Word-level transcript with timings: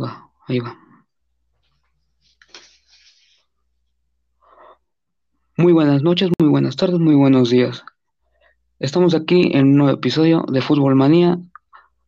Va, 0.00 0.30
ahí 0.46 0.58
va. 0.60 0.76
Muy 5.56 5.72
buenas 5.72 6.02
noches, 6.02 6.30
muy 6.38 6.50
buenas 6.50 6.76
tardes, 6.76 6.98
muy 6.98 7.14
buenos 7.14 7.48
días. 7.48 7.82
Estamos 8.78 9.14
aquí 9.14 9.52
en 9.54 9.68
un 9.68 9.76
nuevo 9.78 9.96
episodio 9.96 10.44
de 10.52 10.60
Fútbol 10.60 10.96
Manía, 10.96 11.38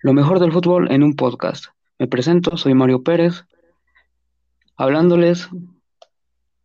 lo 0.01 0.12
mejor 0.12 0.38
del 0.38 0.53
fútbol 0.53 0.93
en 0.93 1.03
un 1.03 1.16
podcast. 1.16 1.64
Me 1.98 2.06
presento, 2.06 2.58
soy 2.58 2.74
Mario 2.74 3.03
Pérez, 3.03 3.46
hablándoles 4.76 5.48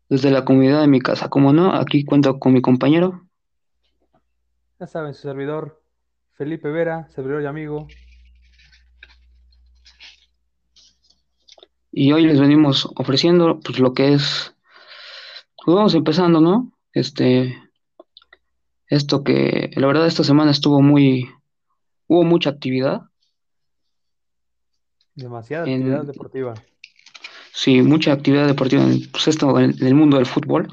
desde 0.10 0.30
la 0.30 0.44
comunidad 0.44 0.82
de 0.82 0.90
mi 0.90 1.00
casa. 1.00 1.30
Como 1.30 1.54
no, 1.54 1.74
aquí 1.74 2.04
cuento 2.04 2.38
con 2.38 2.52
mi 2.52 2.62
compañero. 2.62 3.22
Ya 4.78 4.88
saben, 4.88 5.14
su 5.14 5.22
servidor 5.22 5.82
Felipe 6.34 6.70
Vera, 6.70 7.08
servidor 7.12 7.44
y 7.44 7.46
amigo. 7.46 7.88
Y 11.96 12.12
hoy 12.12 12.26
les 12.26 12.40
venimos 12.40 12.90
ofreciendo 12.96 13.60
pues 13.60 13.78
lo 13.80 13.94
que 13.94 14.14
es, 14.14 14.56
pues 15.64 15.76
vamos 15.76 15.94
empezando, 15.94 16.42
¿no? 16.42 16.72
Este, 16.92 17.56
esto 18.88 19.24
que 19.24 19.70
la 19.76 19.86
verdad 19.86 20.08
esta 20.08 20.24
semana 20.24 20.50
estuvo 20.50 20.82
muy, 20.82 21.30
hubo 22.08 22.24
mucha 22.24 22.50
actividad. 22.50 23.02
Demasiada 25.14 25.68
En- 25.68 25.82
actividad 25.82 26.04
deportiva. 26.06 26.54
Sí, 27.54 27.84
mucha 27.84 28.12
actividad 28.12 28.48
deportiva 28.48 28.82
en, 28.82 29.12
pues 29.12 29.28
esto, 29.28 29.60
en, 29.60 29.76
en 29.80 29.86
el 29.86 29.94
mundo 29.94 30.18
del 30.18 30.26
fútbol. 30.26 30.68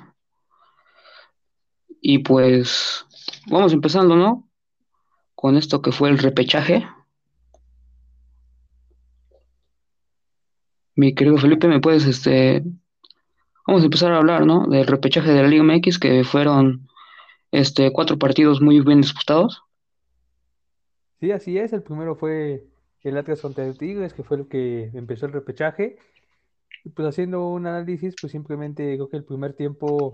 Y 2.00 2.20
pues 2.20 3.04
vamos 3.48 3.74
empezando, 3.74 4.16
¿no? 4.16 4.48
Con 5.34 5.58
esto 5.58 5.82
que 5.82 5.92
fue 5.92 6.08
el 6.08 6.16
repechaje. 6.16 6.88
Mi 11.00 11.14
querido 11.14 11.38
Felipe, 11.38 11.66
¿me 11.66 11.80
puedes, 11.80 12.04
este, 12.04 12.62
vamos 13.66 13.80
a 13.80 13.86
empezar 13.86 14.12
a 14.12 14.18
hablar, 14.18 14.44
¿no? 14.44 14.66
Del 14.66 14.86
repechaje 14.86 15.32
de 15.32 15.40
la 15.40 15.48
Liga 15.48 15.64
MX, 15.64 15.98
que 15.98 16.24
fueron, 16.24 16.88
este, 17.50 17.90
cuatro 17.90 18.18
partidos 18.18 18.60
muy 18.60 18.82
bien 18.82 19.00
disputados. 19.00 19.62
Sí, 21.18 21.32
así 21.32 21.56
es. 21.56 21.72
El 21.72 21.82
primero 21.82 22.16
fue 22.16 22.66
el 23.02 23.16
Atlas 23.16 23.40
contra 23.40 23.64
el 23.64 23.78
Tigres, 23.78 24.12
que 24.12 24.24
fue 24.24 24.36
el 24.36 24.46
que 24.46 24.90
empezó 24.92 25.24
el 25.24 25.32
repechaje. 25.32 25.96
Y 26.84 26.90
pues 26.90 27.08
haciendo 27.08 27.48
un 27.48 27.66
análisis, 27.66 28.14
pues 28.20 28.32
simplemente 28.32 28.94
creo 28.96 29.08
que 29.08 29.16
el 29.16 29.24
primer 29.24 29.54
tiempo, 29.54 30.12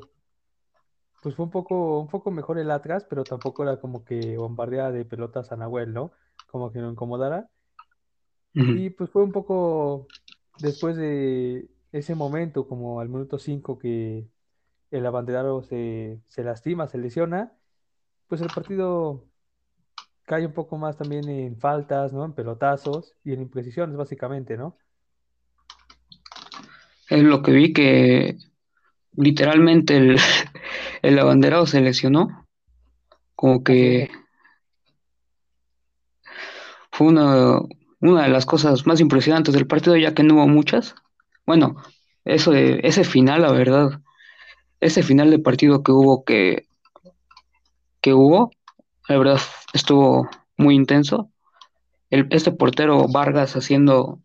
pues 1.21 1.35
fue 1.35 1.47
un 1.47 1.51
poco, 1.51 1.99
un 1.99 2.07
poco 2.07 2.31
mejor 2.31 2.61
el 2.61 2.71
Atlas, 2.71 3.05
pero 3.11 3.25
tampoco 3.25 3.65
era 3.65 3.81
como 3.81 4.05
que 4.05 4.37
bombardeada 4.37 4.93
de 4.93 5.05
pelotas 5.05 5.51
a 5.51 5.57
Nahuel, 5.57 5.93
¿no? 5.93 6.13
Como 6.47 6.71
que 6.71 6.79
no 6.79 6.93
incomodara. 6.93 7.49
Y 8.55 8.89
pues 8.91 9.11
fue 9.11 9.23
un 9.23 9.33
poco 9.33 10.07
después 10.59 10.97
de 10.97 11.69
ese 11.93 12.15
momento, 12.15 12.67
como 12.67 13.01
al 13.01 13.09
minuto 13.09 13.39
5 13.39 13.79
que 13.79 14.27
el 14.91 15.07
abanderado 15.07 15.63
se, 15.63 16.21
se 16.29 16.45
lastima, 16.45 16.89
se 16.89 16.99
lesiona, 16.99 17.53
pues 18.29 18.41
el 18.41 18.49
partido 18.49 19.25
cae 20.25 20.47
un 20.47 20.53
poco 20.53 20.77
más 20.77 20.97
también 20.97 21.29
en 21.29 21.59
faltas, 21.59 22.13
¿no? 22.13 22.25
En 22.25 22.33
pelotazos 22.33 23.15
y 23.25 23.33
en 23.33 23.41
imprecisiones, 23.41 23.97
básicamente, 23.97 24.57
¿no? 24.57 24.77
Es 27.09 27.23
lo 27.23 27.43
que 27.43 27.53
vi 27.53 27.73
que 27.73 28.37
literalmente 29.17 29.97
el, 29.97 30.17
el 31.03 31.19
abanderado 31.19 31.67
se 31.67 31.81
lesionó. 31.81 32.47
Como 33.37 33.63
que 33.63 34.11
fue 36.91 37.09
una, 37.09 37.61
una 38.01 38.25
de 38.25 38.29
las 38.29 38.47
cosas 38.47 38.87
más 38.87 39.01
impresionantes 39.01 39.55
del 39.55 39.67
partido, 39.67 39.97
ya 39.97 40.15
que 40.15 40.23
no 40.23 40.35
hubo 40.35 40.49
muchas. 40.49 40.95
Bueno, 41.47 41.77
eso 42.25 42.51
de, 42.51 42.81
ese 42.83 43.05
final, 43.05 43.43
la 43.43 43.53
verdad, 43.53 44.01
ese 44.81 45.03
final 45.03 45.31
de 45.31 45.39
partido 45.39 45.83
que 45.83 45.93
hubo 45.93 46.25
que, 46.25 46.67
que 48.01 48.15
hubo, 48.15 48.51
la 49.09 49.19
verdad 49.19 49.41
estuvo 49.73 50.29
muy 50.57 50.75
intenso. 50.75 51.31
El, 52.11 52.29
este 52.31 52.53
portero 52.53 53.07
Vargas 53.09 53.57
haciendo 53.57 54.21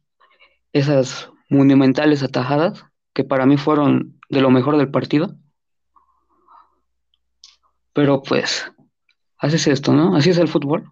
esas 0.73 1.29
monumentales 1.49 2.23
atajadas, 2.23 2.85
que 3.13 3.23
para 3.23 3.45
mí 3.45 3.57
fueron 3.57 4.19
de 4.29 4.41
lo 4.41 4.49
mejor 4.49 4.77
del 4.77 4.89
partido. 4.89 5.35
Pero 7.93 8.21
pues, 8.21 8.71
así 9.37 9.57
es 9.57 9.67
esto, 9.67 9.93
¿no? 9.93 10.15
Así 10.15 10.29
es 10.29 10.37
el 10.37 10.47
fútbol. 10.47 10.91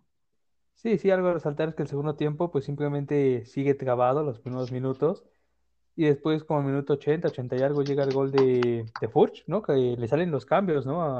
Sí, 0.81 0.97
sí, 0.97 1.11
algo 1.11 1.27
a 1.27 1.33
resaltar 1.33 1.67
es 1.69 1.75
que 1.75 1.81
el 1.83 1.89
segundo 1.89 2.15
tiempo, 2.15 2.51
pues 2.51 2.63
simplemente 2.63 3.45
sigue 3.45 3.73
trabado 3.73 4.23
los 4.23 4.39
primeros 4.39 4.71
minutos. 4.71 5.25
Y 5.95 6.05
después, 6.05 6.43
como 6.45 6.61
al 6.61 6.65
minuto 6.67 6.93
80, 6.93 7.29
80 7.29 7.57
y 7.57 7.61
algo, 7.63 7.83
llega 7.83 8.03
el 8.05 8.13
gol 8.13 8.31
de, 8.31 8.85
de 9.01 9.09
Furch, 9.09 9.43
¿no? 9.47 9.61
Que 9.61 9.73
le 9.73 10.07
salen 10.07 10.31
los 10.31 10.45
cambios, 10.45 10.85
¿no? 10.85 11.17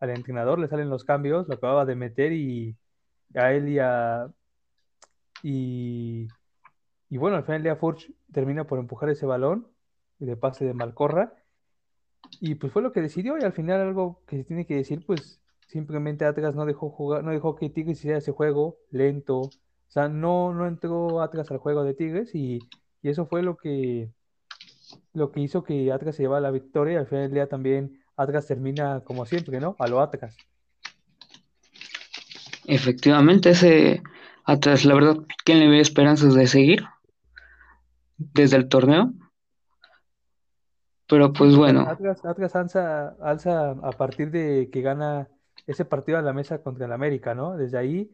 Al 0.00 0.10
entrenador 0.10 0.58
le 0.58 0.68
salen 0.68 0.90
los 0.90 1.04
cambios, 1.04 1.48
lo 1.48 1.54
acababa 1.54 1.86
de 1.86 1.96
meter 1.96 2.32
y 2.32 2.76
a 3.34 3.52
él 3.54 3.68
y 3.70 3.78
a. 3.80 4.30
Y, 5.42 6.28
y 7.10 7.16
bueno, 7.18 7.36
al 7.38 7.44
final 7.44 7.62
ya 7.62 7.76
Furch 7.76 8.12
termina 8.32 8.66
por 8.66 8.78
empujar 8.78 9.08
ese 9.10 9.26
balón 9.26 9.68
de 10.18 10.36
pase 10.36 10.66
de 10.66 10.74
Malcorra. 10.74 11.34
Y 12.40 12.56
pues 12.56 12.72
fue 12.72 12.82
lo 12.82 12.92
que 12.92 13.00
decidió, 13.02 13.38
y 13.38 13.44
al 13.44 13.52
final 13.54 13.80
algo 13.80 14.22
que 14.26 14.38
se 14.38 14.44
tiene 14.44 14.66
que 14.66 14.76
decir, 14.76 15.04
pues 15.06 15.40
simplemente 15.74 16.24
Atlas 16.24 16.54
no 16.54 16.66
dejó 16.66 16.88
jugar, 16.88 17.24
no 17.24 17.32
dejó 17.32 17.56
que 17.56 17.68
Tigres 17.68 17.98
hiciera 17.98 18.18
ese 18.18 18.30
juego 18.30 18.76
lento. 18.92 19.40
O 19.40 19.50
sea, 19.88 20.08
no, 20.08 20.54
no 20.54 20.68
entró 20.68 21.20
Atlas 21.20 21.50
al 21.50 21.58
juego 21.58 21.82
de 21.82 21.94
Tigres 21.94 22.32
y, 22.32 22.60
y 23.02 23.08
eso 23.08 23.26
fue 23.26 23.42
lo 23.42 23.56
que, 23.56 24.08
lo 25.14 25.32
que 25.32 25.40
hizo 25.40 25.64
que 25.64 25.90
Atlas 25.90 26.14
se 26.14 26.22
llevara 26.22 26.42
la 26.42 26.52
victoria. 26.52 26.94
Y 26.94 26.96
al 26.98 27.08
final 27.08 27.24
del 27.24 27.34
día 27.34 27.48
también 27.48 28.00
Atlas 28.16 28.46
termina 28.46 29.00
como 29.00 29.26
siempre, 29.26 29.58
¿no? 29.58 29.74
A 29.80 29.88
lo 29.88 30.00
Atlas. 30.00 30.36
Efectivamente, 32.66 33.50
ese 33.50 34.00
Atlas, 34.44 34.84
la 34.84 34.94
verdad, 34.94 35.16
¿quién 35.44 35.58
le 35.58 35.68
ve 35.68 35.80
esperanzas 35.80 36.34
de 36.34 36.46
seguir 36.46 36.84
desde 38.16 38.58
el 38.58 38.68
torneo? 38.68 39.12
Pero 41.08 41.32
pues 41.32 41.56
bueno, 41.56 41.80
Atlas, 41.80 42.24
Atlas 42.24 42.54
alza, 42.54 43.08
alza 43.20 43.70
a 43.70 43.90
partir 43.90 44.30
de 44.30 44.70
que 44.72 44.80
gana 44.80 45.28
ese 45.66 45.84
partido 45.84 46.18
a 46.18 46.22
la 46.22 46.32
mesa 46.32 46.62
contra 46.62 46.86
el 46.86 46.92
América, 46.92 47.34
¿no? 47.34 47.56
Desde 47.56 47.78
ahí 47.78 48.10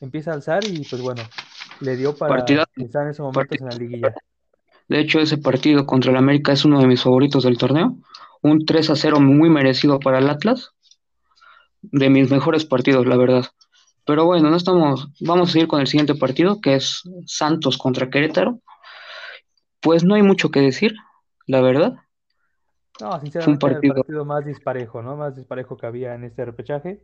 empieza 0.00 0.30
a 0.30 0.34
alzar 0.34 0.64
y 0.64 0.84
pues 0.84 1.00
bueno, 1.02 1.22
le 1.80 1.96
dio 1.96 2.16
para 2.16 2.36
Partidazo. 2.36 2.70
estar 2.76 3.04
en 3.04 3.10
esos 3.10 3.24
momentos 3.24 3.58
en 3.60 3.66
la 3.66 3.76
liguilla. 3.76 4.14
de 4.88 5.00
hecho 5.00 5.20
ese 5.20 5.38
partido 5.38 5.86
contra 5.86 6.10
el 6.10 6.16
América 6.16 6.52
es 6.52 6.64
uno 6.64 6.80
de 6.80 6.86
mis 6.86 7.02
favoritos 7.02 7.44
del 7.44 7.58
torneo. 7.58 7.96
Un 8.42 8.64
3 8.64 8.90
a 8.90 8.96
0 8.96 9.20
muy 9.20 9.50
merecido 9.50 10.00
para 10.00 10.18
el 10.18 10.28
Atlas. 10.30 10.70
De 11.82 12.08
mis 12.10 12.30
mejores 12.30 12.64
partidos, 12.64 13.06
la 13.06 13.16
verdad. 13.16 13.44
Pero 14.06 14.24
bueno, 14.24 14.50
no 14.50 14.56
estamos, 14.56 15.08
vamos 15.20 15.50
a 15.50 15.52
seguir 15.52 15.68
con 15.68 15.80
el 15.80 15.86
siguiente 15.86 16.14
partido, 16.14 16.60
que 16.60 16.74
es 16.74 17.02
Santos 17.26 17.76
contra 17.78 18.10
Querétaro. 18.10 18.60
Pues 19.80 20.04
no 20.04 20.14
hay 20.14 20.22
mucho 20.22 20.50
que 20.50 20.60
decir, 20.60 20.94
la 21.46 21.60
verdad. 21.60 21.94
No, 23.00 23.20
sinceramente 23.20 23.66
era 23.66 23.74
el 23.74 23.74
partido- 23.80 23.94
partido 23.94 24.24
más 24.24 24.44
disparejo, 24.44 25.02
¿no? 25.02 25.16
Más 25.16 25.36
disparejo 25.36 25.76
que 25.76 25.86
había 25.86 26.14
en 26.14 26.24
este 26.24 26.44
repechaje. 26.44 27.02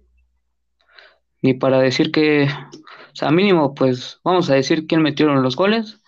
Ni 1.42 1.54
para 1.54 1.78
decir 1.78 2.10
que, 2.10 2.44
o 2.44 3.14
sea, 3.14 3.30
mínimo, 3.30 3.74
pues 3.74 4.20
vamos 4.24 4.50
a 4.50 4.54
decir 4.54 4.86
quién 4.86 5.02
metieron 5.02 5.42
los 5.42 5.56
goles. 5.56 6.02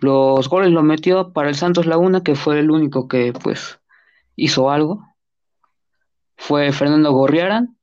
Los 0.00 0.48
goles 0.48 0.70
los 0.70 0.82
metió 0.82 1.32
para 1.32 1.48
el 1.48 1.54
Santos 1.54 1.86
Laguna, 1.86 2.22
que 2.22 2.34
fue 2.34 2.58
el 2.58 2.70
único 2.70 3.06
que, 3.08 3.32
pues, 3.32 3.80
hizo 4.36 4.70
algo. 4.70 5.04
Fue 6.36 6.72
Fernando 6.72 7.12
Gorriarán, 7.12 7.76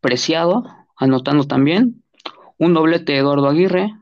Preciado, 0.00 0.64
anotando 0.96 1.44
también. 1.44 2.04
Un 2.58 2.74
doblete 2.74 3.12
de 3.12 3.18
Eduardo 3.18 3.48
Aguirre. 3.48 3.92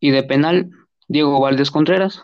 Y 0.00 0.10
de 0.10 0.22
penal, 0.22 0.70
Diego 1.08 1.40
Valdés 1.40 1.70
Contreras. 1.70 2.22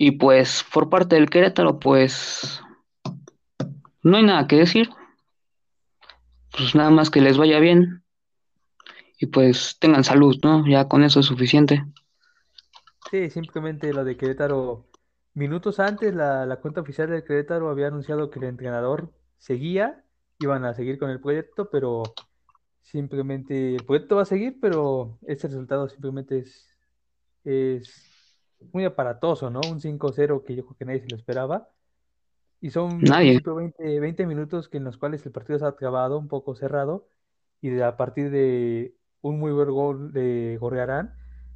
Y 0.00 0.12
pues, 0.12 0.64
por 0.72 0.88
parte 0.88 1.16
del 1.16 1.28
Querétaro, 1.28 1.80
pues, 1.80 2.60
no 4.04 4.16
hay 4.16 4.22
nada 4.22 4.46
que 4.46 4.54
decir. 4.54 4.90
Pues 6.56 6.76
nada 6.76 6.90
más 6.90 7.10
que 7.10 7.20
les 7.20 7.36
vaya 7.36 7.58
bien. 7.58 8.04
Y 9.18 9.26
pues 9.26 9.76
tengan 9.80 10.04
salud, 10.04 10.36
¿no? 10.44 10.64
Ya 10.68 10.86
con 10.86 11.02
eso 11.02 11.18
es 11.18 11.26
suficiente. 11.26 11.84
Sí, 13.10 13.28
simplemente 13.28 13.92
lo 13.92 14.04
de 14.04 14.16
Querétaro. 14.16 14.86
Minutos 15.34 15.80
antes, 15.80 16.14
la, 16.14 16.46
la 16.46 16.60
cuenta 16.60 16.80
oficial 16.80 17.10
del 17.10 17.24
Querétaro 17.24 17.68
había 17.68 17.88
anunciado 17.88 18.30
que 18.30 18.38
el 18.38 18.44
entrenador 18.44 19.12
seguía, 19.36 20.04
iban 20.38 20.64
a 20.64 20.74
seguir 20.74 21.00
con 21.00 21.10
el 21.10 21.20
proyecto, 21.20 21.70
pero 21.70 22.04
simplemente 22.82 23.74
el 23.74 23.84
proyecto 23.84 24.14
va 24.14 24.22
a 24.22 24.26
seguir, 24.26 24.58
pero 24.60 25.18
este 25.26 25.48
resultado 25.48 25.88
simplemente 25.88 26.38
es, 26.38 26.68
es 27.42 28.07
muy 28.72 28.84
aparatoso, 28.84 29.50
¿no? 29.50 29.60
Un 29.70 29.80
5-0 29.80 30.44
que 30.44 30.54
yo 30.56 30.64
creo 30.64 30.76
que 30.76 30.84
nadie 30.84 31.00
se 31.00 31.08
lo 31.08 31.16
esperaba. 31.16 31.68
Y 32.60 32.70
son 32.70 33.04
Nadie. 33.04 33.36
al 33.36 33.42
principio 33.42 33.54
20, 33.54 34.00
20 34.00 34.26
minutos 34.26 34.68
que 34.68 34.78
en 34.78 34.84
los 34.84 34.96
cuales 34.98 35.24
el 35.26 35.32
partido 35.32 35.58
se 35.58 35.64
ha 35.64 35.68
acabado, 35.68 36.18
un 36.18 36.28
poco 36.28 36.54
cerrado, 36.54 37.08
y 37.60 37.70
de- 37.70 37.84
a 37.84 37.96
partir 37.96 38.30
de 38.30 38.94
un 39.20 39.38
muy 39.38 39.52
buen 39.52 39.70
gol 39.70 40.12
de 40.12 40.56
Gorriarán, 40.60 41.14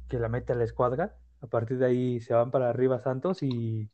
que 0.09 0.19
la 0.19 0.29
mete 0.29 0.53
a 0.53 0.55
la 0.55 0.63
escuadra. 0.63 1.15
A 1.41 1.47
partir 1.47 1.77
de 1.77 1.85
ahí 1.87 2.19
se 2.21 2.33
van 2.33 2.51
para 2.51 2.69
arriba 2.69 2.99
Santos 2.99 3.43
y, 3.43 3.89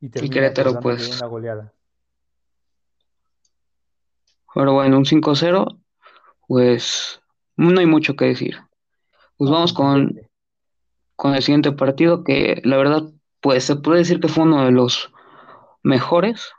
y 0.00 0.06
Y 0.06 0.10
terminan 0.10 0.34
pues 0.54 0.54
Querétaro, 0.54 0.80
pues, 0.80 1.16
una 1.16 1.26
goleada. 1.26 1.72
pero 4.54 4.74
bueno, 4.74 4.98
un 4.98 5.06
5-0, 5.06 5.66
pues 6.46 7.22
no 7.56 7.80
hay 7.80 7.86
mucho 7.86 8.14
que 8.16 8.26
decir. 8.26 8.56
Pues 9.38 9.50
vamos 9.50 9.72
con. 9.72 10.14
Con 11.22 11.36
el 11.36 11.42
siguiente 11.44 11.70
partido, 11.70 12.24
que 12.24 12.60
la 12.64 12.76
verdad, 12.76 13.04
pues 13.40 13.62
se 13.62 13.76
puede 13.76 14.00
decir 14.00 14.18
que 14.18 14.26
fue 14.26 14.42
uno 14.42 14.64
de 14.64 14.72
los 14.72 15.12
mejores 15.84 16.50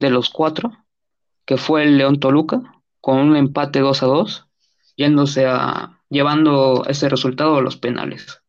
de 0.00 0.08
los 0.08 0.30
cuatro, 0.30 0.72
que 1.44 1.58
fue 1.58 1.82
el 1.82 1.98
León 1.98 2.18
Toluca, 2.18 2.62
con 3.02 3.18
un 3.18 3.36
empate 3.36 3.80
2 3.80 4.02
a 4.02 4.06
2, 4.06 4.46
yéndose 4.96 5.44
a, 5.46 6.00
llevando 6.08 6.86
ese 6.86 7.10
resultado 7.10 7.56
a 7.56 7.60
los 7.60 7.76
penales. 7.76 8.42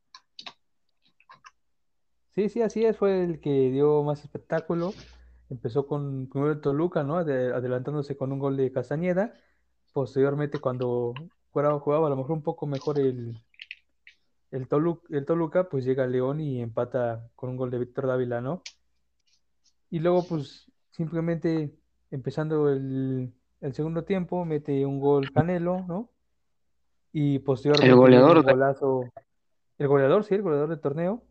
Sí, 2.30 2.48
sí, 2.48 2.62
así 2.62 2.86
es, 2.86 2.96
fue 2.96 3.26
el 3.26 3.42
que 3.42 3.70
dio 3.70 4.02
más 4.04 4.24
espectáculo. 4.24 4.94
Empezó 5.50 5.88
con 5.88 6.30
primero 6.30 6.54
el 6.54 6.62
Toluca, 6.62 7.04
¿no? 7.04 7.18
Ade- 7.18 7.54
adelantándose 7.54 8.16
con 8.16 8.32
un 8.32 8.40
gol 8.40 8.56
de 8.56 8.72
Castañeda. 8.72 9.34
Posteriormente, 9.92 10.60
cuando 10.60 11.14
jugaba, 11.52 11.78
jugaba 11.82 12.08
a 12.08 12.12
lo 12.12 12.16
mejor 12.16 12.32
un 12.32 12.44
poco 12.44 12.66
mejor 12.66 12.98
el, 12.98 13.38
el, 14.52 14.68
Tolu- 14.68 15.02
el 15.10 15.26
Toluca, 15.26 15.70
pues 15.70 15.86
llega 15.86 16.08
León 16.08 16.40
y 16.40 16.62
empata 16.62 17.28
con 17.36 17.50
un 17.52 17.58
gol 17.58 17.70
de 17.72 17.80
Víctor 17.80 18.08
Dávila, 18.08 18.42
¿no? 18.42 18.64
Y 19.90 20.00
luego, 20.00 20.26
pues 20.28 20.72
simplemente 20.92 21.74
empezando 22.12 22.70
el, 22.70 23.32
el 23.62 23.74
segundo 23.74 24.04
tiempo, 24.04 24.46
mete 24.46 24.86
un 24.86 25.00
gol 25.00 25.32
Canelo, 25.32 25.86
¿no? 25.88 26.10
Y 27.12 27.36
El 27.36 27.42
posteriormente 27.42 27.94
un 27.94 28.00
goleador 28.00 28.44
golazo, 28.44 29.12
el 29.78 29.88
goleador, 29.88 30.24
sí, 30.24 30.36
el 30.36 30.42
goleador 30.42 30.70
del 30.70 30.80
torneo. 30.80 31.24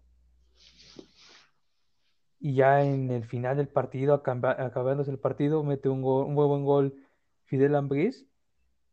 Y 2.40 2.54
ya 2.54 2.84
en 2.84 3.10
el 3.10 3.24
final 3.24 3.56
del 3.56 3.68
partido, 3.68 4.14
acabándose 4.14 5.10
el 5.10 5.18
partido, 5.18 5.64
mete 5.64 5.88
un, 5.88 6.02
gol- 6.02 6.26
un 6.26 6.34
muy 6.34 6.46
buen 6.46 6.64
gol 6.64 6.94
Fidel 7.46 7.74
Ambriz, 7.74 8.27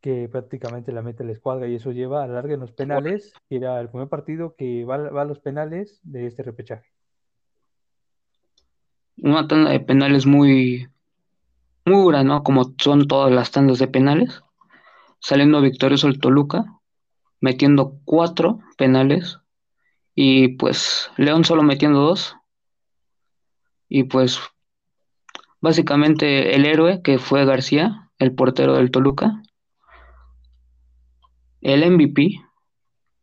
que 0.05 0.29
prácticamente 0.29 0.91
la 0.91 1.01
mete 1.01 1.23
la 1.23 1.31
escuadra 1.31 1.67
y 1.67 1.73
eso 1.73 1.91
lleva 1.91 2.23
a 2.23 2.27
la 2.27 2.35
larga 2.35 2.53
en 2.53 2.59
los 2.59 2.71
penales, 2.73 3.33
que 3.49 3.55
era 3.55 3.81
el 3.81 3.89
primer 3.89 4.07
partido 4.07 4.53
que 4.55 4.85
va, 4.85 4.97
va 4.97 5.23
a 5.23 5.25
los 5.25 5.39
penales 5.39 5.99
de 6.03 6.27
este 6.27 6.43
repechaje. 6.43 6.91
una 9.17 9.47
tanda 9.47 9.71
de 9.71 9.79
penales 9.79 10.27
muy, 10.27 10.89
muy 11.85 12.03
dura, 12.03 12.23
¿no? 12.23 12.43
Como 12.43 12.75
son 12.77 13.07
todas 13.07 13.33
las 13.33 13.49
tandas 13.49 13.79
de 13.79 13.87
penales, 13.87 14.43
saliendo 15.19 15.59
victorioso 15.59 16.07
el 16.07 16.19
Toluca, 16.19 16.65
metiendo 17.41 17.99
cuatro 18.05 18.59
penales 18.77 19.39
y 20.13 20.49
pues 20.49 21.09
León 21.17 21.45
solo 21.45 21.63
metiendo 21.63 22.01
dos 22.01 22.35
y 23.89 24.03
pues 24.03 24.39
básicamente 25.61 26.55
el 26.55 26.67
héroe 26.67 27.01
que 27.01 27.17
fue 27.17 27.43
García, 27.43 28.11
el 28.19 28.35
portero 28.35 28.75
del 28.75 28.91
Toluca, 28.91 29.41
el 31.65 31.91
MVP, 31.91 32.41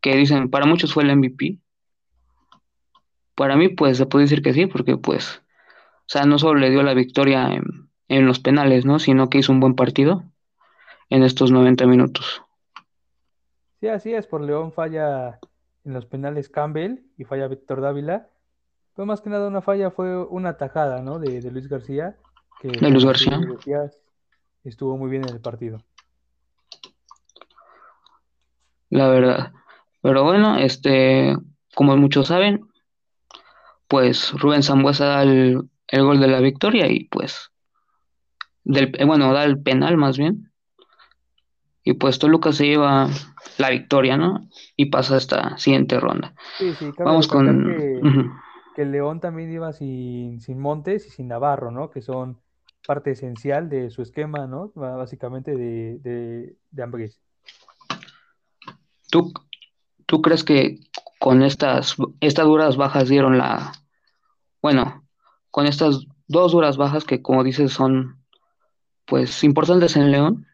que 0.01 0.17
dicen 0.17 0.51
para 0.51 0.67
muchos 0.67 0.93
fue 0.93 1.05
el 1.05 1.17
MVP, 1.17 1.59
para 3.37 3.57
mí 3.57 3.69
pues 3.69 3.97
se 3.97 4.07
puede 4.07 4.25
decir 4.25 4.43
que 4.43 4.53
sí, 4.53 4.67
porque 4.67 4.97
pues, 4.97 5.43
o 6.01 6.09
sea, 6.09 6.25
no 6.25 6.39
solo 6.39 6.59
le 6.59 6.71
dio 6.71 6.83
la 6.83 6.93
victoria 6.93 7.55
en, 7.55 7.89
en 8.09 8.27
los 8.27 8.41
penales, 8.41 8.85
¿no? 8.85 8.99
Sino 8.99 9.31
que 9.31 9.39
hizo 9.39 9.53
un 9.53 9.61
buen 9.61 9.75
partido 9.75 10.25
en 11.09 11.23
estos 11.23 11.53
90 11.53 11.87
minutos. 11.87 12.43
Sí, 13.81 13.89
así 13.89 14.13
es, 14.13 14.27
por 14.27 14.41
León 14.41 14.73
falla 14.73 15.39
en 15.85 15.93
los 15.93 16.07
penales 16.07 16.49
Campbell 16.49 16.99
y 17.17 17.25
falla 17.25 17.47
Víctor 17.47 17.81
Dávila. 17.81 18.29
Pero 18.95 19.07
más 19.07 19.21
que 19.21 19.31
nada 19.31 19.49
una 19.49 19.63
falla 19.63 19.91
fue 19.93 20.17
una 20.25 20.57
tajada, 20.57 21.01
¿no? 21.01 21.21
De, 21.21 21.41
de 21.41 21.51
Luis 21.51 21.69
García, 21.69 22.17
que 22.61 22.69
De 22.69 22.91
Luis 22.91 23.05
García. 23.05 23.41
estuvo 24.65 24.97
muy 24.97 25.11
bien 25.11 25.23
en 25.29 25.35
el 25.35 25.41
partido. 25.41 25.79
La 28.93 29.09
verdad. 29.09 29.53
Pero 30.03 30.23
bueno, 30.23 30.59
este, 30.59 31.37
como 31.75 31.97
muchos 31.97 32.29
saben, 32.29 32.61
pues 33.89 34.33
Rubén 34.39 34.63
Sambuesa 34.63 35.07
da 35.07 35.23
el, 35.23 35.63
el 35.89 36.03
gol 36.03 36.21
de 36.21 36.29
la 36.29 36.41
victoria 36.41 36.87
y 36.91 37.05
pues, 37.05 37.51
del, 38.65 38.95
eh, 38.99 39.05
bueno, 39.05 39.33
da 39.33 39.45
el 39.45 39.63
penal 39.63 39.97
más 39.97 40.19
bien. 40.19 40.53
Y 41.85 41.95
pues 41.95 42.19
Toluca 42.19 42.53
se 42.53 42.67
lleva 42.67 43.09
la 43.59 43.71
victoria, 43.71 44.17
¿no? 44.17 44.49
Y 44.77 44.87
pasa 44.87 45.15
a 45.15 45.19
esta 45.19 45.57
siguiente 45.57 45.99
ronda. 45.99 46.35
Sí, 46.59 46.75
sí, 46.75 46.93
Vamos 46.99 47.27
con... 47.27 47.65
que, 47.65 48.01
ujú. 48.03 48.31
que 48.77 48.83
el 48.83 48.93
León 48.93 49.21
también 49.21 49.51
iba 49.51 49.73
sin, 49.73 50.41
sin 50.41 50.61
Montes 50.61 51.07
y 51.07 51.11
sin 51.11 51.29
Navarro, 51.29 51.71
¿no? 51.71 51.91
Que 51.91 52.03
son 52.03 52.39
parte 52.87 53.13
esencial 53.13 53.69
de 53.69 53.91
su 53.91 54.03
esquema, 54.03 54.47
¿no? 54.47 54.71
Básicamente 54.75 55.57
de, 55.57 55.99
de, 55.99 56.57
de. 56.71 56.83
¿Tú, 59.13 59.31
tú 60.07 60.23
crees 60.23 60.43
que 60.43 60.81
con 61.19 61.43
estas, 61.43 61.97
estas 62.21 62.47
duras 62.47 62.79
bajas 62.79 63.11
dieron 63.11 63.37
la... 63.37 63.73
Bueno, 64.63 65.07
con 65.51 65.67
estas 65.67 66.07
dos 66.29 66.53
duras 66.53 66.79
bajas 66.79 67.05
que 67.05 67.21
como 67.21 67.45
dices 67.45 67.75
son 67.75 68.25
pues 69.05 69.45
importantes 69.45 69.97
en 69.97 70.11
León, 70.11 70.47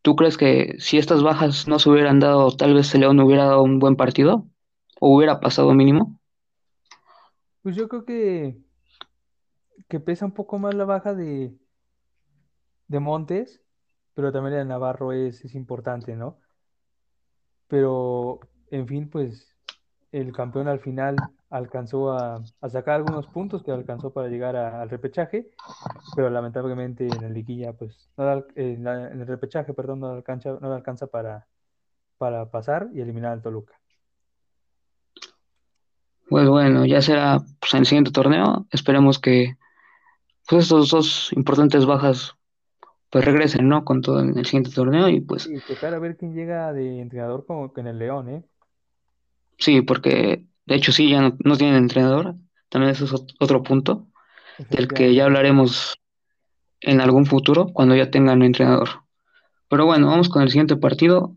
¿tú 0.00 0.16
crees 0.16 0.38
que 0.38 0.76
si 0.78 0.96
estas 0.96 1.22
bajas 1.22 1.68
no 1.68 1.78
se 1.78 1.90
hubieran 1.90 2.20
dado, 2.20 2.50
tal 2.56 2.72
vez 2.72 2.94
el 2.94 3.02
León 3.02 3.20
hubiera 3.20 3.44
dado 3.44 3.62
un 3.62 3.78
buen 3.78 3.96
partido? 3.96 4.46
¿O 4.98 5.14
hubiera 5.14 5.38
pasado 5.38 5.74
mínimo? 5.74 6.18
Pues 7.60 7.76
yo 7.76 7.86
creo 7.86 8.06
que, 8.06 8.56
que 9.88 10.00
pesa 10.00 10.24
un 10.24 10.32
poco 10.32 10.58
más 10.58 10.74
la 10.74 10.86
baja 10.86 11.12
de, 11.12 11.54
de 12.86 12.98
Montes, 12.98 13.60
pero 14.14 14.32
también 14.32 14.54
la 14.54 14.58
de 14.60 14.64
Navarro 14.64 15.12
es, 15.12 15.44
es 15.44 15.54
importante, 15.54 16.16
¿no? 16.16 16.38
Pero, 17.68 18.40
en 18.70 18.86
fin, 18.86 19.08
pues 19.08 19.54
el 20.12 20.32
campeón 20.32 20.68
al 20.68 20.80
final 20.80 21.16
alcanzó 21.50 22.12
a, 22.12 22.42
a 22.60 22.68
sacar 22.68 22.96
algunos 22.96 23.26
puntos 23.26 23.62
que 23.62 23.70
alcanzó 23.72 24.12
para 24.12 24.28
llegar 24.28 24.56
al 24.56 24.88
repechaje, 24.90 25.50
pero 26.16 26.30
lamentablemente 26.30 27.06
en 27.06 27.22
la 27.22 27.28
liguilla, 27.28 27.72
pues, 27.72 28.10
no 28.16 28.24
al- 28.28 28.46
en, 28.54 28.86
el 28.86 29.26
repechaje, 29.26 29.74
perdón, 29.74 30.00
no 30.00 30.08
alcanza, 30.08 30.58
no 30.60 30.72
alcanza 30.72 31.06
para, 31.06 31.46
para 32.18 32.50
pasar 32.50 32.88
y 32.92 33.00
eliminar 33.00 33.32
al 33.32 33.42
Toluca. 33.42 33.78
Pues 36.28 36.46
bueno, 36.48 36.84
ya 36.84 37.00
será 37.00 37.40
pues, 37.60 37.72
en 37.72 37.80
el 37.80 37.86
siguiente 37.86 38.10
torneo. 38.10 38.66
Esperemos 38.70 39.18
que 39.18 39.56
pues, 40.46 40.64
estos 40.64 40.90
dos 40.90 41.32
importantes 41.32 41.86
bajas 41.86 42.37
pues 43.10 43.24
regresen, 43.24 43.68
¿no? 43.68 43.84
Con 43.84 44.02
todo 44.02 44.20
en 44.20 44.38
el 44.38 44.46
siguiente 44.46 44.70
torneo 44.70 45.08
y 45.08 45.20
pues 45.20 45.50
Y 45.50 45.60
tocar 45.62 45.94
a 45.94 45.98
ver 45.98 46.16
quién 46.16 46.32
llega 46.32 46.72
de 46.72 47.00
entrenador 47.00 47.44
como 47.44 47.72
que 47.72 47.80
en 47.80 47.88
el 47.88 47.98
León, 47.98 48.28
¿eh? 48.28 48.44
sí, 49.58 49.82
porque 49.82 50.44
de 50.66 50.74
hecho 50.74 50.92
sí, 50.92 51.10
ya 51.10 51.20
no, 51.22 51.36
no 51.44 51.56
tienen 51.56 51.76
entrenador. 51.76 52.34
También 52.68 52.92
eso 52.92 53.04
es 53.06 53.12
ot- 53.12 53.34
otro 53.40 53.62
punto 53.62 54.06
del 54.70 54.88
que 54.88 55.14
ya 55.14 55.24
hablaremos 55.26 55.96
en 56.80 57.00
algún 57.00 57.26
futuro 57.26 57.68
cuando 57.72 57.96
ya 57.96 58.10
tengan 58.10 58.42
entrenador. 58.42 58.88
Pero 59.68 59.86
bueno, 59.86 60.08
vamos 60.08 60.28
con 60.28 60.42
el 60.42 60.50
siguiente 60.50 60.76
partido, 60.76 61.36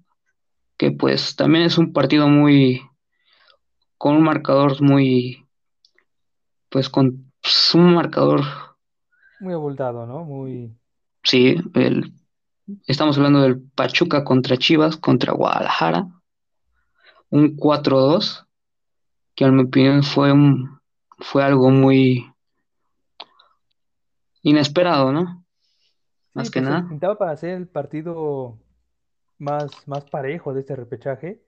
que 0.78 0.92
pues 0.92 1.36
también 1.36 1.66
es 1.66 1.78
un 1.78 1.94
partido 1.94 2.28
muy, 2.30 2.82
con 3.98 4.18
un 4.18 4.24
marcador 4.24 4.82
muy, 4.82 5.48
pues 6.70 6.90
con 6.90 7.32
pues, 7.42 7.76
un 7.76 7.94
marcador, 7.94 8.42
Muy 9.40 9.54
abultado, 9.54 10.06
¿no? 10.06 10.24
Muy, 10.24 10.74
sí, 11.24 11.56
el, 11.74 12.14
estamos 12.86 13.18
hablando 13.18 13.42
del 13.42 13.62
Pachuca 13.62 14.24
contra 14.24 14.58
Chivas, 14.58 14.98
contra 14.98 15.34
Guadalajara, 15.34 16.08
un 17.30 17.56
4-2, 17.58 18.46
que 19.36 19.46
en 19.46 19.56
mi 19.56 19.64
opinión 19.64 20.04
fue 20.04 20.32
un, 20.32 20.80
fue 21.20 21.44
algo 21.44 21.70
muy 21.70 22.32
inesperado, 24.44 25.12
¿no? 25.12 25.46
Sí, 26.32 26.32
Más 26.34 26.52
que 26.52 26.62
pues 26.62 26.72
nada. 26.72 26.88
pintaba 26.88 27.18
para 27.18 27.36
ser 27.38 27.52
el 27.52 27.68
partido 27.68 28.58
más, 29.38 29.88
más 29.88 30.06
parejo 30.06 30.54
de 30.54 30.62
este 30.62 30.76
repechaje, 30.76 31.42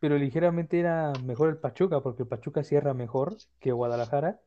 pero 0.00 0.16
ligeramente 0.16 0.78
era 0.78 1.12
mejor 1.24 1.48
el 1.48 1.58
Pachuca, 1.58 2.00
porque 2.00 2.22
el 2.22 2.28
Pachuca 2.28 2.62
cierra 2.62 2.94
mejor 2.94 3.36
que 3.60 3.72
Guadalajara. 3.72 4.40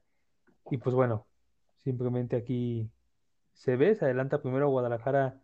Y 0.69 0.77
pues 0.77 0.95
bueno, 0.95 1.25
simplemente 1.83 2.35
aquí 2.37 2.89
se 3.61 3.75
ve, 3.75 3.93
se 3.93 4.05
adelanta 4.05 4.41
primero 4.41 4.69
Guadalajara 4.69 5.39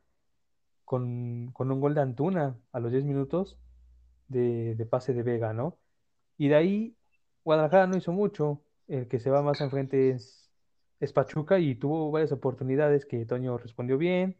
con, 0.86 1.52
con 1.54 1.72
un 1.72 1.80
gol 1.80 1.94
de 1.94 2.02
Antuna 2.02 2.58
a 2.72 2.80
los 2.80 2.92
10 2.92 3.04
minutos 3.04 3.60
de, 4.28 4.74
de 4.74 4.86
pase 4.88 5.14
de 5.14 5.22
Vega, 5.22 5.54
¿no? 5.54 5.78
Y 6.36 6.48
de 6.48 6.56
ahí 6.56 6.98
Guadalajara 7.44 7.86
no 7.86 7.96
hizo 7.96 8.12
mucho, 8.12 8.64
el 8.88 9.08
que 9.08 9.20
se 9.20 9.30
va 9.30 9.44
más 9.44 9.62
enfrente 9.62 10.10
es, 10.10 10.52
es 11.00 11.14
Pachuca 11.14 11.60
y 11.60 11.76
tuvo 11.76 12.10
varias 12.10 12.32
oportunidades 12.32 13.06
que 13.06 13.24
Toño 13.28 13.58
respondió 13.60 14.00
bien 14.00 14.36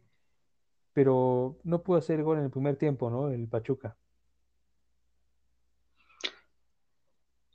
pero 0.92 1.56
no 1.62 1.84
pudo 1.84 1.98
hacer 1.98 2.24
gol 2.24 2.38
en 2.38 2.44
el 2.46 2.50
primer 2.50 2.74
tiempo, 2.74 3.08
¿no? 3.08 3.30
El 3.30 3.46
Pachuca. 3.46 3.96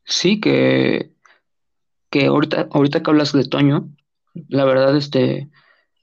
sí 0.05 0.39
que, 0.39 1.11
que 2.09 2.27
ahorita, 2.27 2.69
ahorita 2.71 3.03
que 3.03 3.11
hablas 3.11 3.33
de 3.33 3.43
Toño, 3.43 3.89
la 4.47 4.63
verdad, 4.63 4.95
este, 4.95 5.49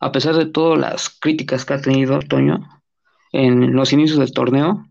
a 0.00 0.12
pesar 0.12 0.34
de 0.34 0.46
todas 0.46 0.78
las 0.78 1.10
críticas 1.10 1.64
que 1.64 1.74
ha 1.74 1.80
tenido 1.80 2.18
Toño 2.20 2.66
en 3.32 3.74
los 3.74 3.92
inicios 3.92 4.18
del 4.18 4.32
torneo, 4.32 4.86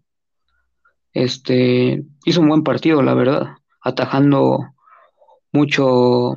este, 1.13 2.03
hizo 2.25 2.41
un 2.41 2.49
buen 2.49 2.63
partido, 2.63 3.01
la 3.01 3.15
verdad, 3.15 3.57
atajando 3.81 4.75
mucho, 5.51 6.35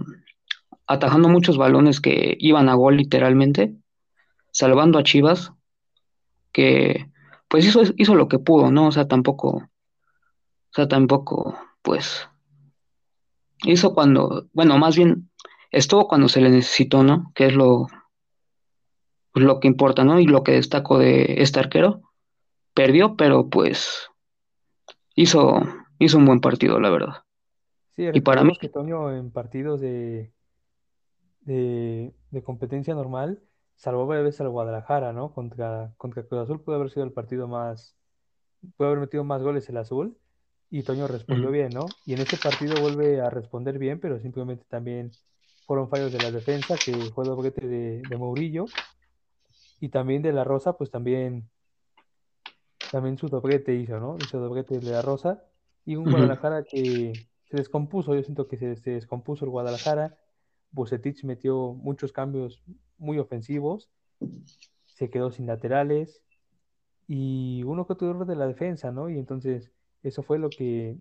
atajando 0.86 1.28
muchos 1.28 1.58
balones 1.58 2.00
que 2.00 2.34
iban 2.40 2.70
a 2.70 2.74
gol 2.74 2.96
literalmente, 2.96 3.76
salvando 4.50 4.98
a 4.98 5.04
Chivas, 5.04 5.52
que 6.50 7.10
pues 7.48 7.66
hizo, 7.66 7.82
hizo 7.98 8.14
lo 8.14 8.28
que 8.28 8.38
pudo, 8.38 8.70
¿no? 8.70 8.88
O 8.88 8.92
sea, 8.92 9.06
tampoco, 9.06 9.48
o 9.58 10.74
sea, 10.74 10.88
tampoco, 10.88 11.58
pues, 11.82 12.26
hizo 13.64 13.92
cuando, 13.92 14.48
bueno, 14.54 14.78
más 14.78 14.96
bien, 14.96 15.30
estuvo 15.70 16.08
cuando 16.08 16.28
se 16.28 16.40
le 16.40 16.48
necesitó, 16.48 17.02
¿no? 17.02 17.30
Que 17.34 17.46
es 17.46 17.54
lo, 17.54 17.88
lo 19.34 19.60
que 19.60 19.68
importa, 19.68 20.04
¿no? 20.04 20.20
Y 20.20 20.26
lo 20.26 20.42
que 20.42 20.52
destaco 20.52 20.98
de 20.98 21.36
este 21.38 21.60
arquero, 21.60 22.02
perdió, 22.74 23.16
pero 23.16 23.48
pues 23.48 24.10
hizo, 25.14 25.60
hizo 25.98 26.18
un 26.18 26.26
buen 26.26 26.40
partido, 26.40 26.80
la 26.80 26.90
verdad. 26.90 27.14
Sí, 27.96 28.06
Y 28.12 28.20
para 28.20 28.44
mí, 28.44 28.56
que 28.58 28.68
Toño 28.68 29.14
en 29.14 29.30
partidos 29.30 29.80
de, 29.80 30.32
de, 31.40 32.12
de 32.30 32.42
competencia 32.42 32.94
normal 32.94 33.40
salvó 33.76 34.06
varias 34.06 34.24
veces 34.24 34.40
al 34.42 34.48
Guadalajara, 34.50 35.12
¿no? 35.12 35.32
Contra, 35.32 35.92
contra 35.96 36.22
Cruz 36.22 36.42
Azul 36.42 36.60
pudo 36.60 36.76
haber 36.76 36.90
sido 36.90 37.04
el 37.04 37.12
partido 37.12 37.48
más, 37.48 37.96
pudo 38.76 38.88
haber 38.88 39.00
metido 39.00 39.24
más 39.24 39.42
goles 39.42 39.68
el 39.68 39.76
Azul 39.76 40.16
y 40.70 40.82
Toño 40.84 41.06
respondió 41.06 41.50
bien, 41.50 41.70
¿no? 41.70 41.86
Y 42.06 42.14
en 42.14 42.20
este 42.20 42.36
partido 42.38 42.80
vuelve 42.80 43.20
a 43.20 43.28
responder 43.28 43.78
bien, 43.78 44.00
pero 44.00 44.18
simplemente 44.20 44.64
también 44.68 45.10
fueron 45.66 45.88
fallos 45.90 46.12
de 46.12 46.18
la 46.18 46.30
defensa, 46.30 46.76
que 46.82 46.92
fue 47.14 47.24
doblete 47.24 47.66
de, 47.66 48.02
de 48.08 48.16
Mourinho 48.16 48.66
y 49.82 49.88
también 49.88 50.22
de 50.22 50.32
la 50.32 50.44
Rosa, 50.44 50.76
pues 50.78 50.92
también, 50.92 51.50
también 52.92 53.18
su 53.18 53.28
doblete 53.28 53.74
hizo, 53.74 53.98
¿no? 53.98 54.16
Hizo 54.16 54.38
doblete 54.38 54.78
de 54.78 54.92
la 54.92 55.02
Rosa 55.02 55.42
y 55.84 55.96
un. 55.96 56.08
Guadalajara 56.08 56.62
que 56.62 57.12
se 57.50 57.56
descompuso, 57.56 58.14
yo 58.14 58.22
siento 58.22 58.46
que 58.46 58.56
se, 58.56 58.76
se 58.76 58.90
descompuso 58.92 59.44
el 59.44 59.50
Guadalajara, 59.50 60.16
Bucetich 60.70 61.24
metió 61.24 61.72
muchos 61.74 62.12
cambios 62.12 62.62
muy 62.96 63.18
ofensivos, 63.18 63.90
se 64.86 65.10
quedó 65.10 65.32
sin 65.32 65.48
laterales 65.48 66.22
y 67.08 67.64
uno 67.64 67.84
que 67.84 67.94
error 67.94 68.24
de 68.24 68.36
la 68.36 68.46
defensa, 68.46 68.92
¿no? 68.92 69.10
Y 69.10 69.18
entonces 69.18 69.72
eso 70.04 70.22
fue 70.22 70.38
lo 70.38 70.48
que 70.48 70.96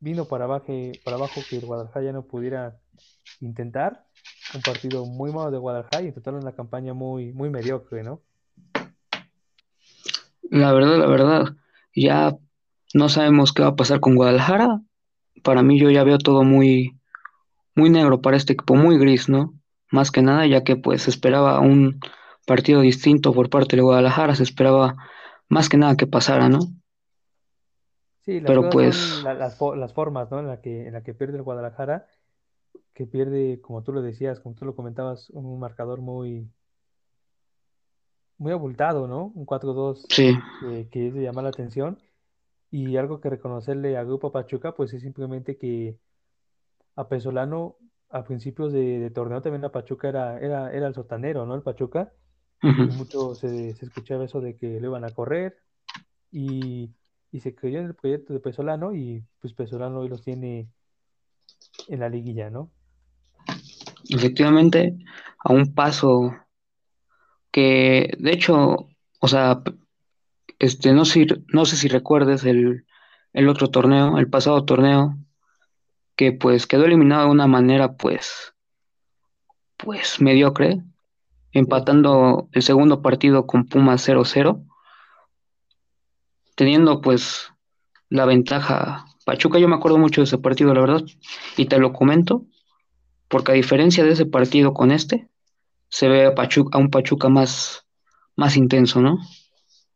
vino 0.00 0.24
para 0.24 0.46
abajo, 0.46 0.72
para 1.04 1.16
abajo 1.16 1.40
que 1.48 1.58
el 1.58 1.66
Guadalajara 1.66 2.06
ya 2.06 2.12
no 2.12 2.26
pudiera 2.26 2.80
intentar. 3.40 4.04
Un 4.54 4.60
partido 4.60 5.06
muy 5.06 5.32
malo 5.32 5.50
de 5.50 5.58
Guadalajara 5.58 6.02
y 6.02 6.08
en 6.08 6.14
total 6.14 6.34
una 6.34 6.52
campaña 6.52 6.92
muy, 6.94 7.32
muy 7.32 7.48
mediocre, 7.50 8.02
¿no? 8.02 8.20
La 10.50 10.72
verdad, 10.72 10.98
la 10.98 11.06
verdad, 11.06 11.44
ya 11.94 12.36
no 12.94 13.08
sabemos 13.08 13.52
qué 13.52 13.62
va 13.62 13.68
a 13.68 13.76
pasar 13.76 14.00
con 14.00 14.14
Guadalajara. 14.14 14.80
Para 15.42 15.62
mí 15.62 15.80
yo 15.80 15.90
ya 15.90 16.04
veo 16.04 16.18
todo 16.18 16.44
muy, 16.44 16.98
muy 17.74 17.88
negro 17.88 18.20
para 18.20 18.36
este 18.36 18.52
equipo, 18.52 18.74
muy 18.74 18.98
gris, 18.98 19.28
¿no? 19.28 19.54
Más 19.90 20.10
que 20.10 20.20
nada, 20.22 20.46
ya 20.46 20.62
que 20.64 20.76
pues 20.76 21.02
se 21.02 21.10
esperaba 21.10 21.60
un 21.60 22.00
partido 22.46 22.80
distinto 22.80 23.32
por 23.32 23.48
parte 23.48 23.76
de 23.76 23.82
Guadalajara, 23.82 24.34
se 24.34 24.42
esperaba 24.42 24.96
más 25.48 25.68
que 25.68 25.78
nada 25.78 25.96
que 25.96 26.06
pasara, 26.06 26.48
¿no? 26.48 26.60
Sí, 28.24 28.40
las 28.40 28.46
Pero 28.50 28.70
pues 28.70 28.94
son 28.96 29.24
la- 29.24 29.34
las, 29.34 29.58
las 29.76 29.92
formas, 29.94 30.30
¿no? 30.30 30.38
En 30.40 30.46
la 30.48 30.60
que, 30.60 30.86
en 30.86 30.92
la 30.92 31.02
que 31.02 31.14
pierde 31.14 31.36
el 31.36 31.42
Guadalajara, 31.42 32.06
que 32.94 33.06
pierde, 33.06 33.60
como 33.60 33.82
tú 33.82 33.92
lo 33.92 34.02
decías, 34.02 34.40
como 34.40 34.54
tú 34.54 34.64
lo 34.64 34.76
comentabas, 34.76 35.30
un 35.30 35.58
marcador 35.58 36.00
muy, 36.00 36.50
muy 38.38 38.52
abultado, 38.52 39.06
¿no? 39.06 39.32
Un 39.34 39.46
4-2 39.46 40.06
sí, 40.08 40.34
eh, 40.66 40.88
que 40.90 41.08
es 41.08 41.14
de 41.14 41.22
llamar 41.22 41.44
la 41.44 41.50
atención. 41.50 41.98
Y 42.70 42.96
algo 42.96 43.20
que 43.20 43.30
reconocerle 43.30 43.96
a 43.96 44.04
Grupo 44.04 44.32
Pachuca, 44.32 44.74
pues 44.74 44.92
es 44.94 45.02
simplemente 45.02 45.58
que 45.58 45.98
a 46.96 47.08
Pesolano, 47.08 47.76
a 48.08 48.24
principios 48.24 48.72
de, 48.72 48.98
de 48.98 49.10
torneo, 49.10 49.42
también 49.42 49.64
a 49.64 49.72
Pachuca 49.72 50.08
era, 50.08 50.38
era, 50.38 50.72
era 50.72 50.86
el 50.86 50.94
sotanero, 50.94 51.46
¿no? 51.46 51.54
El 51.54 51.62
Pachuca. 51.62 52.12
Y 52.62 52.68
mucho 52.96 53.34
se, 53.34 53.74
se 53.74 53.86
escuchaba 53.86 54.24
eso 54.24 54.40
de 54.40 54.56
que 54.56 54.78
lo 54.78 54.86
iban 54.86 55.04
a 55.04 55.10
correr 55.10 55.56
y, 56.30 56.94
y 57.32 57.40
se 57.40 57.56
creyó 57.56 57.80
en 57.80 57.86
el 57.86 57.94
proyecto 57.96 58.32
de 58.32 58.38
Pesolano 58.38 58.94
y 58.94 59.24
pues 59.40 59.52
Pesolano 59.52 59.98
hoy 59.98 60.08
los 60.08 60.22
tiene 60.22 60.68
en 61.88 62.00
la 62.00 62.08
liguilla, 62.08 62.50
¿no? 62.50 62.70
Efectivamente, 64.08 64.96
a 65.38 65.52
un 65.52 65.74
paso 65.74 66.34
que, 67.50 68.14
de 68.18 68.32
hecho, 68.32 68.88
o 69.20 69.28
sea, 69.28 69.62
este, 70.58 70.92
no 70.92 71.04
sé, 71.04 71.26
no 71.48 71.64
sé 71.64 71.76
si 71.76 71.88
recuerdes 71.88 72.44
el, 72.44 72.86
el 73.32 73.48
otro 73.48 73.68
torneo, 73.70 74.18
el 74.18 74.28
pasado 74.28 74.64
torneo, 74.64 75.16
que 76.16 76.32
pues 76.32 76.66
quedó 76.66 76.84
eliminado 76.84 77.26
de 77.26 77.32
una 77.32 77.46
manera 77.46 77.96
pues, 77.96 78.54
pues 79.76 80.20
mediocre, 80.20 80.82
empatando 81.52 82.48
el 82.52 82.62
segundo 82.62 83.02
partido 83.02 83.46
con 83.46 83.68
cero 83.98 84.24
cero 84.24 84.64
teniendo 86.54 87.00
pues 87.00 87.52
la 88.08 88.24
ventaja. 88.24 89.06
Pachuca, 89.24 89.58
yo 89.58 89.68
me 89.68 89.76
acuerdo 89.76 89.98
mucho 89.98 90.20
de 90.20 90.24
ese 90.24 90.38
partido, 90.38 90.74
la 90.74 90.80
verdad, 90.80 91.02
y 91.56 91.66
te 91.66 91.78
lo 91.78 91.92
comento, 91.92 92.46
porque 93.28 93.52
a 93.52 93.54
diferencia 93.54 94.04
de 94.04 94.12
ese 94.12 94.26
partido 94.26 94.74
con 94.74 94.90
este, 94.90 95.28
se 95.88 96.08
ve 96.08 96.26
a, 96.26 96.34
Pachuca, 96.34 96.78
a 96.78 96.80
un 96.80 96.90
Pachuca 96.90 97.28
más, 97.28 97.86
más 98.36 98.56
intenso, 98.56 99.00
¿no? 99.00 99.18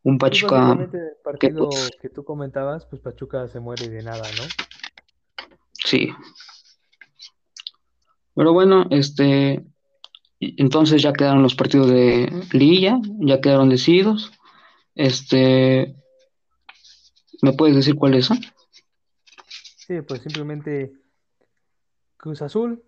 Un 0.02 0.18
Pachuca 0.18 0.78
el 0.78 0.90
que 0.90 0.98
partido 1.24 1.68
que 2.00 2.08
tú 2.08 2.24
comentabas, 2.24 2.86
pues 2.86 3.02
Pachuca 3.02 3.48
se 3.48 3.58
muere 3.58 3.88
de 3.88 4.02
nada, 4.02 4.22
¿no? 4.38 4.44
sí. 5.72 6.10
Pero 8.34 8.52
bueno, 8.52 8.86
este, 8.90 9.64
entonces 10.40 11.02
ya 11.02 11.12
quedaron 11.12 11.42
los 11.42 11.54
partidos 11.54 11.88
de 11.88 12.30
Lilla, 12.52 13.00
ya 13.20 13.40
quedaron 13.40 13.70
decididos. 13.70 14.30
Este, 14.94 15.96
¿me 17.42 17.52
puedes 17.54 17.76
decir 17.76 17.94
cuáles 17.94 18.26
son? 18.26 18.38
Sí, 19.86 20.02
pues 20.02 20.22
simplemente 20.22 20.92
Cruz 22.16 22.42
Azul 22.42 22.82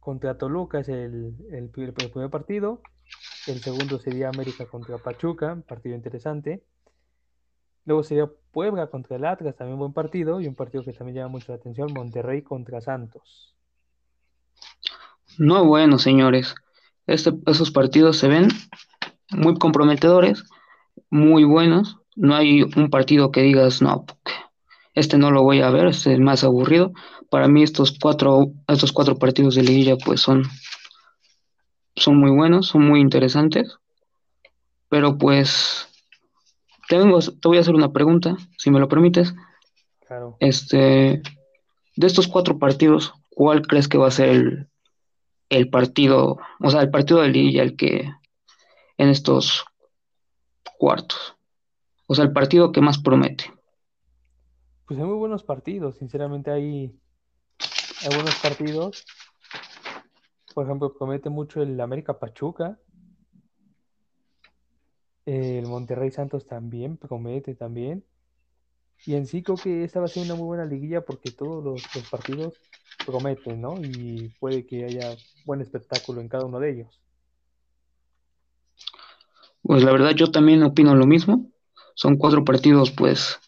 contra 0.00 0.38
Toluca 0.38 0.80
es 0.80 0.88
el, 0.88 1.34
el, 1.52 1.68
pri- 1.68 1.84
el 1.84 1.92
primer 1.92 2.30
partido. 2.30 2.80
El 3.46 3.60
segundo 3.60 3.98
sería 3.98 4.30
América 4.30 4.66
contra 4.66 4.96
Pachuca, 4.98 5.62
partido 5.68 5.94
interesante. 5.94 6.64
Luego 7.84 8.02
sería 8.04 8.30
Puebla 8.52 8.86
contra 8.86 9.16
el 9.16 9.26
Atlas, 9.26 9.56
también 9.56 9.78
buen 9.78 9.92
partido. 9.92 10.40
Y 10.40 10.48
un 10.48 10.54
partido 10.54 10.82
que 10.84 10.94
también 10.94 11.16
llama 11.16 11.28
mucho 11.32 11.52
la 11.52 11.56
atención, 11.56 11.92
Monterrey 11.92 12.40
contra 12.42 12.80
Santos. 12.80 13.54
No, 15.38 15.64
bueno, 15.64 15.98
señores, 15.98 16.54
este, 17.06 17.32
esos 17.46 17.70
partidos 17.70 18.18
se 18.18 18.28
ven 18.28 18.48
muy 19.30 19.58
comprometedores, 19.58 20.44
muy 21.10 21.44
buenos. 21.44 21.98
No 22.16 22.34
hay 22.36 22.62
un 22.62 22.90
partido 22.90 23.32
que 23.32 23.42
digas, 23.42 23.82
no, 23.82 24.06
este 24.94 25.18
no 25.18 25.30
lo 25.30 25.42
voy 25.42 25.60
a 25.60 25.70
ver, 25.70 25.86
este 25.86 26.12
es 26.14 26.20
más 26.20 26.44
aburrido. 26.44 26.92
Para 27.30 27.48
mí 27.48 27.62
estos 27.62 27.98
cuatro, 28.00 28.52
estos 28.68 28.92
cuatro 28.92 29.16
partidos 29.16 29.56
de 29.56 29.62
liguilla 29.62 29.96
pues 29.96 30.20
son, 30.20 30.44
son 31.96 32.16
muy 32.18 32.30
buenos, 32.30 32.68
son 32.68 32.86
muy 32.86 33.00
interesantes. 33.00 33.76
Pero 34.88 35.18
pues 35.18 35.88
te 36.88 36.98
vengo, 36.98 37.18
te 37.18 37.48
voy 37.48 37.58
a 37.58 37.60
hacer 37.60 37.74
una 37.74 37.92
pregunta, 37.92 38.36
si 38.56 38.70
me 38.70 38.78
lo 38.78 38.88
permites. 38.88 39.34
Claro. 40.06 40.36
Este, 40.38 41.22
de 41.96 42.06
estos 42.06 42.28
cuatro 42.28 42.58
partidos, 42.58 43.14
¿cuál 43.30 43.66
crees 43.66 43.88
que 43.88 43.98
va 43.98 44.08
a 44.08 44.12
ser 44.12 44.28
el, 44.28 44.68
el 45.48 45.70
partido, 45.70 46.38
o 46.60 46.70
sea, 46.70 46.82
el 46.82 46.90
partido 46.90 47.20
de 47.20 47.28
liguilla, 47.28 47.62
el 47.62 47.74
que 47.74 48.12
en 48.96 49.08
estos 49.08 49.64
cuartos? 50.78 51.34
O 52.06 52.14
sea, 52.14 52.24
el 52.24 52.32
partido 52.32 52.70
que 52.70 52.80
más 52.80 52.98
promete. 52.98 53.52
Pues 54.86 55.00
hay 55.00 55.06
muy 55.06 55.16
buenos 55.16 55.42
partidos, 55.42 55.96
sinceramente 55.96 56.50
hay, 56.50 56.94
hay 58.02 58.14
buenos 58.14 58.34
partidos. 58.42 59.04
Por 60.54 60.66
ejemplo, 60.66 60.92
promete 60.92 61.30
mucho 61.30 61.62
el 61.62 61.80
América 61.80 62.18
Pachuca. 62.18 62.78
El 65.24 65.66
Monterrey 65.66 66.10
Santos 66.10 66.46
también 66.46 66.98
promete 66.98 67.54
también. 67.54 68.04
Y 69.06 69.14
en 69.14 69.26
sí 69.26 69.42
creo 69.42 69.56
que 69.56 69.84
esta 69.84 70.00
va 70.00 70.04
a 70.04 70.08
ser 70.08 70.24
una 70.24 70.34
muy 70.34 70.46
buena 70.46 70.66
liguilla 70.66 71.02
porque 71.02 71.30
todos 71.30 71.64
los, 71.64 71.82
los 71.94 72.08
partidos 72.10 72.54
prometen, 73.06 73.62
¿no? 73.62 73.74
Y 73.80 74.34
puede 74.38 74.66
que 74.66 74.84
haya 74.84 75.16
buen 75.46 75.62
espectáculo 75.62 76.20
en 76.20 76.28
cada 76.28 76.44
uno 76.44 76.60
de 76.60 76.70
ellos. 76.70 77.00
Pues 79.62 79.82
la 79.82 79.92
verdad 79.92 80.10
yo 80.10 80.30
también 80.30 80.62
opino 80.62 80.94
lo 80.94 81.06
mismo. 81.06 81.50
Son 81.94 82.16
cuatro 82.16 82.44
partidos 82.44 82.90
pues 82.90 83.40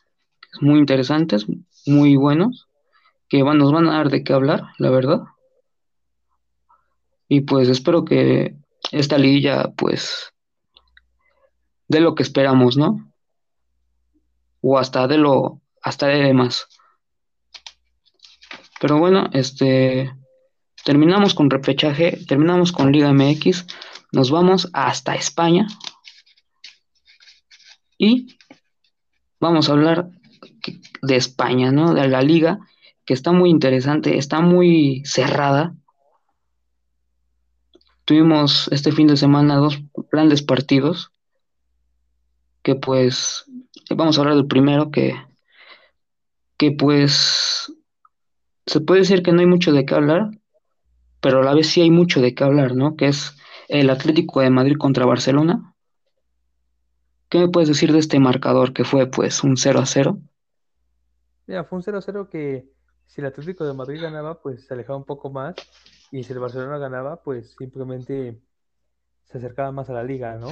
muy 0.61 0.79
interesantes, 0.79 1.47
muy 1.87 2.17
buenos. 2.17 2.69
que 3.29 3.43
van, 3.43 3.59
nos 3.59 3.73
van 3.73 3.89
a 3.89 3.95
dar 3.95 4.11
de 4.11 4.23
qué 4.23 4.33
hablar, 4.33 4.63
la 4.79 4.91
verdad. 4.91 5.25
Y 7.29 7.41
pues 7.41 7.69
espero 7.69 8.05
que 8.05 8.57
esta 8.93 9.19
liguilla, 9.19 9.73
pues, 9.77 10.33
de 11.89 12.01
lo 12.01 12.15
que 12.15 12.23
esperamos, 12.23 12.77
¿no? 12.77 13.13
O 14.61 14.79
hasta 14.79 15.07
de 15.09 15.19
lo, 15.19 15.61
hasta 15.83 16.07
de 16.07 16.33
más. 16.35 16.69
Pero 18.81 18.99
bueno, 18.99 19.29
este, 19.33 20.13
terminamos 20.85 21.35
con 21.35 21.51
repechaje, 21.51 22.19
terminamos 22.29 22.73
con 22.73 22.93
Liga 22.93 23.13
MX, 23.13 23.67
nos 24.13 24.31
vamos 24.31 24.69
hasta 24.73 25.15
España 25.15 25.67
y 27.99 28.37
vamos 29.41 29.69
a 29.69 29.73
hablar 29.73 30.11
de 31.07 31.17
España, 31.17 31.73
¿no? 31.73 31.95
De 31.95 32.09
la 32.09 32.23
liga, 32.23 32.61
que 33.05 33.15
está 33.15 33.33
muy 33.33 33.51
interesante, 33.51 34.19
está 34.19 34.41
muy 34.41 35.03
cerrada. 35.05 35.75
Tuvimos 38.05 38.69
este 38.73 38.93
fin 38.93 39.07
de 39.07 39.17
semana 39.17 39.57
dos 39.57 39.81
grandes 40.11 40.43
partidos, 40.43 41.11
que 42.63 42.75
pues, 42.75 43.45
vamos 43.91 44.17
a 44.17 44.21
hablar 44.21 44.37
del 44.37 44.47
primero, 44.47 44.91
que, 44.91 45.15
que 46.57 46.73
pues, 46.73 47.73
se 48.67 48.81
puede 48.81 49.01
decir 49.01 49.23
que 49.23 49.33
no 49.33 49.41
hay 49.41 49.47
mucho 49.47 49.73
de 49.73 49.85
qué 49.85 49.95
hablar, 49.95 50.31
pero 51.21 51.41
a 51.41 51.45
la 51.45 51.55
vez 51.55 51.69
sí 51.69 51.81
hay 51.81 51.91
mucho 51.91 52.21
de 52.21 52.35
qué 52.35 52.45
hablar, 52.45 52.75
¿no? 52.75 52.97
Que 52.97 53.09
es 53.09 53.37
el 53.69 53.91
Atlético 53.91 54.41
de 54.41 54.51
Madrid 54.51 54.77
contra 54.79 55.07
Barcelona. 55.07 55.75
¿Qué 57.29 57.39
me 57.39 57.49
puedes 57.49 57.69
decir 57.69 57.93
de 57.93 57.99
este 57.99 58.21
marcador 58.21 58.73
que 58.73 58.85
fue 58.85 59.07
pues 59.07 59.43
un 59.43 59.57
0 59.57 59.81
a 59.81 59.87
0? 59.87 60.19
Mira, 61.47 61.65
fue 61.65 61.79
un 61.79 61.83
0-0 61.83 62.29
que 62.29 62.69
si 63.07 63.21
el 63.21 63.26
Atlético 63.26 63.65
de 63.65 63.73
Madrid 63.73 64.03
ganaba, 64.03 64.41
pues 64.41 64.67
se 64.67 64.75
alejaba 64.75 64.99
un 64.99 65.05
poco 65.05 65.31
más. 65.31 65.55
Y 66.11 66.25
si 66.25 66.33
el 66.33 66.38
Barcelona 66.38 66.79
ganaba, 66.79 67.23
pues 67.23 67.55
simplemente 67.59 68.41
se 69.25 69.38
acercaba 69.38 69.73
más 69.73 69.91
a 69.91 69.93
la 69.93 70.05
liga, 70.05 70.37
¿no? 70.37 70.49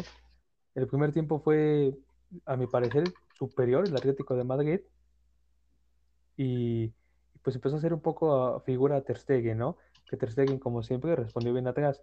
El 0.74 0.86
primer 0.88 1.12
tiempo 1.12 1.40
fue, 1.40 1.96
a 2.46 2.56
mi 2.56 2.66
parecer, 2.66 3.04
superior 3.38 3.86
el 3.86 3.96
Atlético 3.96 4.36
de 4.36 4.44
Madrid. 4.44 4.80
Y 6.36 6.92
pues 7.42 7.56
empezó 7.56 7.76
a 7.76 7.80
ser 7.80 7.92
un 7.92 8.00
poco 8.00 8.56
a 8.56 8.60
figura 8.60 9.00
Ter 9.02 9.18
Stegen, 9.18 9.58
¿no? 9.58 9.76
Que 10.08 10.16
Ter 10.16 10.32
Stegen, 10.32 10.58
como 10.58 10.82
siempre, 10.82 11.14
respondió 11.14 11.52
bien 11.52 11.68
atrás. 11.68 12.02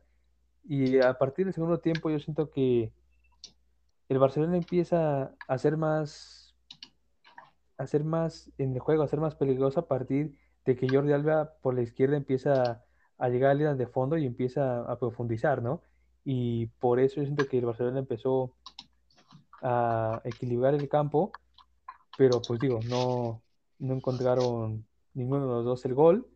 Y 0.63 1.00
a 1.00 1.17
partir 1.17 1.45
del 1.45 1.53
segundo 1.53 1.79
tiempo 1.79 2.10
yo 2.10 2.19
siento 2.19 2.50
que 2.50 2.93
el 4.07 4.19
Barcelona 4.19 4.57
empieza 4.57 5.33
a 5.48 5.57
ser 5.57 5.77
más, 5.77 6.40
a 7.81 7.88
ser 7.88 8.03
más 8.03 8.51
en 8.57 8.73
el 8.73 8.79
juego, 8.79 9.03
a 9.03 9.07
ser 9.07 9.19
más 9.19 9.35
peligroso 9.35 9.79
a 9.79 9.88
partir 9.88 10.38
de 10.65 10.75
que 10.75 10.88
Jordi 10.88 11.11
Alba 11.11 11.53
por 11.61 11.73
la 11.73 11.81
izquierda 11.81 12.17
empieza 12.17 12.83
a 13.17 13.29
llegar 13.29 13.51
a 13.51 13.53
líneas 13.53 13.77
de 13.77 13.88
fondo 13.88 14.17
y 14.17 14.25
empieza 14.25 14.81
a 14.81 15.00
profundizar, 15.00 15.61
¿no? 15.61 15.81
Y 16.23 16.67
por 16.79 17.00
eso 17.00 17.17
yo 17.17 17.23
siento 17.23 17.47
que 17.47 17.57
el 17.57 17.65
Barcelona 17.65 18.00
empezó 18.00 18.53
a 19.61 20.21
equilibrar 20.23 20.75
el 20.75 20.88
campo, 20.88 21.31
pero 22.17 22.41
pues 22.41 22.59
digo, 22.59 22.79
no, 22.88 23.41
no 23.79 23.93
encontraron 23.93 24.85
ninguno 25.13 25.47
de 25.47 25.53
los 25.53 25.65
dos 25.65 25.85
el 25.85 25.93
gol. 25.93 26.27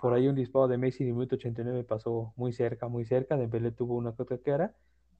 Por 0.00 0.12
ahí 0.12 0.28
un 0.28 0.34
disparo 0.34 0.68
de 0.68 0.78
Messi 0.78 1.02
en 1.02 1.10
el 1.10 1.14
minuto 1.14 1.36
89 1.36 1.84
pasó 1.84 2.32
muy 2.36 2.52
cerca, 2.52 2.88
muy 2.88 3.04
cerca. 3.04 3.36
Dembélé 3.36 3.70
tuvo 3.70 3.96
una 3.96 4.14
que 4.14 4.22
otra 4.22 4.38
cara, 4.38 4.74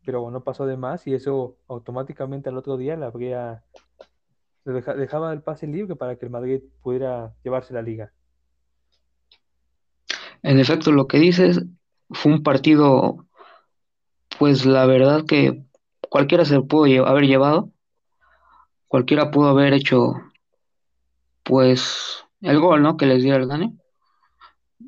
pero 0.05 0.31
no 0.31 0.45
pasó 0.45 0.67
de 0.67 0.77
más 0.77 1.07
y 1.07 1.15
eso 1.15 1.57
automáticamente 1.69 2.49
al 2.49 2.59
otro 2.59 2.77
día 2.77 2.97
le 2.97 3.07
habría 3.07 3.65
dejaba 4.73 5.33
el 5.33 5.43
pase 5.43 5.67
libre 5.67 5.97
para 5.97 6.17
que 6.17 6.27
el 6.27 6.31
Madrid 6.31 6.61
pudiera 6.83 7.35
llevarse 7.45 7.75
la 7.75 7.83
liga. 7.83 8.13
En 10.43 10.59
efecto, 10.59 10.93
lo 10.93 11.07
que 11.07 11.19
dices 11.19 11.65
fue 12.11 12.33
un 12.33 12.43
partido, 12.43 13.27
pues 14.39 14.67
la 14.67 14.87
verdad 14.87 15.25
que 15.27 15.65
cualquiera 16.09 16.45
se 16.45 16.61
pudo 16.61 17.07
haber 17.07 17.25
llevado, 17.25 17.71
cualquiera 18.89 19.31
pudo 19.31 19.49
haber 19.49 19.73
hecho, 19.73 20.15
pues, 21.43 22.25
el 22.41 22.61
gol, 22.61 22.83
¿no? 22.83 22.97
Que 22.97 23.07
les 23.07 23.23
diera 23.23 23.39
el 23.39 23.49
gane. 23.49 23.77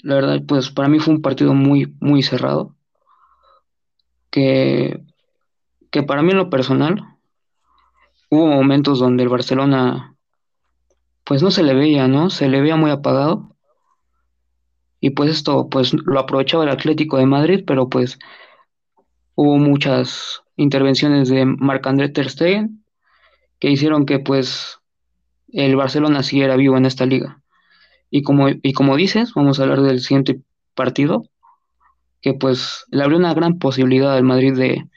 La 0.03 0.17
verdad, 0.17 0.41
pues 0.47 0.71
para 0.71 0.89
mí 0.89 0.99
fue 0.99 1.15
un 1.15 1.23
partido 1.23 1.55
muy, 1.55 1.95
muy 2.01 2.23
cerrado. 2.23 2.75
Que, 4.31 5.01
que 5.91 6.03
para 6.03 6.23
mí 6.23 6.33
en 6.33 6.37
lo 6.37 6.51
personal 6.51 7.18
hubo 8.31 8.47
momentos 8.47 8.99
donde 8.99 9.23
el 9.23 9.29
Barcelona 9.29 10.15
pues 11.25 11.43
no 11.43 11.51
se 11.51 11.63
le 11.63 11.75
veía, 11.75 12.09
¿no? 12.09 12.31
Se 12.31 12.49
le 12.49 12.61
veía 12.61 12.77
muy 12.77 12.91
apagado. 12.91 13.55
Y 15.01 15.11
pues 15.11 15.31
esto 15.31 15.69
pues 15.69 15.93
lo 15.93 16.19
aprovechaba 16.19 16.65
el 16.65 16.71
Atlético 16.71 17.19
de 17.19 17.27
Madrid, 17.27 17.65
pero 17.67 17.89
pues 17.89 18.19
hubo 19.35 19.59
muchas 19.59 20.43
intervenciones 20.57 21.29
de 21.29 21.45
Marc-André 21.45 22.09
Ter 22.09 22.31
Stegen 22.31 22.83
que 23.61 23.71
hicieron 23.71 24.07
que 24.07 24.19
pues 24.19 24.79
el 25.53 25.77
Barcelona 25.77 26.23
siguiera 26.23 26.57
vivo 26.57 26.77
en 26.77 26.87
esta 26.87 27.07
liga. 27.07 27.43
Y 28.11 28.23
como, 28.23 28.49
y 28.49 28.73
como 28.73 28.97
dices, 28.97 29.35
vamos 29.35 29.61
a 29.61 29.65
hablar 29.65 29.83
del 29.83 30.01
siguiente 30.01 30.41
partido, 30.75 31.29
que 32.23 32.35
pues 32.35 32.87
le 32.91 33.03
abrió 33.03 33.19
una 33.19 33.35
gran 33.35 33.59
posibilidad 33.59 34.17
al 34.17 34.25
Madrid 34.25 34.55
de, 34.55 34.89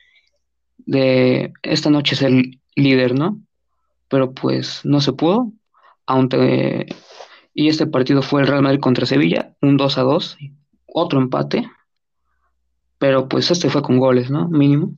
de 0.78 1.54
esta 1.62 1.90
noche 1.90 2.16
ser 2.16 2.32
líder, 2.76 3.16
¿no? 3.16 3.40
Pero 4.08 4.34
pues 4.34 4.82
no 4.84 5.02
se 5.02 5.14
pudo, 5.14 5.52
aunque 6.06 6.88
y 7.54 7.68
este 7.68 7.88
partido 7.88 8.22
fue 8.22 8.42
el 8.42 8.48
Real 8.48 8.62
Madrid 8.62 8.80
contra 8.80 9.06
Sevilla, 9.06 9.56
un 9.62 9.78
2 9.78 9.98
a 9.98 10.02
2, 10.02 10.38
otro 10.86 11.20
empate, 11.20 11.70
pero 12.98 13.28
pues 13.28 13.52
este 13.52 13.70
fue 13.70 13.82
con 13.82 14.00
goles, 14.00 14.30
¿no? 14.30 14.48
Mínimo. 14.48 14.96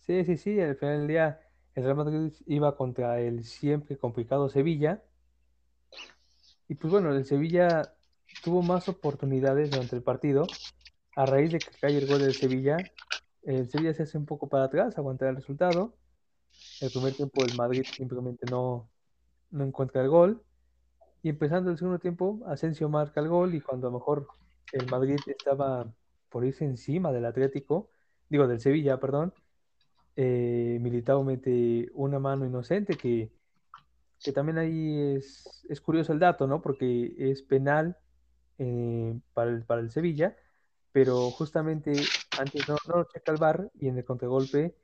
Sí, 0.00 0.24
sí, 0.24 0.36
sí, 0.36 0.60
al 0.60 0.76
final 0.76 0.98
del 0.98 1.08
día 1.08 1.40
el 1.74 1.84
Real 1.84 1.96
Madrid 1.96 2.32
iba 2.46 2.76
contra 2.76 3.20
el 3.20 3.44
siempre 3.44 3.96
complicado 3.96 4.48
Sevilla. 4.48 5.02
Y 6.68 6.74
pues 6.74 6.90
bueno, 6.92 7.14
el 7.14 7.24
Sevilla 7.24 7.94
tuvo 8.42 8.62
más 8.62 8.88
oportunidades 8.88 9.70
durante 9.70 9.96
el 9.96 10.02
partido. 10.02 10.46
A 11.16 11.26
raíz 11.26 11.52
de 11.52 11.58
que 11.58 11.70
cae 11.80 11.96
el 11.96 12.06
gol 12.06 12.20
del 12.20 12.34
Sevilla, 12.34 12.76
el 13.42 13.68
Sevilla 13.70 13.94
se 13.94 14.02
hace 14.04 14.18
un 14.18 14.26
poco 14.26 14.48
para 14.48 14.64
atrás, 14.64 14.96
aguantar 14.98 15.28
el 15.28 15.36
resultado. 15.36 15.94
El 16.80 16.90
primer 16.90 17.14
tiempo 17.14 17.44
el 17.44 17.56
Madrid 17.56 17.84
simplemente 17.84 18.46
no, 18.50 18.88
no 19.50 19.64
encuentra 19.64 20.02
el 20.02 20.08
gol. 20.08 20.42
Y 21.22 21.28
empezando 21.28 21.70
el 21.70 21.78
segundo 21.78 21.98
tiempo, 21.98 22.40
Asensio 22.46 22.88
marca 22.88 23.20
el 23.20 23.28
gol 23.28 23.54
y 23.54 23.60
cuando 23.60 23.88
a 23.88 23.90
lo 23.90 23.98
mejor 23.98 24.28
el 24.72 24.86
Madrid 24.86 25.18
estaba 25.26 25.92
por 26.28 26.44
irse 26.44 26.64
encima 26.64 27.12
del 27.12 27.26
Atlético, 27.26 27.90
digo 28.28 28.46
del 28.46 28.60
Sevilla, 28.60 28.98
perdón, 28.98 29.34
eh, 30.16 30.78
Militao 30.80 31.22
mete 31.24 31.90
una 31.94 32.18
mano 32.18 32.46
inocente 32.46 32.96
que, 32.96 33.32
que 34.22 34.32
también 34.32 34.58
ahí 34.58 35.16
es, 35.16 35.64
es, 35.68 35.80
curioso 35.80 36.12
el 36.12 36.18
dato, 36.18 36.46
¿no? 36.46 36.62
Porque 36.62 37.14
es 37.18 37.42
penal 37.42 37.96
eh, 38.58 39.18
para, 39.34 39.50
el, 39.50 39.64
para 39.64 39.80
el 39.80 39.90
Sevilla, 39.90 40.36
pero 40.92 41.30
justamente 41.30 41.92
antes 42.38 42.68
no, 42.68 42.76
no 42.88 43.04
checa 43.04 43.32
el 43.32 43.38
VAR 43.38 43.70
y 43.78 43.88
en 43.88 43.98
el 43.98 44.04
contragolpe 44.04 44.74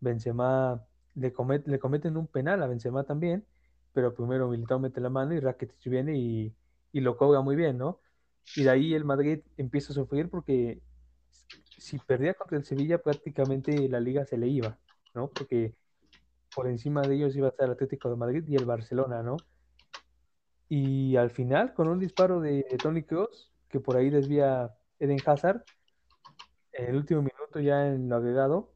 Benzema 0.00 0.82
le, 1.14 1.32
comete, 1.32 1.70
le 1.70 1.78
cometen 1.78 2.16
un 2.16 2.26
penal 2.26 2.62
a 2.62 2.66
Benzema 2.66 3.04
también, 3.04 3.44
pero 3.92 4.14
primero 4.14 4.48
Militao 4.48 4.78
mete 4.78 5.00
la 5.00 5.10
mano 5.10 5.34
y 5.34 5.40
Rakitic 5.40 5.90
viene 5.90 6.16
y, 6.18 6.54
y 6.92 7.00
lo 7.00 7.16
cobra 7.16 7.40
muy 7.40 7.56
bien, 7.56 7.78
¿no? 7.78 8.00
Y 8.54 8.64
de 8.64 8.70
ahí 8.70 8.94
el 8.94 9.04
Madrid 9.04 9.40
empieza 9.56 9.92
a 9.92 9.94
sufrir 9.94 10.28
porque 10.28 10.80
si 11.78 11.98
perdía 11.98 12.34
contra 12.34 12.58
el 12.58 12.64
Sevilla, 12.64 12.98
prácticamente 12.98 13.88
la 13.88 14.00
liga 14.00 14.24
se 14.24 14.36
le 14.36 14.48
iba, 14.48 14.78
¿no? 15.14 15.28
Porque 15.28 15.74
por 16.54 16.66
encima 16.68 17.02
de 17.02 17.14
ellos 17.14 17.36
iba 17.36 17.48
a 17.48 17.50
estar 17.50 17.66
el 17.66 17.72
Atlético 17.72 18.08
de 18.08 18.16
Madrid 18.16 18.44
y 18.48 18.56
el 18.56 18.64
Barcelona, 18.64 19.22
¿no? 19.22 19.36
Y 20.68 21.16
al 21.16 21.30
final, 21.30 21.74
con 21.74 21.88
un 21.88 21.98
disparo 21.98 22.40
de, 22.40 22.64
Tony 22.82 23.02
Kroos, 23.02 23.52
que 23.68 23.78
por 23.78 23.96
ahí 23.96 24.10
desvía 24.10 24.74
Eden 24.98 25.18
Hazard, 25.24 25.62
en 26.72 26.90
el 26.90 26.96
último 26.96 27.20
minuto 27.22 27.60
ya 27.60 27.86
en 27.86 28.08
lo 28.08 28.16
agregado, 28.16 28.72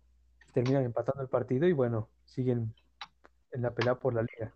terminan 0.52 0.84
empatando 0.84 1.22
el 1.22 1.28
partido 1.28 1.66
y 1.66 1.72
bueno, 1.72 2.08
siguen 2.24 2.74
en 3.52 3.62
la 3.62 3.70
pelea 3.74 3.94
por 3.94 4.14
la 4.14 4.22
liga. 4.22 4.54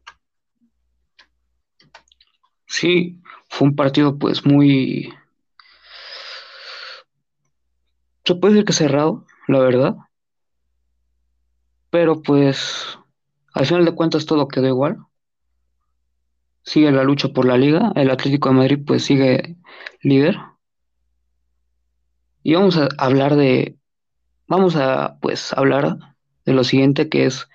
Sí, 2.66 3.22
fue 3.48 3.68
un 3.68 3.76
partido 3.76 4.18
pues 4.18 4.44
muy, 4.44 5.12
se 8.24 8.34
puede 8.34 8.54
decir 8.54 8.64
que 8.64 8.72
cerrado, 8.72 9.26
la 9.48 9.58
verdad. 9.58 9.96
Pero 11.90 12.22
pues 12.22 12.98
al 13.52 13.66
final 13.66 13.84
de 13.84 13.94
cuentas 13.94 14.26
todo 14.26 14.48
quedó 14.48 14.66
igual. 14.66 14.98
Sigue 16.62 16.90
la 16.90 17.04
lucha 17.04 17.28
por 17.28 17.44
la 17.44 17.58
liga. 17.58 17.92
El 17.94 18.10
Atlético 18.10 18.48
de 18.48 18.54
Madrid 18.54 18.78
pues 18.86 19.04
sigue 19.04 19.56
líder. 20.00 20.36
Y 22.44 22.54
vamos 22.54 22.76
a 22.76 22.88
hablar 22.98 23.36
de, 23.36 23.78
vamos 24.46 24.76
a 24.76 25.18
pues 25.20 25.54
hablar 25.54 25.96
de 26.44 26.52
lo 26.52 26.62
siguiente 26.62 27.08
que 27.08 27.24
es 27.24 27.48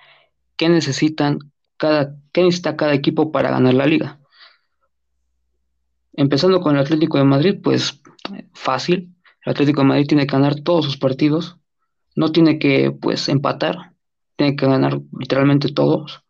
qué 0.57 0.67
necesitan 0.67 1.51
cada, 1.77 2.15
qué 2.33 2.41
necesita 2.41 2.75
cada 2.75 2.95
equipo 2.95 3.31
para 3.31 3.51
ganar 3.51 3.75
la 3.75 3.85
liga. 3.85 4.19
Empezando 6.13 6.59
con 6.59 6.75
el 6.75 6.81
Atlético 6.81 7.19
de 7.19 7.23
Madrid, 7.23 7.59
pues 7.63 8.01
fácil. 8.53 9.15
El 9.45 9.51
Atlético 9.51 9.81
de 9.81 9.87
Madrid 9.87 10.07
tiene 10.07 10.25
que 10.25 10.35
ganar 10.35 10.55
todos 10.61 10.85
sus 10.85 10.97
partidos. 10.97 11.57
No 12.15 12.31
tiene 12.31 12.57
que, 12.57 12.91
pues, 12.91 13.29
empatar. 13.29 13.93
Tiene 14.37 14.55
que 14.55 14.65
ganar 14.65 14.99
literalmente 15.17 15.71
todos. 15.71 16.23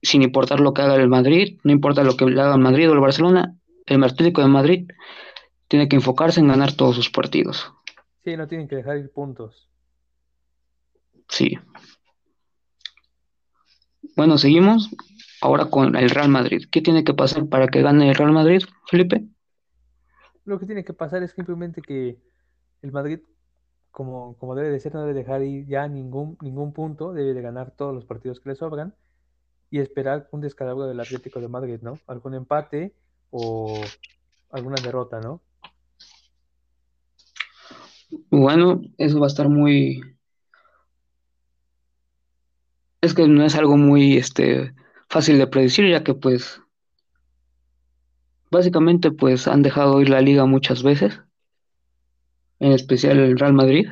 Sin 0.00 0.22
importar 0.22 0.60
lo 0.60 0.72
que 0.72 0.82
haga 0.82 0.94
el 0.94 1.08
Madrid, 1.08 1.58
no 1.64 1.72
importa 1.72 2.04
lo 2.04 2.16
que 2.16 2.24
haga 2.26 2.54
el 2.54 2.60
Madrid 2.60 2.88
o 2.88 2.92
el 2.92 3.00
Barcelona, 3.00 3.56
el 3.86 4.04
Atlético 4.04 4.40
de 4.40 4.48
Madrid 4.48 4.88
tiene 5.68 5.88
que 5.88 5.96
enfocarse 5.96 6.40
en 6.40 6.48
ganar 6.48 6.72
todos 6.72 6.96
sus 6.96 7.10
partidos. 7.10 7.72
Sí, 8.24 8.36
no 8.36 8.46
tienen 8.46 8.68
que 8.68 8.76
dejar 8.76 8.98
ir 8.98 9.10
puntos. 9.10 9.68
Sí. 11.28 11.58
Bueno, 14.16 14.38
seguimos 14.38 14.90
ahora 15.40 15.66
con 15.66 15.94
el 15.96 16.10
Real 16.10 16.28
Madrid. 16.28 16.64
¿Qué 16.70 16.80
tiene 16.80 17.04
que 17.04 17.14
pasar 17.14 17.48
para 17.48 17.68
que 17.68 17.82
gane 17.82 18.08
el 18.08 18.14
Real 18.14 18.32
Madrid, 18.32 18.62
Felipe? 18.88 19.26
Lo 20.44 20.58
que 20.58 20.66
tiene 20.66 20.84
que 20.84 20.92
pasar 20.92 21.22
es 21.22 21.32
simplemente 21.32 21.82
que 21.82 22.18
el 22.82 22.92
Madrid, 22.92 23.20
como, 23.90 24.36
como 24.38 24.54
debe 24.54 24.70
de 24.70 24.80
ser, 24.80 24.94
no 24.94 25.00
debe 25.00 25.14
dejar 25.14 25.42
ir 25.42 25.66
ya 25.66 25.88
ningún, 25.88 26.38
ningún 26.40 26.72
punto, 26.72 27.12
debe 27.12 27.34
de 27.34 27.42
ganar 27.42 27.72
todos 27.72 27.94
los 27.94 28.04
partidos 28.04 28.40
que 28.40 28.50
le 28.50 28.54
sobran 28.54 28.94
y 29.70 29.80
esperar 29.80 30.28
un 30.30 30.40
descalabro 30.40 30.86
del 30.86 31.00
Atlético 31.00 31.40
de 31.40 31.48
Madrid, 31.48 31.80
¿no? 31.82 31.98
Algún 32.06 32.34
empate 32.34 32.94
o 33.30 33.80
alguna 34.50 34.76
derrota, 34.82 35.20
¿no? 35.20 35.40
Bueno, 38.30 38.82
eso 38.98 39.20
va 39.20 39.26
a 39.26 39.28
estar 39.28 39.48
muy... 39.48 40.00
Es 43.00 43.14
que 43.14 43.28
no 43.28 43.44
es 43.44 43.54
algo 43.54 43.76
muy 43.76 44.16
este, 44.16 44.74
fácil 45.08 45.38
de 45.38 45.46
predecir, 45.46 45.88
ya 45.88 46.02
que 46.02 46.14
pues 46.14 46.60
básicamente 48.50 49.10
pues 49.10 49.46
han 49.48 49.62
dejado 49.62 50.00
ir 50.00 50.08
la 50.08 50.20
liga 50.20 50.46
muchas 50.46 50.82
veces, 50.82 51.20
en 52.58 52.72
especial 52.72 53.18
el 53.18 53.38
Real 53.38 53.52
Madrid, 53.52 53.88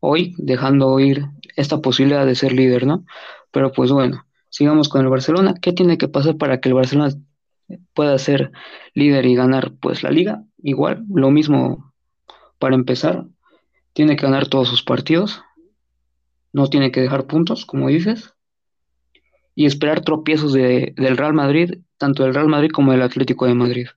hoy 0.00 0.34
dejando 0.38 0.98
ir 1.00 1.26
esta 1.56 1.80
posibilidad 1.80 2.26
de 2.26 2.34
ser 2.34 2.52
líder, 2.52 2.86
¿no? 2.86 3.04
Pero 3.50 3.72
pues 3.72 3.90
bueno, 3.90 4.26
sigamos 4.48 4.88
con 4.88 5.02
el 5.02 5.08
Barcelona. 5.08 5.54
¿Qué 5.60 5.72
tiene 5.72 5.98
que 5.98 6.08
pasar 6.08 6.36
para 6.36 6.60
que 6.60 6.68
el 6.68 6.74
Barcelona 6.74 7.14
pueda 7.94 8.18
ser 8.18 8.52
líder 8.94 9.26
y 9.26 9.34
ganar 9.34 9.72
pues 9.80 10.02
la 10.02 10.10
liga? 10.10 10.44
Igual, 10.58 11.04
lo 11.08 11.30
mismo 11.30 11.87
para 12.58 12.74
empezar, 12.74 13.26
tiene 13.92 14.16
que 14.16 14.26
ganar 14.26 14.48
todos 14.48 14.68
sus 14.68 14.82
partidos, 14.82 15.42
no 16.52 16.68
tiene 16.68 16.90
que 16.92 17.00
dejar 17.00 17.26
puntos, 17.26 17.66
como 17.66 17.88
dices, 17.88 18.34
y 19.54 19.66
esperar 19.66 20.02
tropiezos 20.02 20.52
de, 20.52 20.94
del 20.96 21.16
Real 21.16 21.34
Madrid, 21.34 21.80
tanto 21.96 22.22
del 22.22 22.34
Real 22.34 22.48
Madrid 22.48 22.70
como 22.72 22.92
del 22.92 23.02
Atlético 23.02 23.46
de 23.46 23.54
Madrid. 23.54 23.88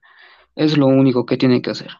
Es 0.56 0.76
lo 0.76 0.86
único 0.86 1.24
que 1.24 1.36
tiene 1.36 1.62
que 1.62 1.70
hacer. 1.70 1.90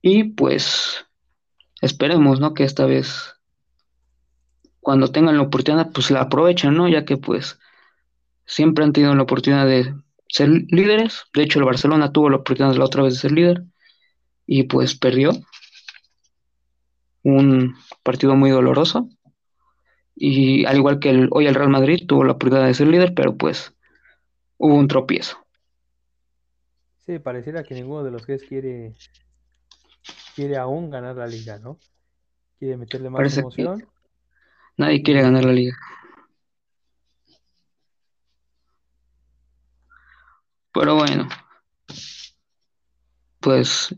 Y 0.00 0.24
pues 0.24 1.04
esperemos, 1.80 2.40
¿no? 2.40 2.54
Que 2.54 2.64
esta 2.64 2.86
vez, 2.86 3.34
cuando 4.80 5.08
tengan 5.08 5.36
la 5.36 5.42
oportunidad, 5.42 5.90
pues 5.92 6.10
la 6.10 6.22
aprovechen, 6.22 6.74
¿no? 6.74 6.88
Ya 6.88 7.04
que 7.04 7.16
pues 7.16 7.58
siempre 8.46 8.84
han 8.84 8.92
tenido 8.92 9.14
la 9.14 9.22
oportunidad 9.22 9.66
de 9.66 9.94
ser 10.32 10.48
líderes. 10.48 11.24
De 11.34 11.42
hecho, 11.42 11.58
el 11.58 11.66
Barcelona 11.66 12.10
tuvo 12.10 12.30
la 12.30 12.36
oportunidad 12.36 12.74
la 12.74 12.86
otra 12.86 13.02
vez 13.02 13.14
de 13.14 13.20
ser 13.20 13.32
líder 13.32 13.64
y 14.46 14.64
pues 14.64 14.94
perdió. 14.94 15.32
Un 17.22 17.76
partido 18.02 18.34
muy 18.34 18.50
doloroso. 18.50 19.08
Y 20.16 20.64
al 20.64 20.76
igual 20.78 20.98
que 20.98 21.10
el, 21.10 21.28
hoy 21.32 21.46
el 21.46 21.54
Real 21.54 21.68
Madrid 21.68 22.06
tuvo 22.08 22.24
la 22.24 22.32
oportunidad 22.32 22.66
de 22.66 22.74
ser 22.74 22.88
líder, 22.88 23.12
pero 23.14 23.36
pues 23.36 23.74
hubo 24.56 24.74
un 24.74 24.88
tropiezo. 24.88 25.36
Sí, 27.04 27.18
pareciera 27.18 27.62
que 27.62 27.74
ninguno 27.74 28.02
de 28.02 28.10
los 28.10 28.24
tres 28.24 28.42
quiere, 28.44 28.94
quiere 30.34 30.56
aún 30.56 30.90
ganar 30.90 31.16
la 31.16 31.26
liga, 31.26 31.58
¿no? 31.58 31.78
Quiere 32.58 32.76
meterle 32.78 33.10
más 33.10 33.36
emoción. 33.36 33.86
Nadie 34.78 35.02
quiere 35.02 35.20
ganar 35.20 35.44
la 35.44 35.52
liga. 35.52 35.76
Pero 40.72 40.94
bueno, 40.94 41.28
pues 43.40 43.94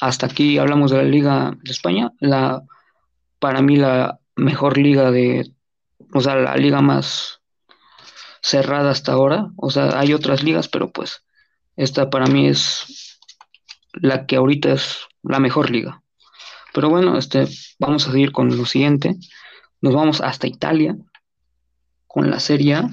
hasta 0.00 0.26
aquí 0.26 0.58
hablamos 0.58 0.90
de 0.90 0.98
la 0.98 1.02
Liga 1.02 1.56
de 1.62 1.72
España. 1.72 2.12
La, 2.20 2.62
para 3.38 3.62
mí 3.62 3.76
la 3.76 4.20
mejor 4.36 4.78
liga 4.78 5.10
de, 5.10 5.50
o 6.12 6.20
sea, 6.20 6.36
la 6.36 6.56
liga 6.56 6.80
más 6.80 7.40
cerrada 8.42 8.90
hasta 8.90 9.12
ahora. 9.12 9.50
O 9.56 9.70
sea, 9.70 9.98
hay 9.98 10.12
otras 10.12 10.42
ligas, 10.42 10.68
pero 10.68 10.92
pues 10.92 11.24
esta 11.76 12.10
para 12.10 12.26
mí 12.26 12.48
es 12.48 13.18
la 13.92 14.26
que 14.26 14.36
ahorita 14.36 14.72
es 14.72 15.00
la 15.22 15.40
mejor 15.40 15.70
liga. 15.70 16.02
Pero 16.72 16.90
bueno, 16.90 17.16
este, 17.16 17.48
vamos 17.78 18.06
a 18.06 18.12
seguir 18.12 18.32
con 18.32 18.54
lo 18.56 18.66
siguiente. 18.66 19.16
Nos 19.80 19.94
vamos 19.94 20.20
hasta 20.20 20.46
Italia 20.46 20.96
con 22.06 22.30
la 22.30 22.40
Serie 22.40 22.74
A, 22.74 22.90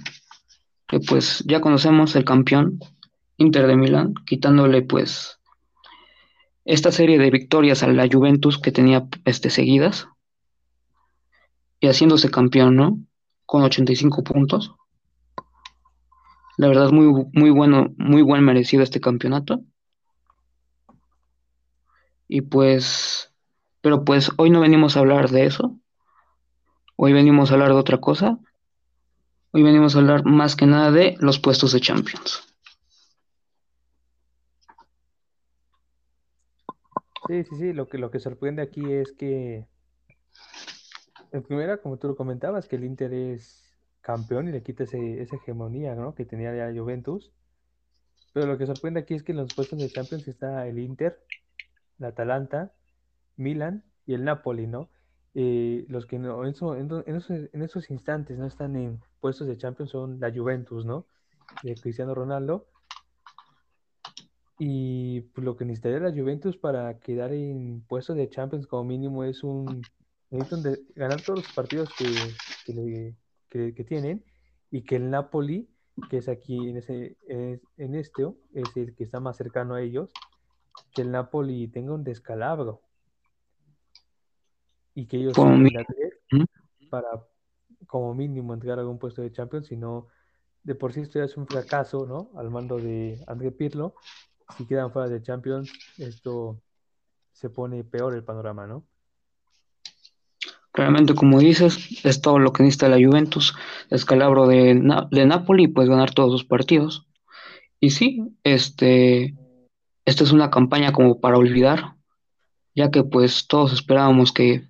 que 0.88 1.00
pues 1.00 1.44
ya 1.46 1.62
conocemos 1.62 2.16
el 2.16 2.26
campeón 2.26 2.80
Inter 3.38 3.68
de 3.68 3.76
Milán, 3.76 4.14
quitándole 4.26 4.82
pues 4.82 5.40
esta 6.66 6.92
serie 6.92 7.18
de 7.18 7.30
victorias 7.30 7.84
a 7.84 7.88
la 7.88 8.08
Juventus 8.12 8.58
que 8.58 8.72
tenía 8.72 9.08
este, 9.26 9.50
seguidas 9.50 10.08
y 11.80 11.88
haciéndose 11.88 12.32
campeón, 12.32 12.76
¿no? 12.76 13.00
Con 13.46 13.64
85 13.64 14.24
puntos. 14.24 14.74
La 16.58 16.68
verdad, 16.68 16.92
muy, 16.92 17.28
muy 17.34 17.50
bueno, 17.50 17.94
muy 17.98 18.22
buen 18.22 18.44
merecido 18.44 18.84
este 18.84 19.02
campeonato. 19.02 19.62
Y 22.28 22.42
pues, 22.42 23.34
pero 23.82 24.06
pues 24.06 24.32
hoy 24.38 24.50
no 24.50 24.62
venimos 24.62 24.96
a 24.96 25.02
hablar 25.02 25.30
de 25.30 25.46
eso. 25.46 25.78
Hoy 26.96 27.12
venimos 27.12 27.52
a 27.52 27.56
hablar 27.56 27.70
de 27.70 27.76
otra 27.76 28.00
cosa. 28.00 28.38
Hoy 29.52 29.64
venimos 29.64 29.96
a 29.96 30.00
hablar 30.00 30.24
más 30.26 30.56
que 30.56 30.66
nada 30.66 30.92
de 30.92 31.18
los 31.20 31.40
puestos 31.40 31.74
de 31.74 31.82
Champions. 31.82 32.53
Sí, 37.28 37.44
sí, 37.44 37.56
sí, 37.56 37.74
lo 37.74 37.88
que, 37.88 37.98
lo 37.98 38.12
que 38.12 38.20
sorprende 38.20 38.62
aquí 38.62 38.92
es 38.92 39.14
que, 39.14 39.66
en 41.32 41.44
primera, 41.44 41.78
como 41.78 41.98
tú 41.98 42.08
lo 42.08 42.16
comentabas, 42.16 42.68
que 42.68 42.76
el 42.76 42.84
Inter 42.84 43.14
es 43.14 43.64
campeón 44.02 44.50
y 44.50 44.52
le 44.52 44.62
quita 44.62 44.84
ese, 44.84 45.22
esa 45.22 45.38
hegemonía 45.38 45.96
¿no? 45.96 46.14
que 46.14 46.26
tenía 46.26 46.54
ya 46.56 46.78
Juventus. 46.78 47.32
Pero 48.34 48.48
lo 48.48 48.58
que 48.58 48.66
sorprende 48.66 49.00
aquí 49.00 49.14
es 49.14 49.24
que 49.24 49.32
en 49.32 49.38
los 49.38 49.54
puestos 49.54 49.80
de 49.80 49.90
Champions 49.90 50.28
está 50.28 50.68
el 50.68 50.80
Inter, 50.80 51.24
la 51.98 52.10
Atalanta, 52.10 52.74
Milan 53.38 53.84
y 54.06 54.16
el 54.16 54.24
Napoli, 54.24 54.68
¿no? 54.68 54.90
Eh, 55.36 55.86
los 55.88 56.06
que 56.06 56.20
no, 56.20 56.44
en, 56.44 56.52
esos, 56.52 56.78
en, 56.78 57.62
esos, 57.62 57.90
instantes 57.90 58.38
no 58.38 58.46
están 58.46 58.76
en 58.76 59.02
puestos 59.20 59.48
de 59.48 59.58
Champions 59.58 59.92
son 59.92 60.20
la 60.20 60.32
Juventus, 60.32 60.86
¿no? 60.86 61.08
De 61.64 61.76
Cristiano 61.76 62.14
Ronaldo 62.14 62.68
y 64.66 65.20
pues, 65.20 65.44
lo 65.44 65.58
que 65.58 65.66
necesitaría 65.66 66.00
la 66.00 66.18
Juventus 66.18 66.56
para 66.56 66.98
quedar 66.98 67.34
en 67.34 67.82
puestos 67.82 68.16
de 68.16 68.30
Champions 68.30 68.66
como 68.66 68.86
mínimo 68.86 69.26
es 69.26 69.44
un 69.44 69.82
necesitan 70.30 70.78
ganar 70.96 71.22
todos 71.22 71.40
los 71.40 71.54
partidos 71.54 71.90
que, 71.98 73.14
que, 73.50 73.84
tienen 73.84 74.24
y 74.72 74.84
que 74.84 74.96
el 74.96 75.10
Napoli, 75.10 75.68
que 76.10 76.16
es 76.16 76.30
aquí 76.30 76.70
en 76.70 76.78
ese 76.78 77.18
en 77.28 77.96
este, 77.96 78.26
es 78.54 78.78
el 78.78 78.96
que 78.96 79.04
está 79.04 79.20
más 79.20 79.36
cercano 79.36 79.76
a 79.76 79.82
ellos, 79.82 80.14
que 80.94 81.02
el 81.02 81.12
Napoli 81.12 81.68
tenga 81.68 81.94
un 81.94 82.06
descalabro 82.06 82.84
y 84.96 85.08
que 85.08 85.18
ellos 85.18 85.34
para 86.90 87.10
como 87.86 88.14
mínimo 88.14 88.54
entregar 88.54 88.80
algún 88.80 88.98
puesto 88.98 89.22
de 89.22 89.34
Champions, 89.34 89.68
sino 89.68 90.08
de 90.64 90.74
por 90.74 90.94
sí 90.94 91.02
esto 91.02 91.20
ya 91.20 91.26
es 91.26 91.36
un 91.36 91.48
fracaso, 91.48 92.06
¿no? 92.06 92.32
Al 92.40 92.50
mando 92.50 92.78
de 92.78 93.22
André 93.28 93.52
Pirlo 93.52 93.96
si 94.58 94.66
quedan 94.66 94.92
fuera 94.92 95.10
de 95.10 95.22
Champions, 95.22 95.72
esto 95.98 96.62
se 97.32 97.50
pone 97.50 97.84
peor 97.84 98.14
el 98.14 98.24
panorama, 98.24 98.68
¿no? 98.68 98.86
Claramente, 100.72 101.14
como 101.14 101.40
dices, 101.40 102.04
es 102.04 102.22
todo 102.22 102.40
lo 102.40 102.52
que 102.52 102.64
necesita 102.64 102.90
la 102.90 102.96
Juventus, 102.96 103.56
escalabro 103.90 104.48
de, 104.48 104.82
de 105.12 105.26
Napoli, 105.26 105.68
pues 105.68 105.88
ganar 105.88 106.12
todos 106.12 106.32
los 106.32 106.44
partidos. 106.44 107.08
Y 107.80 107.92
sí, 107.92 108.36
este, 108.44 109.36
esta 110.06 110.24
es 110.24 110.32
una 110.32 110.50
campaña 110.50 110.92
como 110.92 111.20
para 111.20 111.38
olvidar, 111.38 111.96
ya 112.76 112.90
que 112.90 113.04
pues 113.04 113.48
todos 113.48 113.72
esperábamos 113.72 114.32
que 114.32 114.68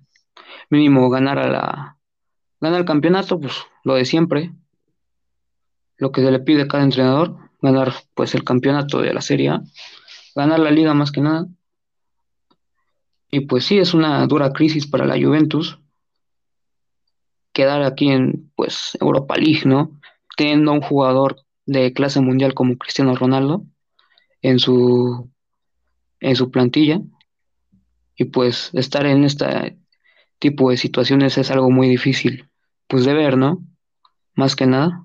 mínimo 0.68 1.08
ganara 1.08 1.48
la, 1.48 1.98
gana 2.60 2.76
el 2.76 2.84
campeonato, 2.84 3.40
pues 3.40 3.54
lo 3.82 3.94
de 3.94 4.04
siempre, 4.04 4.52
lo 5.96 6.12
que 6.12 6.22
se 6.22 6.30
le 6.30 6.40
pide 6.40 6.62
a 6.62 6.68
cada 6.68 6.84
entrenador, 6.84 7.36
ganar 7.64 7.94
pues 8.14 8.34
el 8.34 8.44
campeonato 8.44 9.00
de 9.00 9.14
la 9.14 9.22
Serie 9.22 9.48
A, 9.48 9.62
ganar 10.36 10.60
la 10.60 10.70
liga 10.70 10.94
más 10.94 11.10
que 11.10 11.20
nada. 11.20 11.46
Y 13.30 13.40
pues 13.40 13.64
sí, 13.64 13.78
es 13.78 13.94
una 13.94 14.26
dura 14.26 14.52
crisis 14.52 14.86
para 14.86 15.06
la 15.06 15.14
Juventus 15.14 15.78
quedar 17.52 17.82
aquí 17.82 18.08
en 18.10 18.52
pues 18.54 18.98
Europa 19.00 19.36
League, 19.36 19.62
¿no? 19.64 19.98
Teniendo 20.36 20.72
un 20.72 20.80
jugador 20.80 21.36
de 21.66 21.92
clase 21.92 22.20
mundial 22.20 22.52
como 22.52 22.76
Cristiano 22.76 23.14
Ronaldo 23.16 23.64
en 24.42 24.58
su, 24.58 25.30
en 26.20 26.36
su 26.36 26.50
plantilla. 26.50 27.00
Y 28.16 28.24
pues 28.24 28.70
estar 28.74 29.06
en 29.06 29.24
este 29.24 29.78
tipo 30.38 30.70
de 30.70 30.76
situaciones 30.76 31.38
es 31.38 31.50
algo 31.50 31.70
muy 31.70 31.88
difícil, 31.88 32.48
pues 32.86 33.04
de 33.04 33.14
ver, 33.14 33.36
¿no? 33.36 33.64
Más 34.34 34.54
que 34.54 34.66
nada. 34.66 35.03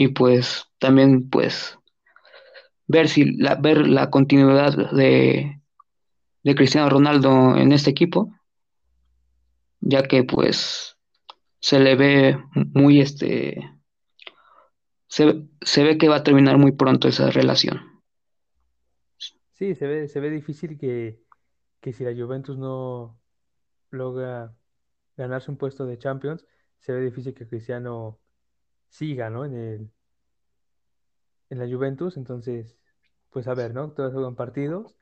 Y 0.00 0.06
pues 0.06 0.64
también 0.78 1.28
pues 1.28 1.76
ver 2.86 3.08
si 3.08 3.36
la, 3.36 3.56
ver 3.56 3.88
la 3.88 4.10
continuidad 4.10 4.92
de, 4.92 5.60
de 6.44 6.54
Cristiano 6.54 6.88
Ronaldo 6.88 7.56
en 7.56 7.72
este 7.72 7.90
equipo, 7.90 8.32
ya 9.80 10.04
que 10.04 10.22
pues 10.22 10.96
se 11.58 11.80
le 11.80 11.96
ve 11.96 12.38
muy 12.74 13.00
este 13.00 13.58
se, 15.08 15.48
se 15.62 15.82
ve 15.82 15.98
que 15.98 16.08
va 16.08 16.18
a 16.18 16.22
terminar 16.22 16.58
muy 16.58 16.70
pronto 16.70 17.08
esa 17.08 17.32
relación. 17.32 17.80
Sí, 19.54 19.74
se 19.74 19.84
ve, 19.88 20.06
se 20.06 20.20
ve 20.20 20.30
difícil 20.30 20.78
que, 20.78 21.24
que 21.80 21.92
si 21.92 22.04
la 22.04 22.14
Juventus 22.14 22.56
no 22.56 23.18
logra 23.90 24.54
ganarse 25.16 25.50
un 25.50 25.56
puesto 25.56 25.86
de 25.86 25.98
Champions, 25.98 26.46
se 26.78 26.92
ve 26.92 27.00
difícil 27.00 27.34
que 27.34 27.48
Cristiano 27.48 28.20
siga, 28.88 29.30
¿no? 29.30 29.44
En 29.44 29.54
el, 29.54 29.90
en 31.50 31.58
la 31.58 31.66
Juventus, 31.66 32.16
entonces, 32.16 32.76
pues 33.30 33.48
a 33.48 33.54
ver, 33.54 33.74
¿no? 33.74 33.90
Todos 33.92 34.12
juegan 34.12 34.34
partidos 34.34 34.94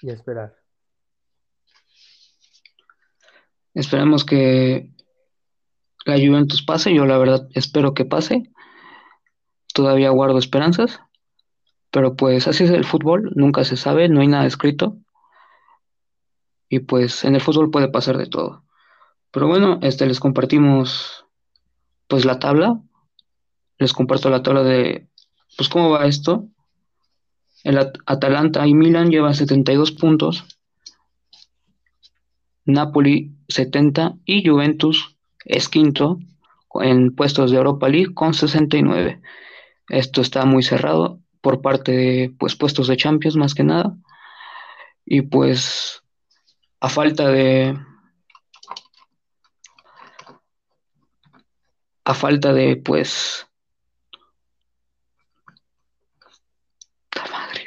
y 0.00 0.10
a 0.10 0.14
esperar. 0.14 0.56
Esperemos 3.74 4.24
que 4.24 4.90
la 6.04 6.16
Juventus 6.16 6.62
pase, 6.62 6.94
yo 6.94 7.06
la 7.06 7.16
verdad 7.16 7.48
espero 7.54 7.94
que 7.94 8.04
pase. 8.04 8.50
Todavía 9.72 10.10
guardo 10.10 10.38
esperanzas, 10.38 11.00
pero 11.90 12.16
pues 12.16 12.46
así 12.48 12.64
es 12.64 12.70
el 12.70 12.84
fútbol, 12.84 13.32
nunca 13.34 13.64
se 13.64 13.76
sabe, 13.76 14.08
no 14.08 14.20
hay 14.20 14.28
nada 14.28 14.46
escrito. 14.46 14.98
Y 16.68 16.80
pues 16.80 17.24
en 17.24 17.34
el 17.34 17.40
fútbol 17.40 17.70
puede 17.70 17.88
pasar 17.88 18.18
de 18.18 18.26
todo. 18.26 18.64
Pero 19.30 19.46
bueno, 19.46 19.78
este 19.82 20.06
les 20.06 20.20
compartimos 20.20 21.21
pues 22.08 22.24
la 22.24 22.38
tabla. 22.38 22.80
Les 23.78 23.92
comparto 23.92 24.30
la 24.30 24.42
tabla 24.42 24.62
de 24.62 25.08
pues 25.56 25.68
cómo 25.68 25.90
va 25.90 26.06
esto. 26.06 26.46
El 27.64 27.78
At- 27.78 27.98
Atalanta 28.06 28.66
y 28.66 28.74
Milan 28.74 29.10
llevan 29.10 29.34
72 29.34 29.92
puntos. 29.92 30.44
Napoli 32.64 33.32
70 33.48 34.16
y 34.24 34.46
Juventus 34.48 35.16
es 35.44 35.68
quinto 35.68 36.18
en 36.80 37.14
puestos 37.14 37.50
de 37.50 37.56
Europa 37.56 37.88
League 37.88 38.14
con 38.14 38.34
69. 38.34 39.20
Esto 39.88 40.20
está 40.20 40.44
muy 40.44 40.62
cerrado 40.62 41.20
por 41.40 41.60
parte 41.60 41.92
de 41.92 42.34
pues 42.38 42.54
puestos 42.56 42.86
de 42.86 42.96
Champions 42.96 43.36
más 43.36 43.54
que 43.54 43.64
nada. 43.64 43.96
Y 45.04 45.22
pues 45.22 46.02
a 46.80 46.88
falta 46.88 47.28
de 47.28 47.76
a 52.04 52.14
falta 52.14 52.52
de 52.52 52.76
pues 52.76 53.46
¡ta 57.10 57.24
madre! 57.30 57.64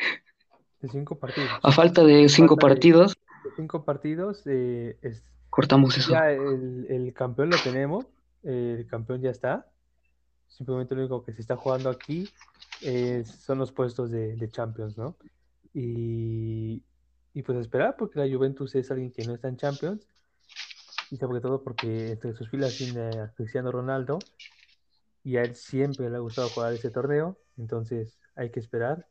De 0.82 0.90
cinco 0.90 1.18
partidos. 1.18 1.52
a 1.64 1.72
falta 1.72 2.04
de 2.04 2.30
cinco 2.30 2.56
Falta 2.56 2.68
partidos 2.68 3.16
De 3.44 3.52
cinco 3.56 3.84
partidos, 3.86 4.42
eh, 4.46 4.98
es, 5.02 5.24
cortamos 5.50 5.98
eso. 5.98 6.12
ya 6.12 6.32
el, 6.32 6.86
el 6.90 7.14
campeón 7.14 7.50
lo 7.50 7.58
tenemos, 7.58 8.06
el 8.44 8.86
campeón 8.88 9.22
ya 9.22 9.32
está. 9.32 9.68
Simplemente 10.48 10.94
lo 10.96 11.02
único 11.02 11.24
que 11.24 11.34
se 11.34 11.42
está 11.42 11.56
jugando 11.58 11.90
aquí 11.90 12.30
son 13.46 13.58
los 13.58 13.72
puestos 13.72 14.12
de, 14.12 14.36
de 14.36 14.50
Champions, 14.50 14.98
¿no? 14.98 15.18
Y, 15.74 16.84
y 17.34 17.42
pues 17.42 17.58
esperar, 17.58 17.96
porque 17.98 18.20
la 18.20 18.34
Juventus 18.34 18.76
es 18.76 18.92
alguien 18.92 19.12
que 19.12 19.26
no 19.26 19.34
está 19.34 19.48
en 19.50 19.58
Champions, 19.58 20.08
y 21.16 21.18
sobre 21.18 21.40
todo 21.40 21.64
porque 21.64 22.12
entre 22.12 22.34
sus 22.34 22.50
filas 22.50 22.76
tiene 22.78 23.08
a 23.22 23.32
Cristiano 23.34 23.72
Ronaldo, 23.72 24.20
y 25.24 25.38
a 25.38 25.44
él 25.44 25.56
siempre 25.56 26.10
le 26.10 26.18
ha 26.18 26.20
gustado 26.20 26.50
jugar 26.50 26.74
ese 26.74 26.92
torneo, 26.92 27.40
entonces 27.58 28.20
hay 28.36 28.52
que 28.52 28.60
esperar. 28.60 29.08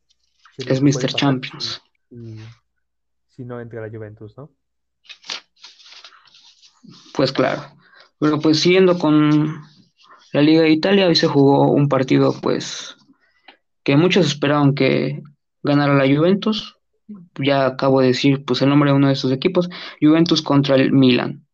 es 0.59 0.83
Mr. 0.83 1.15
Champions. 1.15 1.81
si, 3.29 3.45
no 3.47 3.59
entra 3.59 3.81
la 3.81 3.89
Juventus, 3.89 4.37
¿no? 4.37 4.51
Pues 7.15 7.33
claro. 7.33 7.63
Bueno, 8.21 8.39
pues 8.39 8.61
siguiendo 8.61 8.99
con 8.99 9.63
la 10.35 10.43
Liga 10.43 10.61
de 10.61 10.71
Italia, 10.71 11.07
hoy 11.07 11.17
se 11.17 11.27
jugó 11.27 11.73
un 11.73 11.89
partido, 11.89 12.39
pues, 12.43 12.97
que 13.83 13.97
muchos 13.97 14.27
esperaban 14.27 14.75
que 14.75 15.23
ganara 15.63 15.95
la 15.95 16.15
Juventus. 16.15 16.77
Ya 17.43 17.65
acabo 17.67 18.03
de 18.03 18.09
decir, 18.09 18.45
pues, 18.45 18.61
el 18.61 18.69
nombre 18.69 18.91
de 18.91 18.97
uno 18.97 19.07
de 19.07 19.15
esos 19.15 19.33
equipos, 19.33 19.71
Juventus 20.03 20.43
contra 20.43 20.77
el 20.77 20.93
Milan. 20.93 21.45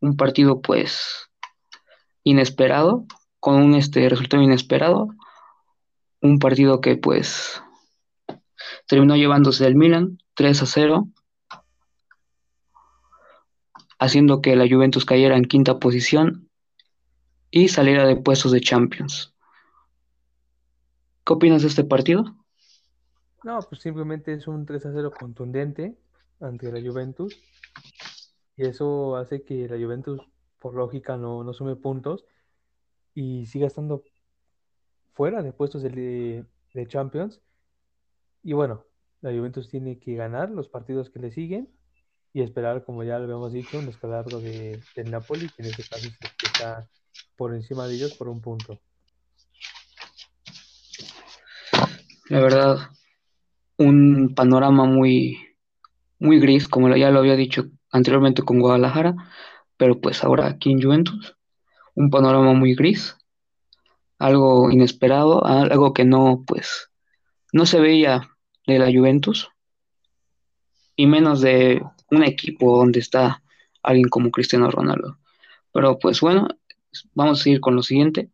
Un 0.00 0.16
partido, 0.16 0.60
pues, 0.60 1.28
inesperado, 2.22 3.06
con 3.40 3.56
un 3.56 3.74
este 3.74 4.08
resultado 4.08 4.42
inesperado. 4.42 5.08
Un 6.20 6.38
partido 6.38 6.80
que, 6.80 6.96
pues, 6.96 7.62
terminó 8.86 9.16
llevándose 9.16 9.66
el 9.66 9.76
Milan 9.76 10.18
3 10.34 10.62
a 10.62 10.66
0 10.66 11.08
haciendo 13.98 14.40
que 14.40 14.56
la 14.56 14.68
Juventus 14.68 15.04
cayera 15.04 15.36
en 15.36 15.44
quinta 15.44 15.78
posición 15.78 16.48
y 17.50 17.68
saliera 17.68 18.06
de 18.06 18.16
puestos 18.16 18.52
de 18.52 18.60
Champions. 18.60 19.34
¿Qué 21.24 21.32
opinas 21.32 21.62
de 21.62 21.68
este 21.68 21.84
partido? 21.84 22.24
No, 23.44 23.58
pues 23.68 23.80
simplemente 23.80 24.34
es 24.34 24.46
un 24.46 24.66
3 24.66 24.86
a 24.86 24.92
0 24.92 25.12
contundente 25.18 25.96
ante 26.40 26.72
la 26.72 26.80
Juventus. 26.80 27.36
Y 28.58 28.66
eso 28.66 29.14
hace 29.16 29.44
que 29.44 29.68
la 29.68 29.76
Juventus, 29.76 30.20
por 30.58 30.74
lógica, 30.74 31.16
no, 31.16 31.44
no 31.44 31.52
sume 31.52 31.76
puntos 31.76 32.24
y 33.14 33.46
siga 33.46 33.68
estando 33.68 34.02
fuera 35.14 35.44
de 35.44 35.52
puestos 35.52 35.82
de, 35.82 36.44
de 36.74 36.86
Champions. 36.88 37.40
Y 38.42 38.54
bueno, 38.54 38.84
la 39.20 39.30
Juventus 39.30 39.68
tiene 39.68 40.00
que 40.00 40.16
ganar 40.16 40.50
los 40.50 40.68
partidos 40.68 41.08
que 41.08 41.20
le 41.20 41.30
siguen 41.30 41.68
y 42.32 42.42
esperar, 42.42 42.84
como 42.84 43.04
ya 43.04 43.18
lo 43.18 43.24
habíamos 43.24 43.52
dicho, 43.52 43.78
un 43.78 43.88
escalado 43.88 44.40
de, 44.40 44.80
del 44.96 45.10
Napoli, 45.12 45.48
que 45.50 45.62
en 45.62 45.68
este 45.68 45.84
caso 45.84 46.08
está 46.42 46.88
por 47.36 47.54
encima 47.54 47.86
de 47.86 47.94
ellos 47.94 48.14
por 48.14 48.28
un 48.28 48.40
punto. 48.40 48.80
La 52.28 52.40
verdad, 52.40 52.76
un 53.76 54.34
panorama 54.34 54.84
muy, 54.84 55.38
muy 56.18 56.40
gris, 56.40 56.66
como 56.66 56.94
ya 56.96 57.12
lo 57.12 57.20
había 57.20 57.36
dicho 57.36 57.70
anteriormente 57.90 58.42
con 58.42 58.60
Guadalajara, 58.60 59.14
pero 59.76 60.00
pues 60.00 60.24
ahora 60.24 60.46
aquí 60.46 60.72
en 60.72 60.82
Juventus, 60.82 61.36
un 61.94 62.10
panorama 62.10 62.52
muy 62.52 62.74
gris, 62.74 63.16
algo 64.18 64.70
inesperado, 64.70 65.44
algo 65.44 65.92
que 65.92 66.04
no, 66.04 66.44
pues, 66.46 66.90
no 67.52 67.66
se 67.66 67.80
veía 67.80 68.28
de 68.66 68.78
la 68.78 68.86
Juventus, 68.86 69.50
y 70.98 71.06
menos 71.06 71.40
de 71.40 71.80
un 72.10 72.24
equipo 72.24 72.76
donde 72.76 72.98
está 72.98 73.42
alguien 73.82 74.08
como 74.08 74.30
Cristiano 74.30 74.70
Ronaldo. 74.70 75.18
Pero 75.72 75.98
pues 75.98 76.20
bueno, 76.20 76.48
vamos 77.14 77.40
a 77.40 77.42
seguir 77.44 77.60
con 77.60 77.76
lo 77.76 77.82
siguiente. 77.82 78.30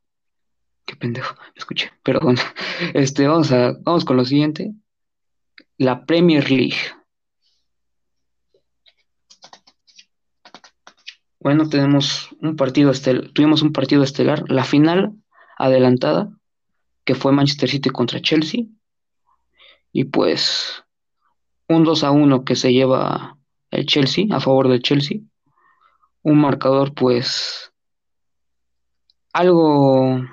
Qué 0.86 0.96
pendejo, 0.96 1.34
me 1.36 1.58
escuché, 1.58 1.92
perdón. 2.02 2.36
Este, 2.94 3.28
vamos 3.28 3.52
a, 3.52 3.76
vamos 3.80 4.04
con 4.04 4.16
lo 4.16 4.24
siguiente. 4.24 4.72
La 5.76 6.06
Premier 6.06 6.50
League. 6.50 6.76
Bueno, 11.44 11.68
tenemos 11.68 12.34
un 12.40 12.56
partido 12.56 12.90
estelar, 12.90 13.28
tuvimos 13.34 13.60
un 13.60 13.74
partido 13.74 14.02
estelar, 14.02 14.50
la 14.50 14.64
final 14.64 15.12
adelantada, 15.58 16.30
que 17.04 17.14
fue 17.14 17.32
Manchester 17.32 17.68
City 17.68 17.90
contra 17.90 18.22
Chelsea. 18.22 18.62
Y 19.92 20.04
pues 20.04 20.84
un 21.68 21.84
2 21.84 22.02
a 22.02 22.12
1 22.12 22.46
que 22.46 22.56
se 22.56 22.72
lleva 22.72 23.36
el 23.70 23.84
Chelsea 23.84 24.24
a 24.30 24.40
favor 24.40 24.68
del 24.68 24.80
Chelsea. 24.80 25.20
Un 26.22 26.40
marcador, 26.40 26.94
pues, 26.94 27.74
algo, 29.34 30.24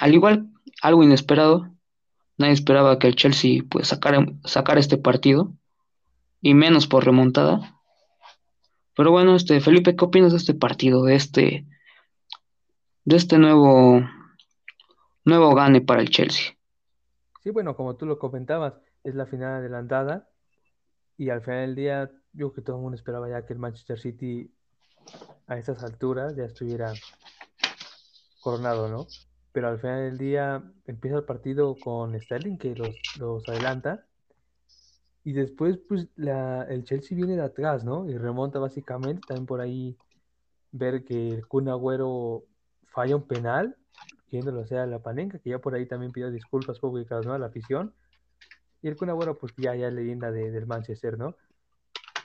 al 0.00 0.14
igual, 0.14 0.48
algo 0.80 1.02
inesperado. 1.04 1.70
Nadie 2.38 2.54
esperaba 2.54 2.98
que 2.98 3.08
el 3.08 3.14
Chelsea, 3.14 3.62
pues, 3.68 3.88
sacara, 3.88 4.24
sacara 4.44 4.80
este 4.80 4.96
partido, 4.96 5.52
y 6.40 6.54
menos 6.54 6.86
por 6.86 7.04
remontada. 7.04 7.77
Pero 8.98 9.12
bueno, 9.12 9.36
este, 9.36 9.60
Felipe, 9.60 9.94
¿qué 9.94 10.04
opinas 10.04 10.32
de 10.32 10.38
este 10.38 10.54
partido, 10.54 11.04
de 11.04 11.14
este, 11.14 11.64
de 13.04 13.16
este 13.16 13.38
nuevo, 13.38 14.02
nuevo 15.24 15.54
gane 15.54 15.80
para 15.80 16.00
el 16.00 16.10
Chelsea? 16.10 16.56
Sí, 17.40 17.50
bueno, 17.50 17.76
como 17.76 17.94
tú 17.94 18.06
lo 18.06 18.18
comentabas, 18.18 18.74
es 19.04 19.14
la 19.14 19.26
final 19.26 19.58
adelantada 19.58 20.28
y 21.16 21.30
al 21.30 21.42
final 21.42 21.60
del 21.60 21.74
día 21.76 22.10
yo 22.32 22.52
que 22.52 22.60
todo 22.60 22.74
el 22.74 22.82
mundo 22.82 22.96
esperaba 22.96 23.28
ya 23.28 23.46
que 23.46 23.52
el 23.52 23.60
Manchester 23.60 24.00
City 24.00 24.50
a 25.46 25.56
estas 25.56 25.84
alturas 25.84 26.34
ya 26.34 26.46
estuviera 26.46 26.92
coronado, 28.40 28.88
¿no? 28.88 29.06
pero 29.52 29.68
al 29.68 29.78
final 29.78 30.10
del 30.10 30.18
día 30.18 30.62
empieza 30.86 31.18
el 31.18 31.24
partido 31.24 31.76
con 31.76 32.20
Sterling 32.20 32.58
que 32.58 32.74
los, 32.74 32.96
los 33.20 33.48
adelanta 33.48 34.07
y 35.28 35.32
después 35.34 35.76
pues 35.86 36.08
la, 36.16 36.62
el 36.70 36.84
Chelsea 36.84 37.14
viene 37.14 37.36
de 37.36 37.42
atrás, 37.42 37.84
¿no? 37.84 38.08
Y 38.08 38.16
remonta 38.16 38.58
básicamente, 38.58 39.20
también 39.28 39.44
por 39.44 39.60
ahí 39.60 39.94
ver 40.72 41.04
que 41.04 41.28
el 41.28 41.46
Kun 41.46 41.68
Agüero 41.68 42.44
falla 42.86 43.14
un 43.14 43.26
penal, 43.26 43.76
yéndolo 44.30 44.64
sea 44.66 44.86
la 44.86 45.02
Panenka, 45.02 45.38
que 45.38 45.50
ya 45.50 45.58
por 45.58 45.74
ahí 45.74 45.84
también 45.84 46.12
pidió 46.12 46.30
disculpas 46.30 46.78
públicas, 46.78 47.26
¿no? 47.26 47.34
A 47.34 47.38
la 47.38 47.48
afición. 47.48 47.92
Y 48.80 48.88
el 48.88 48.96
Kun 48.96 49.10
Agüero 49.10 49.36
pues 49.36 49.52
ya, 49.58 49.74
ya 49.74 49.90
leyenda 49.90 50.30
de, 50.30 50.50
del 50.50 50.66
Manchester, 50.66 51.18
¿no? 51.18 51.36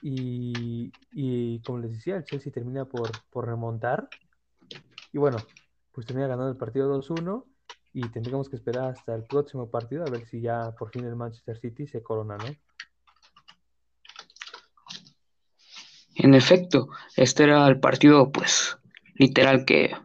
Y, 0.02 0.94
y, 1.12 1.60
como 1.64 1.80
les 1.80 1.92
decía, 1.92 2.16
el 2.16 2.24
Chelsea 2.24 2.54
termina 2.54 2.86
por, 2.86 3.12
por 3.32 3.46
remontar. 3.46 4.08
Y 5.12 5.18
bueno, 5.18 5.40
pues 5.92 6.08
termina 6.08 6.30
ganando 6.30 6.52
el 6.52 6.58
partido 6.58 6.98
2-1 7.02 7.44
y 7.92 8.08
tendremos 8.12 8.48
que 8.48 8.56
esperar 8.56 8.92
hasta 8.92 9.14
el 9.14 9.24
próximo 9.24 9.70
partido 9.70 10.06
a 10.06 10.10
ver 10.10 10.26
si 10.26 10.40
ya 10.40 10.74
por 10.80 10.90
fin 10.90 11.04
el 11.04 11.18
Manchester 11.18 11.60
City 11.60 11.86
se 11.86 12.02
corona, 12.02 12.38
¿no? 12.38 12.46
En 16.16 16.34
efecto, 16.34 16.90
este 17.16 17.44
era 17.44 17.68
el 17.68 17.80
partido, 17.80 18.32
pues, 18.32 18.78
literal 19.16 19.66
que 19.66 19.96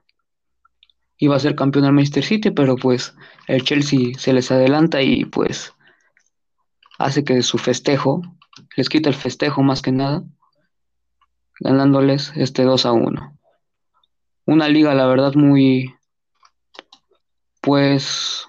iba 1.18 1.37
a 1.37 1.40
ser 1.40 1.55
campeón 1.55 1.85
del 1.85 1.92
Manchester 1.92 2.25
City, 2.25 2.51
pero 2.51 2.77
pues 2.77 3.14
el 3.47 3.64
Chelsea 3.64 4.14
se 4.16 4.33
les 4.33 4.51
adelanta 4.51 5.03
y 5.03 5.25
pues 5.25 5.75
hace 6.99 7.25
que 7.25 7.42
su 7.42 7.59
festejo, 7.59 8.23
les 8.77 8.88
quita 8.88 9.09
el 9.09 9.16
festejo 9.16 9.62
más 9.62 9.83
que 9.83 9.92
nada, 9.92 10.23
ganándoles 11.61 12.33
este 12.37 12.62
2 12.62 12.87
a 12.87 12.92
1 12.92 13.38
una 14.49 14.66
liga, 14.66 14.94
la 14.94 15.05
verdad, 15.05 15.35
muy, 15.35 15.94
pues, 17.61 18.47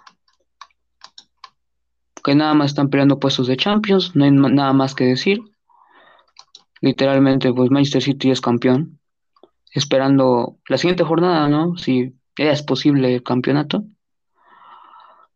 que 2.24 2.36
nada 2.36 2.54
más 2.54 2.72
están 2.72 2.90
peleando 2.90 3.20
puestos 3.20 3.48
de 3.48 3.58
Champions, 3.58 4.16
no 4.16 4.24
hay 4.24 4.32
nada 4.32 4.72
más 4.72 4.96
que 4.96 5.04
decir. 5.04 5.42
Literalmente, 6.82 7.54
pues 7.54 7.72
Manchester 7.72 8.02
City 8.02 8.32
es 8.32 8.42
campeón, 8.42 9.00
esperando 9.74 10.58
la 10.68 10.78
siguiente 10.78 11.04
jornada, 11.04 11.50
¿no? 11.50 11.78
Si 11.78 12.16
es 12.38 12.64
posible 12.64 13.16
el 13.16 13.24
campeonato. 13.24 13.84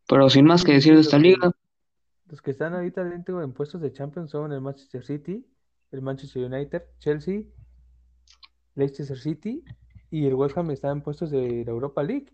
Pero 0.08 0.30
sin 0.30 0.46
más 0.46 0.64
que 0.64 0.72
decir 0.72 0.94
de 0.94 1.00
esta 1.00 1.18
liga. 1.18 1.52
Los 2.28 2.40
que 2.40 2.50
están 2.50 2.74
ahorita 2.74 3.04
dentro 3.04 3.42
en 3.42 3.52
puestos 3.52 3.80
de 3.80 3.92
Champions 3.92 4.30
son 4.30 4.52
el 4.52 4.60
Manchester 4.60 5.04
City, 5.04 5.46
el 5.92 6.02
Manchester 6.02 6.44
United, 6.44 6.82
Chelsea, 6.98 7.42
Leicester 8.74 9.18
City 9.18 9.62
y 10.10 10.26
el 10.26 10.34
West 10.34 10.56
Ham 10.56 10.70
está 10.70 10.90
en 10.90 11.02
puestos 11.02 11.30
de 11.30 11.64
la 11.64 11.70
Europa 11.70 12.02
League. 12.02 12.32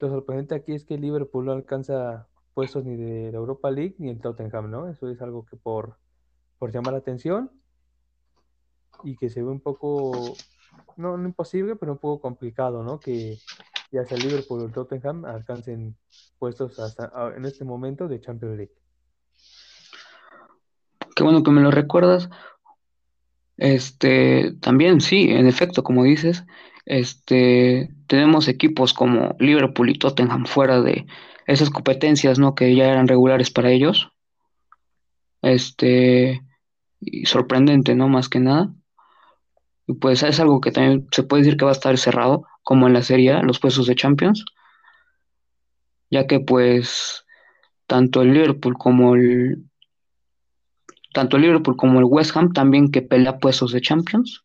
Lo 0.00 0.08
sorprendente 0.08 0.54
aquí 0.54 0.72
es 0.72 0.84
que 0.84 0.98
Liverpool 0.98 1.44
no 1.44 1.52
alcanza 1.52 2.26
puestos 2.54 2.84
ni 2.84 2.96
de 2.96 3.30
la 3.32 3.38
Europa 3.38 3.70
League 3.70 3.96
ni 3.98 4.08
el 4.08 4.20
Tottenham, 4.20 4.70
¿no? 4.70 4.88
Eso 4.88 5.08
es 5.08 5.20
algo 5.20 5.44
que 5.44 5.56
por, 5.56 5.98
por 6.58 6.72
llamar 6.72 6.94
la 6.94 6.98
atención 6.98 7.50
y 9.04 9.16
que 9.16 9.28
se 9.28 9.42
ve 9.42 9.48
un 9.48 9.60
poco, 9.60 10.36
no, 10.96 11.16
imposible, 11.22 11.76
pero 11.76 11.92
un 11.92 11.98
poco 11.98 12.20
complicado, 12.20 12.82
¿no? 12.82 12.98
Que 12.98 13.38
ya 13.92 14.04
sea 14.04 14.18
Liverpool 14.18 14.62
o 14.62 14.68
Tottenham 14.68 15.24
alcancen 15.24 15.96
puestos 16.38 16.78
hasta 16.78 17.10
en 17.36 17.44
este 17.44 17.64
momento 17.64 18.08
de 18.08 18.20
Champions 18.20 18.56
League. 18.56 18.74
Qué 21.14 21.22
bueno 21.22 21.42
que 21.42 21.50
me 21.50 21.62
lo 21.62 21.70
recuerdas. 21.70 22.28
Este, 23.56 24.52
también 24.60 25.00
sí, 25.00 25.30
en 25.30 25.46
efecto, 25.46 25.82
como 25.82 26.04
dices, 26.04 26.44
este, 26.84 27.90
tenemos 28.06 28.48
equipos 28.48 28.92
como 28.92 29.34
Liverpool 29.38 29.88
y 29.88 29.98
Tottenham 29.98 30.44
fuera 30.44 30.82
de 30.82 31.06
esas 31.46 31.70
competencias, 31.70 32.38
¿no? 32.38 32.54
Que 32.54 32.74
ya 32.74 32.90
eran 32.90 33.08
regulares 33.08 33.50
para 33.50 33.70
ellos. 33.70 34.10
Este, 35.42 36.42
y 37.00 37.26
sorprendente, 37.26 37.94
¿no? 37.94 38.08
Más 38.08 38.28
que 38.28 38.40
nada. 38.40 38.74
Y 39.86 39.94
pues 39.94 40.22
es 40.22 40.40
algo 40.40 40.60
que 40.60 40.72
también 40.72 41.06
se 41.12 41.22
puede 41.22 41.42
decir 41.42 41.56
que 41.56 41.64
va 41.64 41.70
a 41.70 41.74
estar 41.74 41.96
cerrado, 41.98 42.46
como 42.62 42.86
en 42.86 42.92
la 42.92 43.02
Serie 43.02 43.40
los 43.42 43.60
puestos 43.60 43.86
de 43.86 43.94
Champions. 43.94 44.44
Ya 46.10 46.26
que 46.26 46.40
pues 46.40 47.24
tanto 47.86 48.22
el 48.22 48.32
Liverpool 48.32 48.76
como 48.78 49.14
el 49.14 49.64
tanto 51.12 51.36
el 51.36 51.44
Liverpool 51.44 51.76
como 51.76 51.98
el 51.98 52.04
West 52.04 52.36
Ham 52.36 52.52
también 52.52 52.90
que 52.90 53.00
pelea 53.00 53.38
puestos 53.38 53.72
de 53.72 53.80
Champions 53.80 54.42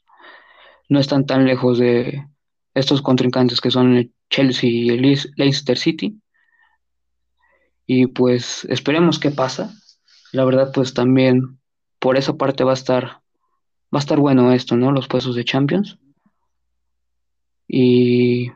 no 0.92 1.00
están 1.00 1.26
tan 1.26 1.46
lejos 1.46 1.80
de 1.80 2.28
estos 2.74 3.02
contrincantes 3.02 3.62
que 3.62 3.72
son 3.72 3.96
el 3.96 4.14
Chelsea 4.30 4.70
y 4.70 4.90
el 4.90 5.02
Leicester 5.38 5.78
City. 5.78 6.22
Y 7.86 8.08
pues 8.08 8.66
esperemos 8.66 9.18
qué 9.18 9.32
pasa. 9.32 9.74
La 10.34 10.44
verdad, 10.44 10.72
pues 10.74 10.94
también 10.94 11.60
por 11.98 12.18
esa 12.18 12.36
parte 12.36 12.66
va 12.66 12.72
a 12.72 12.74
estar, 12.74 13.21
va 13.94 13.98
a 13.98 14.00
estar 14.00 14.20
bueno 14.20 14.52
esto, 14.52 14.76
¿no? 14.76 14.92
Los 14.92 15.08
puestos 15.08 15.36
de 15.36 15.46
Champions. 15.46 16.00
Y 17.68 18.52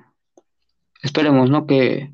esperemos, 1.01 1.49
¿no? 1.49 1.67
Que 1.67 2.13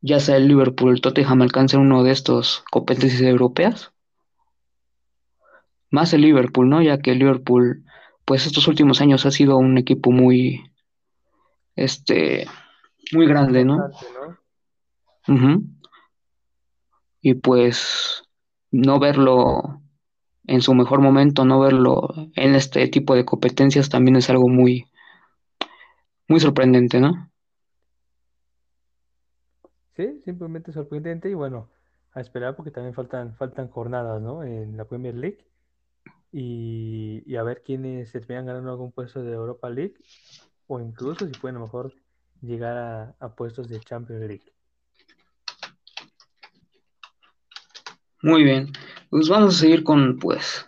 ya 0.00 0.20
sea 0.20 0.36
el 0.36 0.48
Liverpool, 0.48 0.92
el 0.92 1.00
Tottenham 1.00 1.42
alcancen 1.42 1.80
uno 1.80 2.04
de 2.04 2.12
estos 2.12 2.64
competencias 2.70 3.22
europeas. 3.22 3.92
Más 5.90 6.12
el 6.12 6.20
Liverpool, 6.20 6.68
¿no? 6.68 6.82
Ya 6.82 6.98
que 6.98 7.12
el 7.12 7.18
Liverpool 7.18 7.84
pues 8.28 8.44
estos 8.44 8.68
últimos 8.68 9.00
años 9.00 9.24
ha 9.24 9.30
sido 9.30 9.56
un 9.56 9.78
equipo 9.78 10.12
muy, 10.12 10.70
este, 11.74 12.46
muy 13.10 13.26
grande, 13.26 13.64
¿no? 13.64 13.88
Y 17.22 17.32
pues 17.32 18.22
no 18.70 18.98
verlo 18.98 19.80
en 20.48 20.60
su 20.62 20.74
mejor 20.74 21.00
momento, 21.00 21.44
no 21.44 21.60
verlo 21.60 22.08
en 22.34 22.54
este 22.54 22.88
tipo 22.88 23.14
de 23.14 23.24
competencias 23.24 23.88
también 23.88 24.16
es 24.16 24.28
algo 24.30 24.48
muy, 24.48 24.86
muy 26.26 26.40
sorprendente, 26.40 27.00
¿no? 27.00 27.30
Sí, 29.96 30.20
simplemente 30.24 30.72
sorprendente 30.72 31.28
y 31.28 31.34
bueno, 31.34 31.68
a 32.12 32.20
esperar 32.20 32.56
porque 32.56 32.70
también 32.70 32.94
faltan, 32.94 33.34
faltan 33.34 33.68
jornadas, 33.68 34.20
¿no? 34.20 34.42
En 34.42 34.76
la 34.76 34.84
Premier 34.84 35.14
League 35.14 35.44
y, 36.32 37.36
a 37.36 37.42
ver 37.42 37.62
quiénes 37.62 38.10
se 38.10 38.20
terminan 38.20 38.46
ganando 38.46 38.70
algún 38.70 38.92
puesto 38.92 39.22
de 39.22 39.32
Europa 39.32 39.70
League 39.70 39.94
o 40.66 40.80
incluso 40.80 41.26
si 41.26 41.32
pueden 41.32 41.56
a 41.56 41.60
lo 41.60 41.66
mejor 41.66 41.94
llegar 42.42 43.14
a, 43.18 43.34
puestos 43.34 43.68
de 43.68 43.80
Champions 43.80 44.22
League. 44.22 44.52
Muy 48.22 48.42
bien, 48.42 48.72
pues 49.10 49.28
vamos 49.28 49.54
a 49.54 49.58
seguir 49.60 49.84
con, 49.84 50.18
pues, 50.18 50.66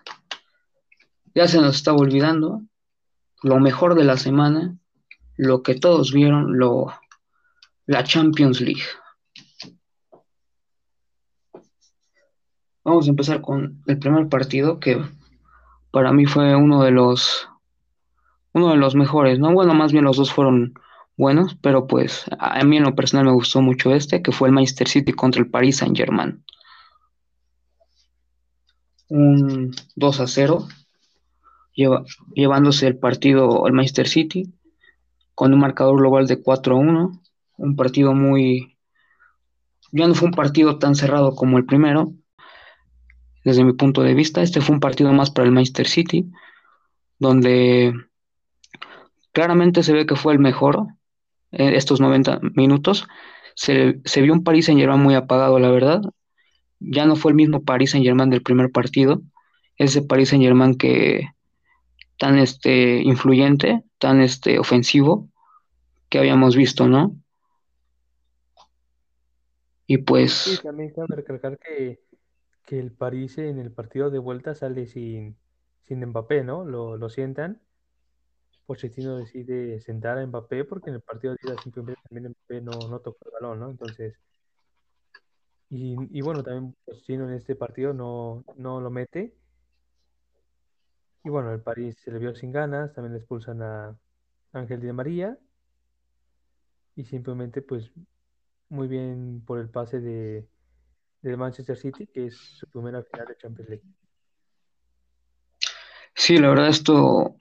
ya 1.35 1.49
se 1.49 1.61
nos 1.61 1.77
estaba 1.77 1.99
olvidando, 1.99 2.63
lo 3.43 3.59
mejor 3.59 3.97
de 3.97 4.05
la 4.05 4.17
semana, 4.17 4.77
lo 5.37 5.63
que 5.63 5.75
todos 5.75 6.13
vieron, 6.13 6.59
lo, 6.59 6.93
la 7.87 8.05
Champions 8.05 8.61
League. 8.61 8.83
Vamos 12.85 13.07
a 13.07 13.11
empezar 13.11 13.41
con 13.41 13.83
el 13.87 13.99
primer 13.99 14.29
partido 14.29 14.79
que 14.79 15.03
para 15.91 16.13
mí 16.13 16.27
fue 16.27 16.55
uno 16.55 16.83
de 16.85 16.93
los 16.93 17.49
uno 18.53 18.71
de 18.71 18.77
los 18.77 18.95
mejores, 18.95 19.39
¿no? 19.39 19.53
Bueno, 19.53 19.75
más 19.75 19.93
bien 19.93 20.05
los 20.05 20.17
dos 20.17 20.33
fueron 20.33 20.75
buenos, 21.17 21.57
pero 21.57 21.87
pues 21.87 22.27
a 22.39 22.63
mí 22.65 22.77
en 22.79 22.85
lo 22.85 22.95
personal 22.95 23.27
me 23.27 23.33
gustó 23.33 23.61
mucho 23.61 23.95
este, 23.95 24.23
que 24.23 24.33
fue 24.33 24.49
el 24.49 24.55
Manchester 24.55 24.89
City 24.89 25.13
contra 25.13 25.43
el 25.43 25.51
Paris 25.51 25.79
Saint-Germain. 25.79 26.45
Un 29.11 29.73
2 29.97 30.21
a 30.21 30.27
0, 30.27 30.67
llevándose 32.35 32.87
el 32.87 32.99
partido 32.99 33.67
al 33.67 33.73
Manchester 33.73 34.09
City 34.09 34.53
con 35.35 35.53
un 35.53 35.61
marcador 35.61 35.99
global 35.99 36.27
de 36.27 36.43
4 36.43 36.75
a 36.75 36.79
1, 36.79 37.23
un 37.59 37.77
partido 37.77 38.15
muy 38.15 38.79
ya 39.93 40.07
no 40.07 40.15
fue 40.15 40.29
un 40.29 40.35
partido 40.35 40.79
tan 40.79 40.95
cerrado 40.95 41.35
como 41.35 41.59
el 41.59 41.67
primero, 41.67 42.13
desde 43.45 43.65
mi 43.65 43.73
punto 43.73 44.03
de 44.03 44.15
vista. 44.15 44.43
Este 44.43 44.61
fue 44.61 44.75
un 44.75 44.81
partido 44.81 45.13
más 45.13 45.31
para 45.31 45.47
el 45.47 45.53
Manchester 45.53 45.89
City, 45.89 46.31
donde 47.19 47.93
claramente 49.33 49.83
se 49.83 49.93
ve 49.93 50.07
que 50.07 50.17
fue 50.17 50.33
el 50.33 50.39
mejor 50.39 50.87
en 51.51 51.75
estos 51.75 52.01
90 52.01 52.41
minutos. 52.55 53.09
Se, 53.55 54.01
vio 54.23 54.33
un 54.33 54.45
Paris 54.45 54.67
Saint 54.67 54.81
Germain 54.81 55.03
muy 55.03 55.15
apagado, 55.15 55.59
la 55.59 55.71
verdad. 55.71 56.03
Ya 56.81 57.07
no 57.07 57.17
fue 57.17 57.33
el 57.33 57.37
mismo 57.37 57.63
Paris 57.63 57.93
Saint 57.93 58.05
Germain 58.05 58.31
del 58.31 58.43
primer 58.43 58.71
partido. 58.71 59.23
Ese 59.77 60.03
Paris 60.03 60.31
Saint 60.31 60.43
Germain 60.43 60.77
que 60.77 61.29
tan 62.19 62.39
este 62.39 63.03
influyente, 63.03 63.85
tan 63.99 64.21
este 64.21 64.59
ofensivo 64.59 65.29
que 66.09 66.19
habíamos 66.19 66.57
visto, 66.57 66.89
¿no? 66.89 67.17
Y 69.87 69.99
pues. 69.99 70.61
También 70.63 70.93
cabe 70.93 71.17
recalcar 71.17 71.59
que 71.59 72.01
que 72.71 72.79
el 72.79 72.93
París 72.93 73.37
en 73.39 73.59
el 73.59 73.73
partido 73.73 74.11
de 74.11 74.21
vuelta 74.21 74.55
sale 74.55 74.87
sin, 74.87 75.37
sin 75.89 76.07
Mbappé, 76.07 76.45
¿no? 76.45 76.65
Lo, 76.65 76.97
lo 76.97 77.11
sientan 77.11 77.61
Pochettino 78.65 79.19
decide 79.19 79.81
sentar 79.81 80.19
a 80.19 80.25
Mbappé 80.25 80.65
porque 80.65 80.91
en 80.91 80.95
el 80.95 81.03
partido 81.03 81.35
de 81.35 81.41
ida 81.43 81.61
simplemente 81.61 82.01
también 82.09 82.29
Mbappé 82.31 82.61
no, 82.61 82.89
no 82.89 83.01
tocó 83.01 83.19
el 83.25 83.33
balón, 83.33 83.59
¿no? 83.59 83.71
Entonces, 83.71 84.15
y, 85.73 86.21
bueno, 86.21 86.43
también 86.43 86.75
Pochettino 86.85 87.29
en 87.29 87.35
este 87.35 87.55
partido 87.55 87.93
no, 87.93 88.45
no 88.57 88.81
lo 88.81 88.91
mete. 88.91 89.33
Y 91.23 91.29
bueno, 91.29 91.53
el 91.53 91.61
París 91.61 91.97
se 92.03 92.11
le 92.11 92.19
vio 92.19 92.35
sin 92.35 92.51
ganas, 92.51 92.93
también 92.93 93.13
le 93.13 93.19
expulsan 93.19 93.63
a 93.63 93.97
Ángel 94.53 94.81
Di 94.81 94.93
María 94.93 95.39
y 96.97 97.05
simplemente 97.05 97.63
pues 97.63 97.93
muy 98.69 98.89
bien 98.89 99.45
por 99.47 99.61
el 99.61 99.71
pase 99.71 100.01
de, 100.01 100.49
del 101.23 101.37
Manchester 101.37 101.77
City, 101.77 102.09
que 102.09 102.27
es 102.27 102.37
su 102.37 102.67
primera 102.69 103.05
final 103.05 103.29
de 103.29 103.37
Champions 103.37 103.71
League. 103.71 103.85
Sí, 106.15 106.37
la 106.39 106.49
verdad 106.49 106.69
esto 106.69 107.37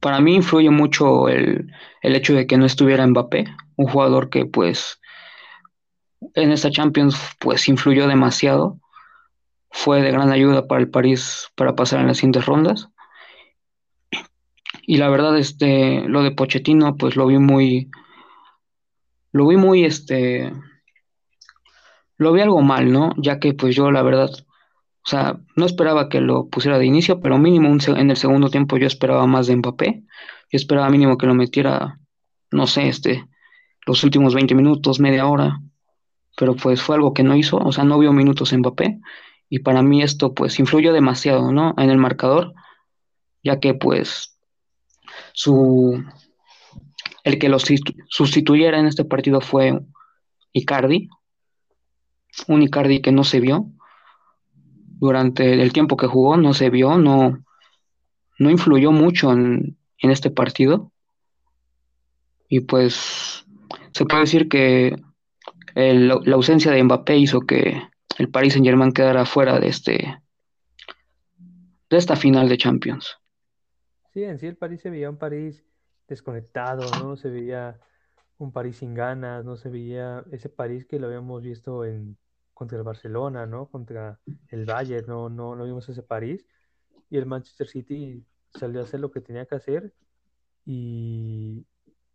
para 0.00 0.20
mí 0.20 0.36
influye 0.36 0.70
mucho 0.70 1.28
el, 1.28 1.70
el 2.00 2.16
hecho 2.16 2.34
de 2.34 2.46
que 2.46 2.56
no 2.56 2.64
estuviera 2.64 3.06
Mbappé, 3.06 3.44
un 3.76 3.86
jugador 3.88 4.30
que 4.30 4.46
pues 4.46 5.00
en 6.34 6.52
esta 6.52 6.70
Champions 6.70 7.16
pues 7.38 7.68
influyó 7.68 8.06
demasiado, 8.06 8.80
fue 9.70 10.02
de 10.02 10.10
gran 10.10 10.30
ayuda 10.30 10.66
para 10.66 10.80
el 10.80 10.90
París 10.90 11.48
para 11.56 11.74
pasar 11.74 12.00
en 12.00 12.08
las 12.08 12.18
siguientes 12.18 12.46
rondas. 12.46 12.88
Y 14.86 14.98
la 14.98 15.08
verdad, 15.08 15.38
este, 15.38 16.02
lo 16.08 16.22
de 16.22 16.32
Pochettino, 16.32 16.96
pues 16.96 17.16
lo 17.16 17.26
vi 17.26 17.38
muy, 17.38 17.90
lo 19.32 19.46
vi 19.46 19.56
muy, 19.56 19.84
este, 19.84 20.52
lo 22.18 22.32
vi 22.32 22.40
algo 22.40 22.62
mal, 22.62 22.92
¿no? 22.92 23.12
Ya 23.16 23.38
que 23.38 23.54
pues 23.54 23.74
yo 23.74 23.90
la 23.90 24.02
verdad, 24.02 24.30
o 24.30 25.08
sea, 25.08 25.40
no 25.56 25.66
esperaba 25.66 26.08
que 26.08 26.20
lo 26.20 26.48
pusiera 26.48 26.78
de 26.78 26.86
inicio, 26.86 27.20
pero 27.20 27.38
mínimo 27.38 27.70
un 27.70 27.80
en 27.96 28.10
el 28.10 28.16
segundo 28.16 28.50
tiempo 28.50 28.76
yo 28.76 28.86
esperaba 28.86 29.26
más 29.26 29.46
de 29.46 29.56
Mbappé. 29.56 30.04
Yo 30.50 30.56
esperaba 30.56 30.90
mínimo 30.90 31.16
que 31.18 31.26
lo 31.26 31.34
metiera, 31.34 31.98
no 32.50 32.66
sé, 32.66 32.88
este, 32.88 33.26
los 33.86 34.04
últimos 34.04 34.34
20 34.34 34.54
minutos, 34.54 35.00
media 35.00 35.26
hora. 35.26 35.60
Pero 36.36 36.56
pues 36.56 36.82
fue 36.82 36.96
algo 36.96 37.14
que 37.14 37.22
no 37.22 37.36
hizo, 37.36 37.58
o 37.58 37.72
sea, 37.72 37.84
no 37.84 37.98
vio 37.98 38.12
minutos 38.12 38.52
Mbappé. 38.52 39.00
Y 39.48 39.60
para 39.60 39.82
mí 39.82 40.02
esto 40.02 40.34
pues 40.34 40.58
influyó 40.58 40.92
demasiado, 40.92 41.52
¿no? 41.52 41.74
En 41.78 41.90
el 41.90 41.98
marcador, 41.98 42.54
ya 43.42 43.60
que 43.60 43.74
pues 43.74 44.36
su 45.32 46.02
el 47.24 47.38
que 47.38 47.48
lo 47.48 47.58
sustituyera 47.58 48.78
en 48.78 48.86
este 48.86 49.04
partido 49.04 49.40
fue 49.40 49.80
Icardi, 50.52 51.08
un 52.48 52.62
Icardi 52.62 53.00
que 53.00 53.12
no 53.12 53.24
se 53.24 53.40
vio 53.40 53.70
durante 54.98 55.60
el 55.60 55.72
tiempo 55.72 55.96
que 55.96 56.06
jugó, 56.06 56.36
no 56.36 56.52
se 56.54 56.70
vio, 56.70 56.98
no, 56.98 57.44
no 58.38 58.50
influyó 58.50 58.92
mucho 58.92 59.32
en, 59.32 59.78
en 59.98 60.10
este 60.10 60.30
partido. 60.30 60.92
Y 62.48 62.60
pues 62.60 63.44
se 63.92 64.04
puede 64.04 64.22
decir 64.22 64.48
que 64.48 64.96
el, 65.74 66.08
la 66.08 66.34
ausencia 66.34 66.72
de 66.72 66.82
Mbappé 66.82 67.16
hizo 67.16 67.40
que 67.40 67.80
el 68.18 68.28
Paris 68.30 68.54
Saint 68.54 68.66
Germain 68.66 68.92
quedara 68.92 69.24
fuera 69.24 69.58
de 69.58 69.68
este 69.68 70.20
de 71.90 71.96
esta 71.96 72.16
final 72.16 72.48
de 72.48 72.56
Champions. 72.56 73.16
Sí, 74.12 74.24
en 74.24 74.38
sí 74.38 74.46
el 74.46 74.56
París 74.56 74.80
se 74.80 74.90
veía 74.90 75.10
un 75.10 75.18
París 75.18 75.64
desconectado, 76.08 76.88
¿no? 77.00 77.16
Se 77.16 77.28
veía 77.28 77.78
un 78.38 78.52
París 78.52 78.78
sin 78.78 78.94
ganas, 78.94 79.44
no 79.44 79.56
se 79.56 79.68
veía 79.68 80.24
ese 80.32 80.48
París 80.48 80.86
que 80.86 80.98
lo 80.98 81.06
habíamos 81.06 81.42
visto 81.42 81.84
en 81.84 82.16
contra 82.52 82.78
el 82.78 82.84
Barcelona, 82.84 83.46
¿no? 83.46 83.66
Contra 83.66 84.20
el 84.48 84.64
Bayern, 84.64 85.06
no, 85.06 85.28
no, 85.28 85.56
no 85.56 85.64
vimos 85.64 85.88
ese 85.88 86.02
París. 86.02 86.46
Y 87.10 87.16
el 87.16 87.26
Manchester 87.26 87.68
City 87.68 88.24
salió 88.54 88.80
a 88.80 88.84
hacer 88.84 89.00
lo 89.00 89.10
que 89.10 89.20
tenía 89.20 89.46
que 89.46 89.56
hacer 89.56 89.92
y, 90.64 91.66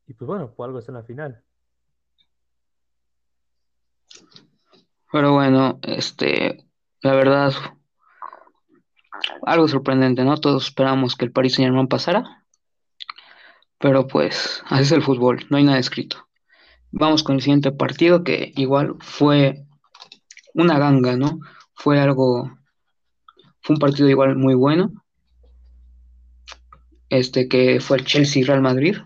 y 0.08 0.14
pues 0.14 0.28
bueno, 0.28 0.54
por 0.54 0.68
algo 0.68 0.80
está 0.80 0.92
en 0.92 0.98
la 0.98 1.04
final. 1.04 1.44
Pero 5.12 5.34
bueno, 5.34 5.80
este, 5.82 6.66
la 7.02 7.14
verdad, 7.14 7.54
algo 9.44 9.68
sorprendente, 9.68 10.24
¿no? 10.24 10.38
Todos 10.38 10.66
esperamos 10.66 11.16
que 11.16 11.26
el 11.26 11.32
Paris 11.32 11.56
Saint 11.56 11.68
Germain 11.68 11.88
pasara, 11.88 12.46
pero 13.80 14.08
pues 14.08 14.64
así 14.68 14.84
es 14.84 14.92
el 14.92 15.02
fútbol, 15.02 15.46
no 15.50 15.58
hay 15.58 15.64
nada 15.64 15.80
escrito. 15.80 16.28
Vamos 16.92 17.24
con 17.24 17.36
el 17.36 17.42
siguiente 17.42 17.72
partido 17.72 18.24
que 18.24 18.52
igual 18.56 18.96
fue 19.00 19.66
una 20.54 20.78
ganga, 20.78 21.16
¿no? 21.16 21.40
Fue 21.74 22.00
algo, 22.00 22.52
fue 23.62 23.76
un 23.76 23.80
partido 23.80 24.10
igual 24.10 24.36
muy 24.36 24.54
bueno, 24.54 24.92
este 27.10 27.48
que 27.48 27.80
fue 27.80 27.98
el 27.98 28.06
Chelsea 28.06 28.46
Real 28.46 28.62
Madrid, 28.62 28.98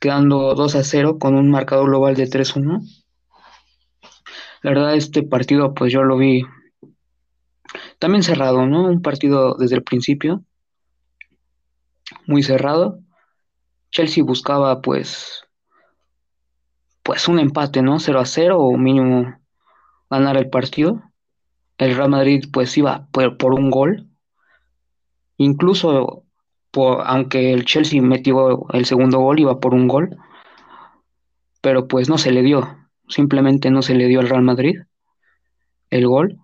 quedando 0.00 0.54
2 0.54 0.74
a 0.76 0.84
0 0.84 1.18
con 1.18 1.34
un 1.34 1.50
marcador 1.50 1.86
global 1.86 2.14
de 2.14 2.28
3-1. 2.28 2.82
La 4.62 4.70
verdad, 4.70 4.94
este 4.94 5.22
partido, 5.22 5.74
pues 5.74 5.92
yo 5.92 6.02
lo 6.02 6.16
vi 6.16 6.44
también 7.98 8.22
cerrado, 8.22 8.66
¿no? 8.66 8.84
Un 8.84 9.02
partido 9.02 9.54
desde 9.54 9.76
el 9.76 9.82
principio, 9.82 10.42
muy 12.26 12.42
cerrado. 12.42 13.00
Chelsea 13.90 14.24
buscaba, 14.24 14.80
pues, 14.82 15.44
pues 17.02 17.28
un 17.28 17.38
empate, 17.38 17.82
¿no? 17.82 17.98
0 17.98 18.20
a 18.20 18.26
0 18.26 18.58
o 18.58 18.76
mínimo 18.76 19.38
ganar 20.10 20.36
el 20.36 20.50
partido. 20.50 21.02
El 21.78 21.96
Real 21.96 22.10
Madrid, 22.10 22.44
pues, 22.52 22.76
iba 22.76 23.06
por, 23.12 23.54
un 23.54 23.70
gol. 23.70 24.08
Incluso, 25.36 26.24
por, 26.70 27.02
aunque 27.06 27.52
el 27.52 27.64
Chelsea 27.64 28.02
metió 28.02 28.68
el 28.72 28.84
segundo 28.84 29.20
gol, 29.20 29.38
iba 29.38 29.60
por 29.60 29.74
un 29.74 29.88
gol. 29.88 30.16
Pero 31.60 31.88
pues 31.88 32.08
no 32.08 32.18
se 32.18 32.30
le 32.30 32.42
dio 32.42 32.87
simplemente 33.08 33.70
no 33.70 33.82
se 33.82 33.94
le 33.94 34.06
dio 34.06 34.20
al 34.20 34.28
Real 34.28 34.42
Madrid 34.42 34.80
el 35.90 36.06
gol, 36.06 36.38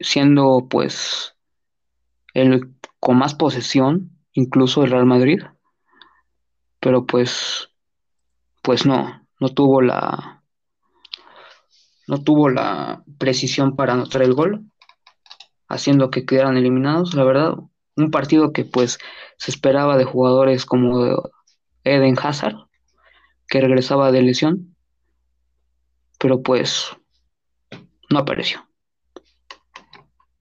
siendo 0.00 0.66
pues 0.68 1.36
el 2.34 2.74
con 2.98 3.18
más 3.18 3.34
posesión, 3.34 4.10
incluso 4.32 4.82
el 4.82 4.90
Real 4.90 5.06
Madrid, 5.06 5.40
pero 6.80 7.06
pues 7.06 7.70
pues 8.62 8.84
no, 8.84 9.26
no 9.38 9.48
tuvo 9.50 9.80
la 9.80 10.42
no 12.08 12.22
tuvo 12.22 12.48
la 12.48 13.04
precisión 13.18 13.76
para 13.76 13.94
anotar 13.94 14.22
el 14.22 14.34
gol, 14.34 14.64
haciendo 15.68 16.10
que 16.10 16.24
quedaran 16.24 16.56
eliminados, 16.56 17.14
la 17.14 17.24
verdad, 17.24 17.54
un 17.96 18.10
partido 18.10 18.52
que 18.52 18.64
pues 18.64 18.98
se 19.38 19.50
esperaba 19.50 19.96
de 19.96 20.04
jugadores 20.04 20.66
como 20.66 21.30
Eden 21.84 22.16
Hazard, 22.20 22.65
que 23.48 23.60
regresaba 23.60 24.12
de 24.12 24.22
lesión, 24.22 24.74
pero 26.18 26.42
pues 26.42 26.90
no 28.10 28.18
apareció. 28.18 28.66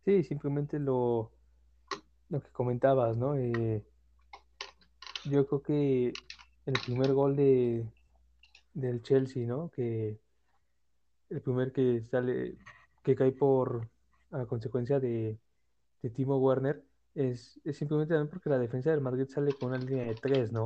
Sí, 0.05 0.23
simplemente 0.23 0.79
lo, 0.79 1.31
lo 2.29 2.41
que 2.41 2.49
comentabas, 2.51 3.17
¿no? 3.17 3.35
Eh, 3.35 3.83
yo 5.25 5.47
creo 5.47 5.61
que 5.61 6.13
el 6.65 6.73
primer 6.85 7.13
gol 7.13 7.35
de, 7.35 7.85
del 8.73 9.01
Chelsea, 9.01 9.47
¿no? 9.47 9.69
Que 9.69 10.19
el 11.29 11.41
primer 11.41 11.71
que 11.71 12.03
sale, 12.03 12.55
que 13.03 13.15
cae 13.15 13.31
por 13.31 13.89
a 14.31 14.45
consecuencia 14.45 14.99
de, 14.99 15.39
de 16.01 16.09
Timo 16.09 16.37
Werner, 16.37 16.83
es, 17.15 17.59
es 17.63 17.77
simplemente 17.77 18.13
también 18.13 18.29
porque 18.29 18.49
la 18.49 18.59
defensa 18.59 18.91
del 18.91 19.01
Madrid 19.01 19.27
sale 19.27 19.53
con 19.53 19.69
una 19.69 19.79
línea 19.79 20.05
de 20.05 20.15
tres, 20.15 20.51
¿no? 20.51 20.65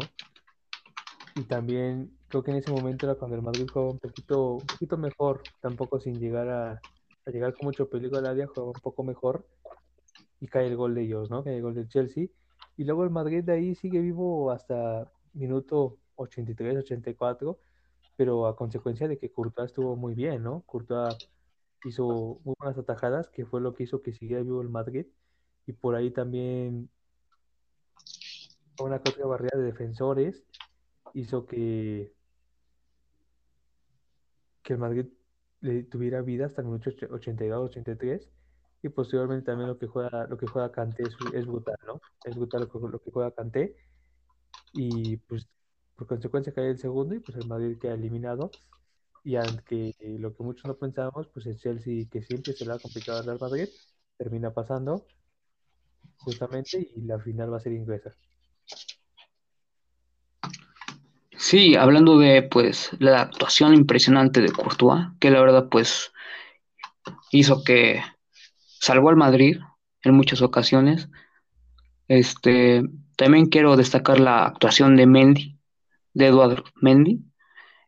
Y 1.35 1.43
también 1.43 2.18
creo 2.29 2.43
que 2.43 2.51
en 2.51 2.57
ese 2.57 2.71
momento 2.71 3.05
era 3.05 3.15
cuando 3.15 3.35
el 3.35 3.41
Madrid 3.41 3.67
jugaba 3.71 3.91
un 3.91 3.99
poquito, 3.99 4.53
un 4.53 4.65
poquito 4.65 4.97
mejor, 4.97 5.41
tampoco 5.59 5.99
sin 5.99 6.19
llegar 6.19 6.47
a, 6.49 6.81
llegar 7.25 7.53
con 7.53 7.65
mucho 7.65 7.89
peligro 7.89 8.19
al 8.19 8.27
área, 8.27 8.47
jugaba 8.47 8.67
un 8.67 8.81
poco 8.81 9.03
mejor 9.03 9.47
y 10.39 10.47
cae 10.47 10.67
el 10.67 10.77
gol 10.77 10.95
de 10.95 11.03
ellos, 11.03 11.29
¿no? 11.29 11.43
Cae 11.43 11.57
el 11.57 11.61
gol 11.61 11.75
del 11.75 11.89
Chelsea. 11.89 12.27
Y 12.77 12.83
luego 12.85 13.03
el 13.03 13.09
Madrid 13.09 13.43
de 13.43 13.53
ahí 13.53 13.75
sigue 13.75 13.99
vivo 13.99 14.51
hasta 14.51 15.11
minuto 15.33 15.97
83, 16.15 16.77
84, 16.77 17.59
pero 18.15 18.47
a 18.47 18.55
consecuencia 18.55 19.07
de 19.07 19.17
que 19.17 19.31
Courtois 19.31 19.67
estuvo 19.71 19.95
muy 19.95 20.13
bien, 20.13 20.43
¿no? 20.43 20.61
Courtois 20.65 21.17
hizo 21.85 22.39
muy 22.43 22.55
buenas 22.59 22.77
atajadas, 22.77 23.29
que 23.29 23.45
fue 23.45 23.59
lo 23.59 23.73
que 23.73 23.83
hizo 23.83 24.01
que 24.01 24.13
siguiera 24.13 24.43
vivo 24.43 24.61
el 24.61 24.69
Madrid. 24.69 25.07
Y 25.65 25.73
por 25.73 25.95
ahí 25.95 26.11
también 26.11 26.89
una 28.79 28.97
otra 28.97 29.25
barrera 29.25 29.57
de 29.57 29.65
defensores 29.65 30.43
hizo 31.13 31.45
que, 31.45 32.13
que 34.69 34.73
el 34.73 34.79
Madrid 34.79 35.07
le 35.61 35.81
tuviera 35.81 36.21
vida 36.21 36.45
hasta 36.45 36.61
el 36.61 36.67
minuto 36.67 36.91
82-83 36.91 38.29
y 38.83 38.89
posteriormente 38.89 39.47
también 39.47 39.67
lo 39.67 39.79
que 39.79 39.87
juega 39.87 40.27
lo 40.27 40.37
que 40.37 40.45
juega 40.45 40.71
Kanté 40.71 41.03
es, 41.33 41.47
brutal, 41.47 41.75
¿no? 41.87 41.99
Es 42.23 42.35
brutal 42.35 42.69
lo 42.71 42.99
que, 43.01 43.11
juega 43.11 43.31
Kanté 43.31 43.75
y 44.73 45.17
pues 45.17 45.47
por 45.95 46.05
consecuencia 46.05 46.53
cae 46.53 46.69
el 46.69 46.77
segundo 46.77 47.15
y 47.15 47.19
pues 47.19 47.35
el 47.39 47.47
Madrid 47.47 47.79
queda 47.79 47.95
eliminado 47.95 48.51
y 49.23 49.37
aunque 49.37 49.95
lo 50.19 50.35
que 50.35 50.43
muchos 50.43 50.65
no 50.65 50.77
pensábamos, 50.77 51.27
pues 51.29 51.47
el 51.47 51.57
Chelsea 51.57 52.05
que 52.11 52.21
siempre 52.21 52.53
se 52.53 52.63
le 52.63 52.73
ha 52.73 52.77
complicado 52.77 53.17
al 53.17 53.25
Real 53.25 53.39
Madrid 53.41 53.69
termina 54.17 54.53
pasando 54.53 55.07
justamente 56.19 56.91
y 56.95 57.01
la 57.01 57.17
final 57.17 57.51
va 57.51 57.57
a 57.57 57.61
ser 57.61 57.73
inglesa. 57.73 58.15
Sí, 61.49 61.75
hablando 61.75 62.19
de 62.19 62.43
pues 62.43 62.91
la 62.99 63.21
actuación 63.21 63.73
impresionante 63.73 64.39
de 64.39 64.51
Courtois, 64.51 65.07
que 65.19 65.31
la 65.31 65.41
verdad 65.41 65.67
pues 65.67 66.11
hizo 67.31 67.63
que 67.63 68.03
salvó 68.79 69.09
al 69.09 69.15
Madrid 69.15 69.57
en 70.03 70.13
muchas 70.13 70.43
ocasiones. 70.43 71.09
Este, 72.07 72.83
también 73.15 73.47
quiero 73.47 73.77
destacar 73.77 74.19
la 74.19 74.45
actuación 74.45 74.95
de 74.95 75.07
Mendy, 75.07 75.59
de 76.13 76.27
Eduardo 76.27 76.65
Mendy, 76.75 77.25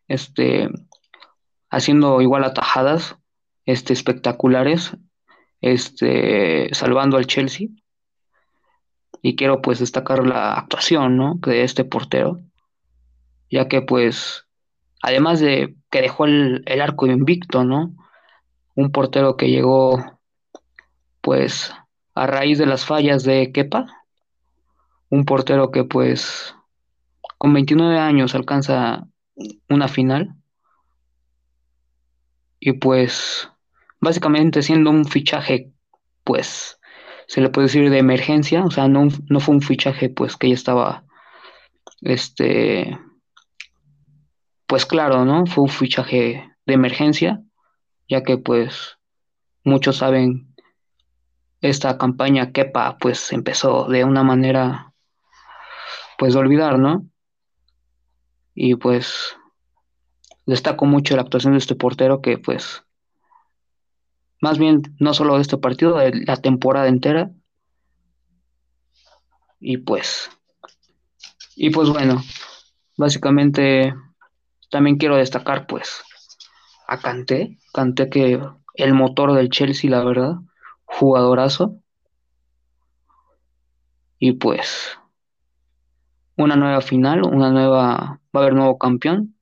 este, 0.08 0.68
haciendo 1.70 2.20
igual 2.20 2.44
atajadas 2.46 3.16
este, 3.68 3.94
espectaculares, 3.94 4.98
este, 5.62 6.74
salvando 6.74 7.16
al 7.16 7.28
Chelsea. 7.28 7.68
Y 9.22 9.36
quiero 9.36 9.62
pues 9.62 9.78
destacar 9.78 10.26
la 10.26 10.56
actuación, 10.56 11.16
¿no? 11.16 11.36
de 11.36 11.64
este 11.64 11.86
portero, 11.86 12.40
ya 13.52 13.68
que 13.68 13.82
pues, 13.82 14.48
además 15.02 15.40
de 15.42 15.76
que 15.92 16.02
dejó 16.02 16.26
el, 16.26 16.64
arco 16.82 17.06
invicto, 17.06 17.64
¿no? 17.66 17.94
Un 18.76 18.92
portero 18.92 19.36
que 19.36 19.50
llegó 19.50 20.20
pues 21.20 21.74
a 22.16 22.26
raíz 22.26 22.58
de 22.58 22.66
las 22.66 22.86
fallas 22.86 23.24
de 23.24 23.52
Kepa, 23.52 23.86
un 25.10 25.26
portero 25.26 25.70
que 25.72 25.84
pues 25.84 26.56
con 27.38 27.54
29 27.54 28.00
años 28.00 28.34
alcanza 28.34 29.08
una 29.70 29.88
final. 29.88 30.36
Y 32.60 32.74
pues 32.74 33.50
básicamente 34.00 34.62
siendo 34.62 34.90
un 34.90 35.06
fichaje 35.06 35.72
pues 36.24 36.80
se 37.28 37.42
le 37.42 37.50
puede 37.50 37.68
decir 37.68 37.90
de 37.90 37.98
emergencia, 37.98 38.64
o 38.64 38.72
sea, 38.72 38.88
no, 38.88 39.08
no 39.28 39.40
fue 39.40 39.56
un 39.56 39.62
fichaje 39.62 40.10
pues 40.10 40.38
que 40.38 40.50
ya 40.50 40.54
estaba 40.54 41.06
este 42.02 42.98
pues 44.72 44.86
claro, 44.86 45.26
¿no? 45.26 45.46
Fue 45.48 45.66
un 45.66 45.70
fichaje 45.70 46.50
de 46.66 46.74
emergencia, 46.74 47.44
ya 48.08 48.24
que 48.24 48.38
pues 48.38 49.00
muchos 49.66 49.98
saben 49.98 50.56
esta 51.60 51.98
campaña 51.98 52.54
Kepa 52.54 52.98
pues 52.98 53.34
empezó 53.34 53.90
de 53.90 54.06
una 54.06 54.24
manera 54.24 54.94
pues 56.18 56.36
de 56.36 56.40
olvidar, 56.40 56.80
¿no? 56.80 57.06
Y 58.56 58.76
pues 58.76 59.36
destaco 60.46 60.86
mucho 60.86 61.18
la 61.18 61.24
actuación 61.24 61.52
de 61.52 61.60
este 61.60 61.76
portero 61.76 62.22
que 62.22 62.38
pues 62.38 62.86
más 64.40 64.58
bien 64.58 64.84
no 65.00 65.14
solo 65.14 65.36
de 65.36 65.42
este 65.42 65.58
partido, 65.58 65.98
de 65.98 66.14
la 66.26 66.38
temporada 66.38 66.88
entera. 66.88 67.30
Y 69.60 69.80
pues 69.80 70.30
y 71.58 71.72
pues 71.72 71.90
bueno, 71.90 72.24
básicamente 72.96 73.94
también 74.72 74.98
quiero 74.98 75.18
destacar 75.18 75.68
pues 75.68 76.04
a 76.88 76.98
Kanté, 76.98 77.58
Kanté 77.74 78.10
que 78.10 78.42
el 78.76 78.94
motor 78.94 79.34
del 79.34 79.50
Chelsea, 79.50 79.92
la 79.92 80.04
verdad, 80.04 80.36
jugadorazo. 80.86 81.76
Y 84.18 84.34
pues 84.34 84.98
una 86.38 86.56
nueva 86.56 86.82
final, 86.82 87.24
una 87.24 87.52
nueva, 87.52 88.20
va 88.36 88.40
a 88.40 88.40
haber 88.40 88.54
nuevo 88.54 88.78
campeón 88.78 89.36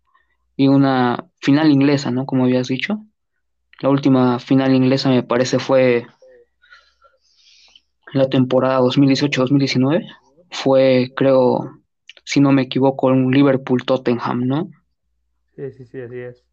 y 0.56 0.68
una 0.68 1.30
final 1.42 1.72
inglesa, 1.72 2.12
¿no? 2.12 2.26
Como 2.26 2.46
habías 2.46 2.68
dicho. 2.68 3.00
La 3.82 3.90
última 3.90 4.40
final 4.40 4.74
inglesa 4.74 5.10
me 5.10 5.24
parece 5.24 5.60
fue 5.60 6.06
la 8.14 8.28
temporada 8.30 8.82
2018-2019. 8.82 10.06
Fue, 10.52 11.14
creo, 11.16 11.82
si 12.26 12.42
no 12.42 12.52
me 12.52 12.64
equivoco, 12.64 13.08
un 13.08 13.32
Liverpool-Tottenham, 13.32 14.48
¿no? 14.48 14.70
Sí, 15.60 15.74
sí, 15.74 15.86
sí, 15.88 16.00
así 16.00 16.18
es. 16.20 16.46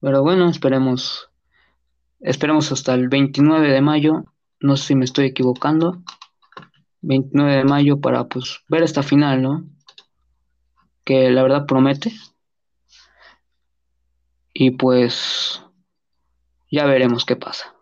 Pero 0.00 0.22
bueno, 0.22 0.50
esperemos 0.50 1.30
Esperemos 2.20 2.70
hasta 2.70 2.92
el 2.92 3.08
29 3.08 3.70
de 3.70 3.80
mayo, 3.80 4.26
no 4.60 4.76
sé 4.76 4.88
si 4.88 4.94
me 4.94 5.06
estoy 5.06 5.24
equivocando, 5.24 6.02
29 7.00 7.56
de 7.56 7.64
mayo 7.64 8.00
para 8.02 8.28
pues 8.28 8.60
ver 8.68 8.82
esta 8.82 9.02
final, 9.02 9.40
¿no? 9.40 9.64
Que 11.04 11.30
la 11.30 11.42
verdad 11.42 11.64
promete. 11.66 12.12
Y 14.52 14.72
pues 14.72 15.64
ya 16.70 16.84
veremos 16.84 17.24
qué 17.24 17.34
pasa. 17.34 17.74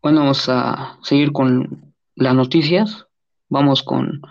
Bueno, 0.00 0.20
vamos 0.20 0.48
a 0.48 0.98
seguir 1.02 1.32
con 1.32 1.94
las 2.14 2.34
noticias. 2.34 3.06
Vamos 3.50 3.82
con 3.82 4.22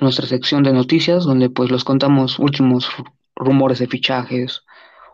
nuestra 0.00 0.26
sección 0.26 0.62
de 0.62 0.72
noticias, 0.72 1.24
donde 1.24 1.50
pues 1.50 1.70
los 1.70 1.84
contamos 1.84 2.38
últimos 2.38 2.88
rumores 3.34 3.78
de 3.78 3.86
fichajes 3.86 4.62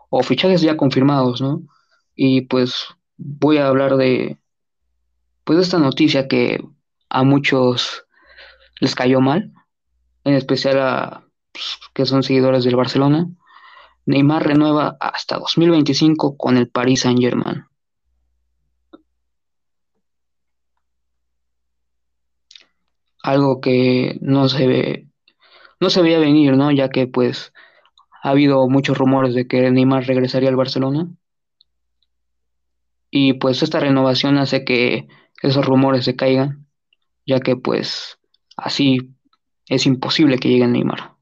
o 0.09 0.23
fichajes 0.23 0.61
ya 0.61 0.77
confirmados, 0.77 1.41
¿no? 1.41 1.61
Y 2.15 2.41
pues 2.41 2.87
voy 3.17 3.57
a 3.57 3.67
hablar 3.67 3.97
de 3.97 4.37
pues 5.43 5.59
esta 5.59 5.77
noticia 5.77 6.27
que 6.27 6.63
a 7.09 7.23
muchos 7.23 8.05
les 8.79 8.95
cayó 8.95 9.21
mal, 9.21 9.53
en 10.23 10.33
especial 10.33 10.79
a 10.79 11.25
pues, 11.51 11.77
que 11.93 12.05
son 12.05 12.23
seguidores 12.23 12.63
del 12.63 12.75
Barcelona. 12.75 13.27
Neymar 14.05 14.45
renueva 14.45 14.97
hasta 14.99 15.37
2025 15.37 16.37
con 16.37 16.57
el 16.57 16.69
Paris 16.69 17.01
Saint-Germain. 17.01 17.65
Algo 23.25 23.59
que 23.59 24.19
no 24.21 24.47
se 24.49 24.67
ve, 24.67 25.07
no 25.79 25.89
se 25.89 26.03
veía 26.03 26.19
venir, 26.19 26.55
¿no? 26.55 26.71
Ya 26.71 26.89
que 26.89 27.07
pues 27.07 27.53
ha 28.21 28.29
habido 28.29 28.67
muchos 28.69 28.95
rumores 28.99 29.33
de 29.33 29.47
que 29.47 29.71
Neymar 29.71 30.05
regresaría 30.05 30.49
al 30.49 30.55
Barcelona. 30.55 31.07
Y 33.09 33.33
pues 33.33 33.63
esta 33.63 33.79
renovación 33.79 34.37
hace 34.37 34.63
que 34.63 35.07
esos 35.41 35.65
rumores 35.65 36.05
se 36.05 36.15
caigan, 36.15 36.67
ya 37.25 37.39
que 37.39 37.55
pues 37.55 38.19
así 38.57 39.15
es 39.69 39.87
imposible 39.87 40.37
que 40.37 40.49
llegue 40.49 40.67
Neymar. 40.67 41.15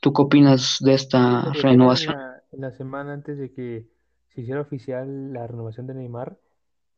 ¿Tú 0.00 0.14
qué 0.14 0.22
opinas 0.22 0.78
de 0.80 0.94
esta 0.94 1.52
renovación? 1.52 2.14
En 2.14 2.20
la, 2.20 2.42
en 2.52 2.60
la 2.62 2.70
semana 2.70 3.12
antes 3.12 3.36
de 3.36 3.52
que 3.52 3.86
se 4.28 4.40
hiciera 4.40 4.62
oficial 4.62 5.34
la 5.34 5.46
renovación 5.46 5.86
de 5.86 5.92
Neymar, 5.92 6.38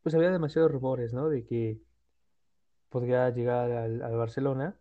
pues 0.05 0.15
había 0.15 0.31
demasiados 0.31 0.71
rumores, 0.71 1.13
¿no? 1.13 1.29
De 1.29 1.45
que 1.45 1.81
podría 2.89 3.31
llegar 3.31 3.71
al, 3.71 4.03
al 4.03 4.17
Barcelona 4.17 4.77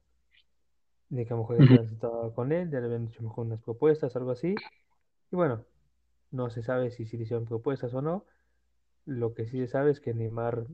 de 1.09 1.25
que 1.25 1.33
a 1.33 1.37
lo 1.37 1.43
mejor 1.43 1.57
ya 1.57 1.63
habían 1.63 1.87
sentado 1.87 2.33
con 2.33 2.51
él, 2.51 2.69
ya 2.69 2.79
le 2.79 2.87
habían 2.87 3.07
hecho 3.07 3.23
mejor 3.23 3.45
unas 3.45 3.61
propuestas, 3.61 4.15
algo 4.15 4.31
así. 4.31 4.55
Y 5.31 5.35
bueno, 5.35 5.63
no 6.31 6.49
se 6.49 6.63
sabe 6.63 6.91
si 6.91 7.05
se 7.05 7.17
le 7.17 7.23
hicieron 7.23 7.45
propuestas 7.45 7.93
o 7.93 8.01
no. 8.01 8.25
Lo 9.05 9.33
que 9.33 9.45
sí 9.45 9.59
se 9.59 9.67
sabe 9.67 9.91
es 9.91 10.01
que 10.01 10.13
Neymar 10.13 10.67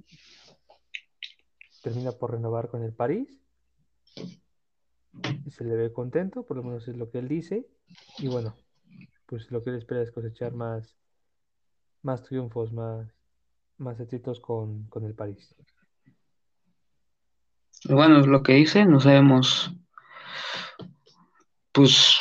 termina 1.84 2.11
por 2.13 2.31
renovar 2.31 2.69
con 2.69 2.84
el 2.84 2.93
París. 2.93 3.39
y 5.45 5.51
Se 5.51 5.63
le 5.63 5.75
ve 5.75 5.93
contento, 5.93 6.43
por 6.43 6.57
lo 6.57 6.63
menos 6.63 6.88
es 6.88 6.97
lo 6.97 7.11
que 7.11 7.19
él 7.19 7.27
dice. 7.27 7.67
Y 8.17 8.27
bueno, 8.27 8.55
pues 9.27 9.51
lo 9.51 9.63
que 9.63 9.69
él 9.69 9.75
espera 9.77 10.01
es 10.01 10.11
cosechar 10.11 10.53
más, 10.53 10.97
más 12.01 12.23
triunfos, 12.23 12.73
más, 12.73 13.13
más 13.77 13.99
éxitos 13.99 14.39
con, 14.39 14.86
con 14.86 15.05
el 15.05 15.13
París. 15.13 15.55
Bueno, 17.89 18.19
es 18.19 18.27
lo 18.27 18.43
que 18.43 18.53
dice, 18.53 18.86
no 18.86 18.99
sabemos, 18.99 19.73
pues, 21.71 22.19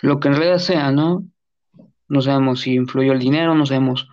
lo 0.00 0.18
que 0.18 0.28
en 0.28 0.34
realidad 0.34 0.58
sea, 0.58 0.90
¿no? 0.90 1.24
No 2.08 2.20
sabemos 2.20 2.60
si 2.60 2.74
influyó 2.74 3.12
el 3.12 3.20
dinero, 3.20 3.54
no 3.54 3.64
sabemos, 3.64 4.08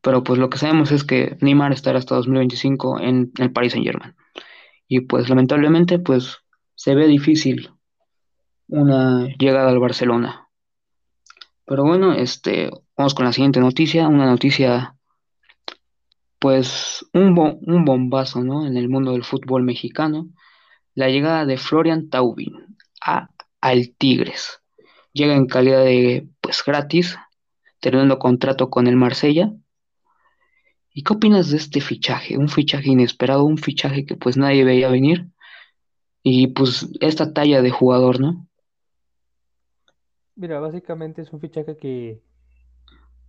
pero 0.00 0.22
pues 0.22 0.38
lo 0.38 0.50
que 0.50 0.58
sabemos 0.58 0.92
es 0.92 1.02
que 1.02 1.36
Neymar 1.40 1.72
estará 1.72 1.98
hasta 1.98 2.14
2025 2.14 3.00
en 3.00 3.32
el 3.38 3.52
Paris 3.52 3.72
Saint-Germain. 3.72 4.14
Y 4.86 5.00
pues 5.00 5.28
lamentablemente, 5.28 5.98
pues, 5.98 6.38
se 6.74 6.94
ve 6.94 7.06
difícil 7.06 7.70
una 8.68 9.28
llegada 9.38 9.70
al 9.70 9.78
Barcelona. 9.78 10.48
Pero 11.66 11.84
bueno, 11.84 12.12
este, 12.12 12.70
vamos 12.96 13.14
con 13.14 13.24
la 13.24 13.32
siguiente 13.32 13.60
noticia, 13.60 14.08
una 14.08 14.26
noticia, 14.26 14.93
pues, 16.44 17.06
un, 17.14 17.58
un 17.62 17.84
bombazo, 17.86 18.44
¿no? 18.44 18.66
En 18.66 18.76
el 18.76 18.90
mundo 18.90 19.12
del 19.12 19.24
fútbol 19.24 19.62
mexicano, 19.62 20.28
la 20.94 21.08
llegada 21.08 21.46
de 21.46 21.56
Florian 21.56 22.10
Taubin 22.10 22.76
a, 23.00 23.30
al 23.62 23.94
Tigres. 23.96 24.60
Llega 25.14 25.34
en 25.34 25.46
calidad 25.46 25.82
de, 25.82 26.28
pues, 26.42 26.62
gratis, 26.62 27.16
terminando 27.80 28.18
contrato 28.18 28.68
con 28.68 28.88
el 28.88 28.96
Marsella. 28.96 29.54
¿Y 30.92 31.02
qué 31.02 31.14
opinas 31.14 31.48
de 31.48 31.56
este 31.56 31.80
fichaje? 31.80 32.36
Un 32.36 32.50
fichaje 32.50 32.90
inesperado, 32.90 33.46
un 33.46 33.56
fichaje 33.56 34.04
que 34.04 34.14
pues 34.14 34.36
nadie 34.36 34.64
veía 34.64 34.90
venir. 34.90 35.28
Y 36.22 36.48
pues 36.48 36.90
esta 37.00 37.32
talla 37.32 37.62
de 37.62 37.70
jugador, 37.70 38.20
¿no? 38.20 38.46
Mira, 40.34 40.60
básicamente 40.60 41.22
es 41.22 41.32
un 41.32 41.40
fichaje 41.40 41.78
que, 41.78 42.20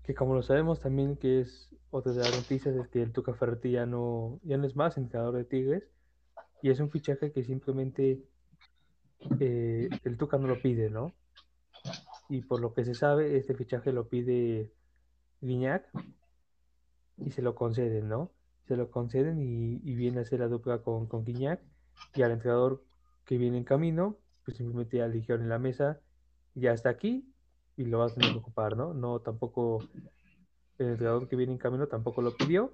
que 0.05 0.13
como 0.13 0.35
lo 0.35 0.43
sabemos 0.43 0.79
también 0.79 1.17
que 1.17 1.41
es 1.41 1.69
otra 1.89 2.11
de 2.11 2.19
las 2.19 2.35
noticias 2.35 2.75
es 2.75 2.87
que 2.89 3.01
el 3.01 3.11
Tuca 3.11 3.33
Ferretti 3.33 3.71
ya 3.71 3.85
no, 3.85 4.39
ya 4.43 4.57
no 4.57 4.67
es 4.67 4.75
más 4.75 4.97
entrenador 4.97 5.35
de 5.35 5.45
Tigres 5.45 5.83
y 6.61 6.69
es 6.69 6.79
un 6.79 6.91
fichaje 6.91 7.31
que 7.31 7.43
simplemente 7.43 8.23
eh, 9.39 9.89
el 10.03 10.17
Tuca 10.17 10.37
no 10.37 10.47
lo 10.47 10.61
pide, 10.61 10.89
¿no? 10.89 11.13
Y 12.29 12.41
por 12.41 12.59
lo 12.59 12.73
que 12.73 12.85
se 12.85 12.93
sabe, 12.93 13.37
este 13.37 13.55
fichaje 13.55 13.91
lo 13.93 14.07
pide 14.07 14.71
Guiñac 15.41 15.89
y 17.17 17.31
se 17.31 17.41
lo 17.41 17.55
conceden, 17.55 18.07
¿no? 18.07 18.31
Se 18.67 18.75
lo 18.75 18.91
conceden 18.91 19.41
y, 19.41 19.77
viene 19.95 20.19
a 20.19 20.21
hacer 20.21 20.39
la 20.39 20.47
dupla 20.47 20.79
con, 20.79 21.07
con 21.07 21.23
Guiñac 21.23 21.61
y 22.13 22.21
al 22.21 22.31
entrenador 22.31 22.83
que 23.25 23.37
viene 23.37 23.57
en 23.57 23.63
camino, 23.63 24.17
pues 24.43 24.57
simplemente 24.57 24.97
ya 24.97 25.05
en 25.35 25.49
la 25.49 25.59
mesa, 25.59 25.99
ya 26.53 26.73
está 26.73 26.89
aquí 26.89 27.34
y 27.77 27.85
lo 27.85 27.99
vas 27.99 28.11
a 28.11 28.15
tener 28.15 28.31
que 28.31 28.39
ocupar, 28.39 28.77
¿no? 28.77 28.93
No 28.93 29.19
tampoco, 29.19 29.87
el 30.77 30.87
entrenador 30.87 31.27
que 31.27 31.35
viene 31.35 31.53
en 31.53 31.59
camino 31.59 31.87
tampoco 31.87 32.21
lo 32.21 32.35
pidió, 32.35 32.73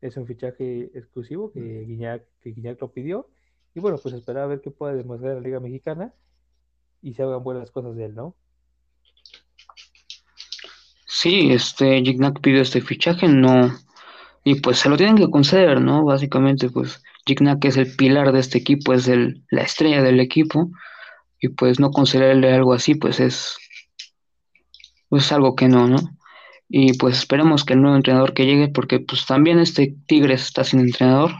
es 0.00 0.16
un 0.16 0.26
fichaje 0.26 0.90
exclusivo 0.94 1.52
que 1.52 1.84
Guiñac, 1.86 2.24
que 2.40 2.50
Guiñac 2.50 2.80
lo 2.80 2.92
pidió 2.92 3.28
y 3.74 3.80
bueno, 3.80 3.98
pues 3.98 4.14
esperar 4.14 4.44
a 4.44 4.46
ver 4.46 4.60
qué 4.60 4.70
puede 4.70 4.96
demostrar 4.96 5.34
la 5.34 5.40
Liga 5.40 5.60
Mexicana 5.60 6.12
y 7.00 7.14
se 7.14 7.22
hagan 7.22 7.42
buenas 7.42 7.70
cosas 7.70 7.96
de 7.96 8.06
él, 8.06 8.14
¿no? 8.14 8.36
Sí, 11.06 11.52
este 11.52 12.02
Gignac 12.02 12.40
pidió 12.40 12.62
este 12.62 12.80
fichaje, 12.80 13.28
no, 13.28 13.70
y 14.44 14.60
pues 14.60 14.78
se 14.78 14.88
lo 14.88 14.96
tienen 14.96 15.16
que 15.16 15.30
conceder, 15.30 15.80
¿no? 15.80 16.04
Básicamente, 16.04 16.68
pues 16.68 17.02
Gignac 17.26 17.64
es 17.64 17.76
el 17.76 17.94
pilar 17.94 18.32
de 18.32 18.40
este 18.40 18.58
equipo, 18.58 18.92
es 18.92 19.06
el, 19.08 19.44
la 19.50 19.62
estrella 19.62 20.02
del 20.02 20.20
equipo, 20.20 20.70
y 21.40 21.48
pues 21.48 21.78
no 21.78 21.90
concederle 21.90 22.52
algo 22.52 22.72
así, 22.72 22.94
pues 22.94 23.20
es, 23.20 23.56
pues 25.12 25.30
algo 25.30 25.54
que 25.54 25.68
no, 25.68 25.86
¿no? 25.86 25.98
Y 26.70 26.96
pues 26.96 27.18
esperemos 27.18 27.66
que 27.66 27.74
el 27.74 27.82
nuevo 27.82 27.96
entrenador 27.96 28.32
que 28.32 28.46
llegue, 28.46 28.68
porque 28.68 28.98
pues 28.98 29.26
también 29.26 29.58
este 29.58 29.94
Tigres 30.06 30.40
está 30.40 30.64
sin 30.64 30.80
entrenador, 30.80 31.32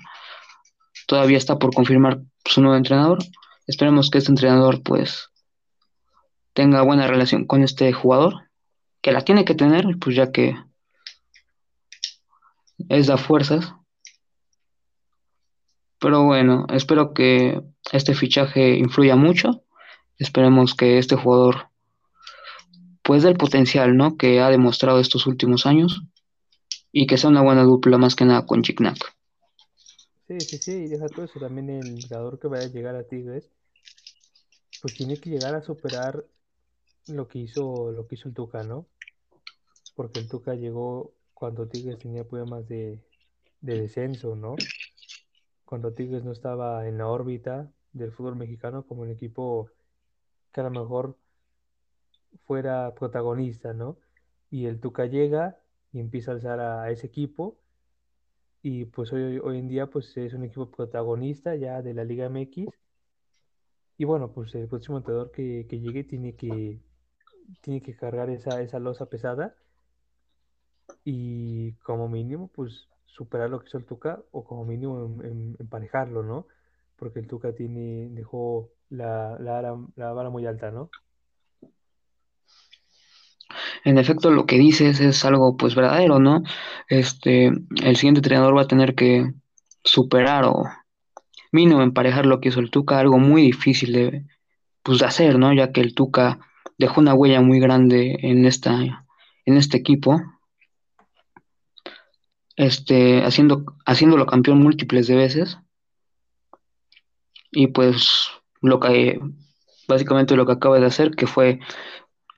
todavía 1.07 1.39
está 1.39 1.59
por 1.59 1.73
confirmar 1.73 2.21
su 2.45 2.61
nuevo 2.61 2.77
entrenador. 2.77 3.21
Esperemos 3.67 4.11
que 4.11 4.19
este 4.19 4.31
entrenador 4.31 4.83
pues 4.83 5.31
tenga 6.53 6.83
buena 6.83 7.07
relación 7.07 7.47
con 7.47 7.63
este 7.63 7.91
jugador, 7.95 8.51
que 9.01 9.11
la 9.11 9.25
tiene 9.25 9.47
que 9.47 9.55
tener, 9.55 9.87
pues 9.99 10.17
ya 10.17 10.33
que 10.33 10.55
es 12.91 13.07
da 13.07 13.17
fuerzas. 13.17 13.73
Pero 15.99 16.25
bueno, 16.25 16.67
espero 16.69 17.15
que 17.15 17.63
este 17.91 18.15
fichaje 18.15 18.77
influya 18.77 19.17
mucho. 19.17 19.63
Esperemos 20.19 20.75
que 20.75 20.99
este 20.99 21.17
jugador 21.17 21.72
pues 23.03 23.23
del 23.23 23.37
potencial, 23.37 23.97
¿no? 23.97 24.17
Que 24.17 24.41
ha 24.41 24.51
demostrado 24.51 25.01
estos 25.01 25.27
últimos 25.27 25.67
años 25.67 26.03
y 26.93 27.07
que 27.07 27.17
sea 27.17 27.31
una 27.31 27.43
buena 27.43 27.65
dupla 27.65 27.99
más 27.99 28.15
que 28.15 28.25
nada 28.25 28.47
con 28.47 28.63
Chiknak. 28.63 28.99
Sí, 30.29 30.41
sí, 30.41 30.59
sí, 30.59 30.73
y 30.73 30.89
deja 30.89 31.09
todo 31.09 31.25
eso. 31.25 31.41
También 31.41 31.69
el 31.71 32.03
jugador 32.03 32.39
que 32.39 32.49
vaya 32.49 32.65
a 32.65 32.71
llegar 32.71 32.95
a 32.95 33.05
Tigres, 33.05 33.51
pues 34.81 34.95
tiene 34.95 35.17
que 35.19 35.31
llegar 35.31 35.55
a 35.55 35.63
superar 35.63 36.25
lo 37.09 37.29
que 37.29 37.41
hizo, 37.41 37.93
lo 37.93 38.07
que 38.07 38.15
hizo 38.15 38.29
el 38.29 38.35
Tuca, 38.35 38.63
¿no? 38.63 38.87
Porque 39.95 40.21
el 40.21 40.29
Tuca 40.29 40.55
llegó 40.55 41.13
cuando 41.35 41.67
Tigres 41.67 41.99
tenía 41.99 42.25
problemas 42.25 42.69
de, 42.69 43.01
de 43.61 43.81
descenso, 43.81 44.37
¿no? 44.37 44.55
Cuando 45.65 45.93
Tigres 45.93 46.23
no 46.25 46.33
estaba 46.33 46.87
en 46.87 46.99
la 46.99 47.09
órbita 47.09 47.71
del 47.93 48.13
fútbol 48.13 48.37
mexicano 48.37 48.87
como 48.87 49.03
un 49.03 49.11
equipo 49.11 49.69
que 50.53 50.61
a 50.61 50.65
lo 50.65 50.71
mejor 50.71 51.17
fuera 52.45 52.95
protagonista, 52.95 53.73
¿no? 53.73 53.99
Y 54.51 54.67
el 54.67 54.81
Tuca 54.81 55.07
llega 55.07 55.59
y 55.93 56.01
empieza 56.01 56.33
a 56.33 56.35
alzar 56.35 56.61
a 56.61 56.91
ese 56.91 57.07
equipo 57.07 57.59
y 58.63 58.85
pues 58.87 59.13
hoy, 59.13 59.39
hoy 59.39 59.59
en 59.59 59.69
día 59.69 59.89
pues 59.89 60.17
es 60.17 60.35
un 60.35 60.45
equipo 60.45 60.71
protagonista 60.71 61.57
ya 61.57 61.83
de 61.83 61.95
la 61.95 62.05
Liga 62.05 62.29
MX. 62.29 62.69
Y 63.99 64.05
bueno, 64.05 64.33
pues 64.33 64.55
el 64.55 64.69
próximo 64.69 64.99
entrenador 64.99 65.31
que, 65.33 65.65
llegue 65.65 66.05
tiene 66.05 66.35
que, 66.37 66.81
tiene 67.61 67.83
que 67.83 67.95
cargar 67.97 68.31
esa, 68.31 68.61
esa 68.63 68.79
losa 68.79 69.07
pesada 69.07 69.55
y 71.05 71.73
como 71.75 72.09
mínimo 72.09 72.49
pues 72.49 72.89
superar 73.07 73.51
lo 73.51 73.61
que 73.61 73.69
hizo 73.69 73.79
el 73.79 73.85
Tuca 73.85 74.23
o 74.31 74.45
como 74.45 74.65
mínimo 74.65 75.05
em, 75.05 75.27
em, 75.27 75.57
emparejarlo, 75.59 76.23
¿no? 76.23 76.47
Porque 76.97 77.19
el 77.19 77.27
Tuca 77.27 77.53
tiene, 77.53 78.09
dejó 78.11 78.71
la, 78.91 79.39
la, 79.41 79.61
la 79.97 80.13
vara 80.13 80.31
muy 80.31 80.47
alta, 80.47 80.71
¿no? 80.71 80.91
En 83.85 83.99
efecto 83.99 84.31
lo 84.31 84.47
que 84.47 84.59
dices 84.59 85.01
es 85.01 85.25
algo 85.25 85.57
pues 85.57 85.75
verdadero, 85.75 86.19
¿no? 86.19 86.43
Este, 86.89 87.47
el 87.47 87.97
siguiente 87.97 88.19
entrenador 88.19 88.57
va 88.57 88.63
a 88.63 88.67
tener 88.69 88.95
que 88.95 89.33
superar 89.85 90.45
o 90.45 90.65
mínimo 91.51 91.83
emparejar 91.83 92.27
lo 92.27 92.41
que 92.41 92.49
hizo 92.49 92.61
el 92.61 92.71
Tuca, 92.71 92.99
algo 92.99 93.19
muy 93.19 93.43
difícil 93.43 93.93
de, 93.93 94.25
pues, 94.83 94.99
de 95.01 95.07
hacer, 95.07 95.39
¿no? 95.39 95.53
Ya 95.53 95.73
que 95.73 95.81
el 95.81 95.95
Tuca 95.95 96.39
dejó 96.79 97.01
una 97.01 97.15
huella 97.15 97.41
muy 97.41 97.61
grande 97.61 98.17
en 98.23 98.47
esta, 98.47 99.07
en 99.45 99.57
este 99.57 99.77
equipo, 99.77 100.21
este, 102.57 103.25
haciendo, 103.25 103.65
haciéndolo 103.87 104.27
campeón 104.27 104.59
múltiples 104.59 105.07
de 105.07 105.17
veces. 105.17 105.59
Y 107.51 107.67
pues 107.67 108.31
lo 108.63 108.81
que 108.81 109.21
básicamente 109.89 110.37
lo 110.37 110.47
que 110.47 110.53
acaba 110.53 110.79
de 110.79 110.87
hacer, 110.87 111.11
que 111.13 111.27
fue 111.27 111.61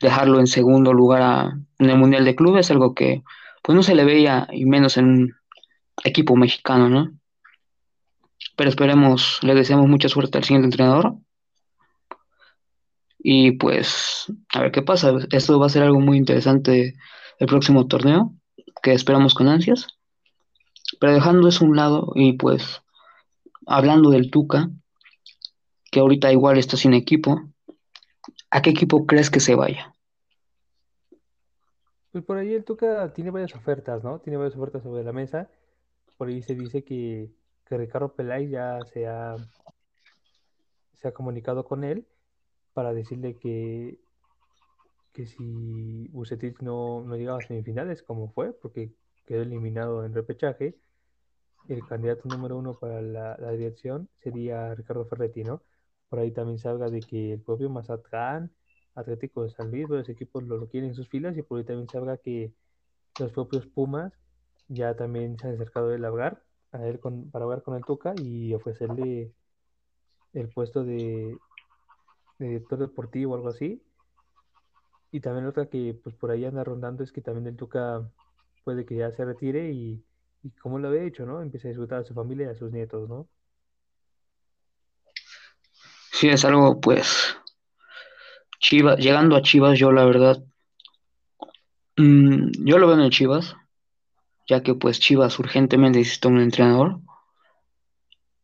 dejarlo 0.01 0.41
en 0.41 0.47
segundo 0.47 0.93
lugar 0.93 1.55
en 1.79 1.91
el 1.91 1.99
Mundial 1.99 2.25
de 2.25 2.35
Clubes, 2.35 2.71
algo 2.71 2.95
que 2.95 3.23
pues 3.63 3.75
no 3.75 3.83
se 3.83 3.95
le 3.95 4.05
veía, 4.05 4.47
y 4.53 4.67
menos 4.67 4.97
en 4.97 5.07
un 5.07 5.35
equipo 6.05 6.37
mexicano, 6.37 6.89
¿no? 6.89 7.13
Pero 8.57 8.69
esperemos, 8.69 9.39
le 9.43 9.55
deseamos 9.55 9.89
mucha 9.89 10.09
suerte 10.09 10.39
al 10.39 10.45
siguiente 10.45 10.67
entrenador. 10.67 11.17
Y 13.19 13.53
pues, 13.53 14.27
a 14.53 14.61
ver 14.61 14.71
qué 14.71 14.83
pasa. 14.83 15.15
Esto 15.31 15.59
va 15.59 15.67
a 15.67 15.71
ser 15.71 15.83
algo 15.83 15.99
muy 15.99 16.19
interesante 16.19 16.95
el 17.39 17.47
próximo 17.47 17.87
torneo, 17.87 18.35
que 18.83 18.93
esperamos 18.93 19.35
con 19.35 19.49
ansias. 19.49 19.87
Pero 21.01 21.15
dejando 21.15 21.49
eso 21.49 21.65
a 21.65 21.69
un 21.69 21.77
lado 21.77 22.13
y 22.15 22.35
pues 22.35 22.83
hablando 23.67 24.11
del 24.11 24.31
Tuca, 24.31 24.69
que 25.91 26.01
ahorita 26.01 26.33
igual 26.33 26.59
está 26.59 26.77
sin 26.77 26.93
equipo, 26.93 27.41
¿a 28.55 28.63
qué 28.63 28.71
equipo 28.71 29.05
crees 29.05 29.31
que 29.31 29.41
se 29.41 29.57
vaya? 29.57 29.93
Pues 32.13 32.25
por 32.25 32.39
ahí 32.39 32.55
el 32.55 32.65
Tuca 32.65 33.13
tiene 33.13 33.33
varias 33.33 33.57
ofertas, 33.57 34.05
¿no? 34.05 34.21
Tiene 34.21 34.37
varias 34.37 34.57
ofertas 34.57 34.85
sobre 34.85 35.03
la 35.03 35.13
mesa. 35.13 35.51
Por 36.17 36.29
ahí 36.29 36.41
se 36.41 36.55
dice 36.55 36.85
que, 36.85 37.33
Ricardo 37.69 38.15
Peláez 38.15 38.51
ya 38.51 38.79
se 38.93 39.09
ha, 39.09 39.35
se 41.01 41.09
ha 41.09 41.13
comunicado 41.13 41.65
con 41.65 41.83
él 41.83 42.07
para 42.73 42.95
decirle 42.95 43.35
que, 43.35 43.99
que 45.13 45.27
si 45.27 46.07
Bucetich 46.13 46.61
no, 46.61 47.03
no 47.03 47.17
llegaba 47.17 47.39
a 47.39 47.47
semifinales, 47.47 48.05
como 48.05 48.29
fue, 48.29 48.53
porque 48.53 48.93
quedó 49.27 49.43
eliminado 49.43 50.05
en 50.05 50.15
repechaje, 50.15 50.77
el 51.69 51.85
candidato 51.85 52.29
número 52.29 52.57
uno 52.57 52.79
para 52.79 53.01
la, 53.03 53.51
dirección 53.51 54.09
sería 54.23 54.75
Ricardo 54.77 55.07
Ferretti, 55.07 55.43
¿no? 55.43 55.63
Por 56.09 56.19
ahí 56.19 56.31
también 56.31 56.59
salga 56.59 56.91
de 56.91 57.01
que 57.01 57.33
el 57.35 57.41
propio 57.41 57.71
Mazatlán 57.71 58.53
Atlético 58.95 59.43
de 59.43 59.51
San 59.51 59.71
Luis, 59.71 59.89
varios 59.89 60.09
equipos 60.09 60.45
lo, 60.45 60.57
lo 60.57 60.69
quieren 60.69 60.91
en 60.91 60.95
sus 60.95 61.09
filas 61.09 61.37
y 61.37 61.43
por 61.43 61.59
ahí 61.59 61.65
también 61.65 61.89
se 61.89 62.21
que 62.23 62.53
los 63.19 63.33
propios 63.33 63.67
Pumas 63.67 64.13
ya 64.69 64.95
también 64.97 65.39
se 65.39 65.49
han 65.49 65.55
acercado 65.55 65.91
a 65.91 65.95
él 65.95 66.05
hablar, 66.05 66.43
a 66.73 66.87
él 66.87 67.01
con, 67.01 67.31
para 67.31 67.45
hablar 67.45 67.63
con 67.63 67.77
el 67.77 67.85
Tuca 67.85 68.15
y 68.23 68.55
ofrecerle 68.55 69.33
el 70.33 70.49
puesto 70.49 70.85
de, 70.85 71.37
director 72.39 72.79
deportivo 72.79 73.33
o 73.33 73.37
algo 73.37 73.49
así. 73.49 73.83
Y 75.13 75.21
también 75.21 75.47
otra 75.47 75.67
que 75.67 75.99
pues 76.03 76.15
por 76.17 76.31
ahí 76.31 76.45
anda 76.45 76.65
rondando 76.65 77.05
es 77.05 77.13
que 77.13 77.21
también 77.21 77.47
el 77.47 77.57
Tuca 77.57 78.09
puede 78.65 78.85
que 78.85 78.97
ya 78.97 79.13
se 79.13 79.25
retire 79.25 79.71
y, 79.71 80.03
y 80.43 80.51
como 80.51 80.79
lo 80.79 80.89
había 80.89 81.05
hecho, 81.05 81.25
¿no? 81.27 81.41
Empieza 81.41 81.69
a 81.69 81.71
disfrutar 81.71 82.01
a 82.01 82.05
su 82.05 82.15
familia 82.15 82.47
y 82.47 82.51
a 82.51 82.55
sus 82.55 82.73
nietos, 82.73 83.09
¿no? 83.09 83.29
Sí, 86.25 86.31
es 86.31 86.47
algo 86.47 86.81
pues 86.81 87.37
Chivas, 88.59 88.99
llegando 88.99 89.37
a 89.37 89.43
Chivas, 89.43 89.79
yo 89.79 89.93
la 89.93 90.07
verdad, 90.07 90.43
mm, 91.99 92.65
yo 92.65 92.79
lo 92.79 92.87
veo 92.87 92.97
en 92.97 93.03
el 93.03 93.11
Chivas, 93.11 93.55
ya 94.49 94.63
que 94.63 94.75
pues 94.75 95.01
Chivas 95.01 95.39
urgentemente 95.39 95.99
necesita 95.99 96.29
un 96.29 96.41
entrenador, 96.41 97.01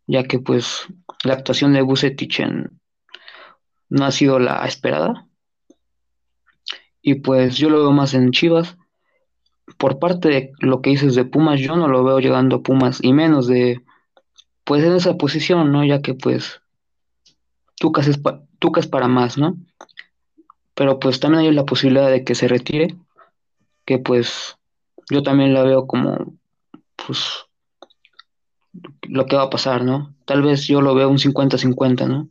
ya 0.07 0.25
que 0.25 0.41
pues 0.41 0.89
la 1.25 1.33
actuación 1.33 1.73
de 1.73 1.81
Bucetich 1.81 2.43
no 3.89 4.05
ha 4.05 4.11
sido 4.11 4.39
la 4.39 4.63
esperada. 4.67 5.27
Y 7.01 7.15
pues 7.15 7.57
yo 7.57 7.71
lo 7.71 7.79
veo 7.79 7.93
más 7.93 8.13
en 8.13 8.31
Chivas. 8.31 8.77
Por 9.79 9.99
parte 9.99 10.29
de 10.29 10.53
lo 10.59 10.83
que 10.83 10.91
dices 10.91 11.15
de 11.15 11.25
Pumas, 11.25 11.59
yo 11.59 11.77
no 11.77 11.89
lo 11.89 12.05
veo 12.05 12.19
llegando 12.19 12.57
a 12.57 12.63
Pumas, 12.63 13.03
y 13.03 13.15
menos 13.15 13.47
de, 13.47 13.83
pues 14.65 14.85
en 14.85 14.93
esa 14.93 15.17
posición, 15.17 15.73
¿no? 15.73 15.83
Ya 15.83 16.03
que 16.03 16.13
pues 16.13 16.60
Tucas 17.81 18.07
es, 18.07 18.21
Tucas 18.61 18.87
para 18.87 19.09
más, 19.09 19.39
¿no? 19.39 19.57
pero 20.81 20.99
pues 20.99 21.21
también 21.21 21.45
hay 21.45 21.53
la 21.53 21.67
posibilidad 21.67 22.11
de 22.11 22.25
que 22.25 22.35
se 22.35 22.49
retire, 22.49 22.97
que 23.85 23.99
pues 23.99 24.57
yo 25.11 25.23
también 25.23 25.53
la 25.53 25.63
veo 25.63 25.87
como, 25.87 26.39
pues, 26.97 27.45
lo 29.03 29.27
que 29.27 29.37
va 29.37 29.43
a 29.43 29.51
pasar, 29.51 29.85
¿no? 29.85 30.15
Tal 30.25 30.41
vez 30.41 30.67
yo 30.67 30.81
lo 30.81 30.95
veo 30.95 31.11
un 31.11 31.19
50-50, 31.19 32.09
¿no? 32.09 32.31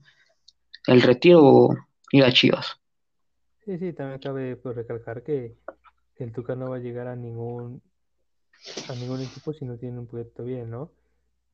El 0.87 1.03
retiro 1.03 1.45
o 1.45 1.75
ir 2.11 2.23
a 2.23 2.31
Chivas. 2.31 2.79
Sí, 3.63 3.77
sí, 3.77 3.93
también 3.93 4.19
cabe 4.19 4.55
pues, 4.55 4.75
recalcar 4.75 5.21
que 5.21 5.55
el 6.15 6.31
Tuca 6.31 6.55
no 6.55 6.71
va 6.71 6.77
a 6.77 6.79
llegar 6.79 7.05
a 7.05 7.15
ningún 7.15 7.83
a 8.89 8.95
ningún 8.95 9.21
equipo 9.21 9.53
si 9.53 9.63
no 9.63 9.77
tiene 9.77 9.99
un 9.99 10.07
proyecto 10.07 10.43
bien, 10.43 10.71
¿no? 10.71 10.91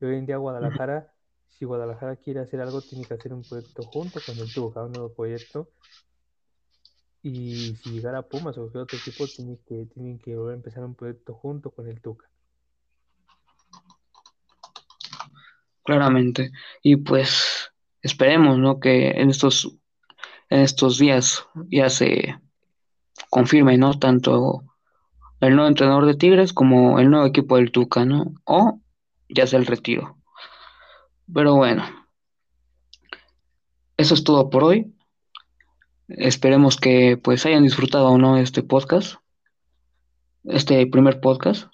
Y 0.00 0.06
hoy 0.06 0.16
en 0.16 0.24
día 0.24 0.38
Guadalajara, 0.38 1.12
si 1.48 1.64
Guadalajara 1.64 2.16
quiere 2.16 2.40
hacer 2.40 2.60
algo, 2.60 2.80
tiene 2.82 3.04
que 3.04 3.14
hacer 3.14 3.32
un 3.32 3.42
proyecto 3.42 3.82
junto 3.82 4.20
con 4.24 4.38
el 4.38 4.52
Tuca, 4.52 4.84
un 4.84 4.92
nuevo 4.92 5.12
proyecto. 5.12 5.68
Y 7.22 7.74
si 7.76 7.90
llegara 7.90 8.22
Pumas 8.22 8.56
o 8.56 8.62
cualquier 8.62 8.82
otro 8.82 8.98
equipo, 8.98 9.26
tiene 9.26 9.58
que, 9.66 9.86
tienen 9.86 10.18
que 10.18 10.36
volver 10.36 10.52
a 10.52 10.56
empezar 10.56 10.84
un 10.84 10.94
proyecto 10.94 11.34
junto 11.34 11.70
con 11.70 11.88
el 11.88 12.00
Tuca. 12.00 12.28
Claramente. 15.82 16.52
Y 16.82 16.96
pues 16.96 17.72
esperemos, 18.02 18.58
¿no? 18.58 18.78
Que 18.78 19.10
en 19.10 19.30
estos, 19.30 19.76
en 20.50 20.60
estos 20.60 20.98
días 20.98 21.46
ya 21.70 21.88
se 21.88 22.36
confirme, 23.30 23.78
¿no? 23.78 23.98
Tanto 23.98 24.62
el 25.40 25.54
nuevo 25.54 25.68
entrenador 25.68 26.06
de 26.06 26.14
Tigres 26.14 26.52
como 26.52 26.98
el 26.98 27.10
nuevo 27.10 27.26
equipo 27.26 27.56
del 27.56 27.72
Tuca, 27.72 28.04
¿no? 28.04 28.34
O 28.44 28.80
ya 29.28 29.46
sea 29.46 29.58
el 29.58 29.66
retiro. 29.66 30.15
Pero 31.32 31.56
bueno, 31.56 31.84
eso 33.96 34.14
es 34.14 34.24
todo 34.24 34.50
por 34.50 34.64
hoy. 34.64 34.94
Esperemos 36.08 36.76
que 36.76 37.16
pues 37.16 37.44
hayan 37.46 37.64
disfrutado 37.64 38.08
o 38.08 38.18
no 38.18 38.36
este 38.36 38.62
podcast, 38.62 39.16
este 40.44 40.86
primer 40.86 41.20
podcast. 41.20 41.68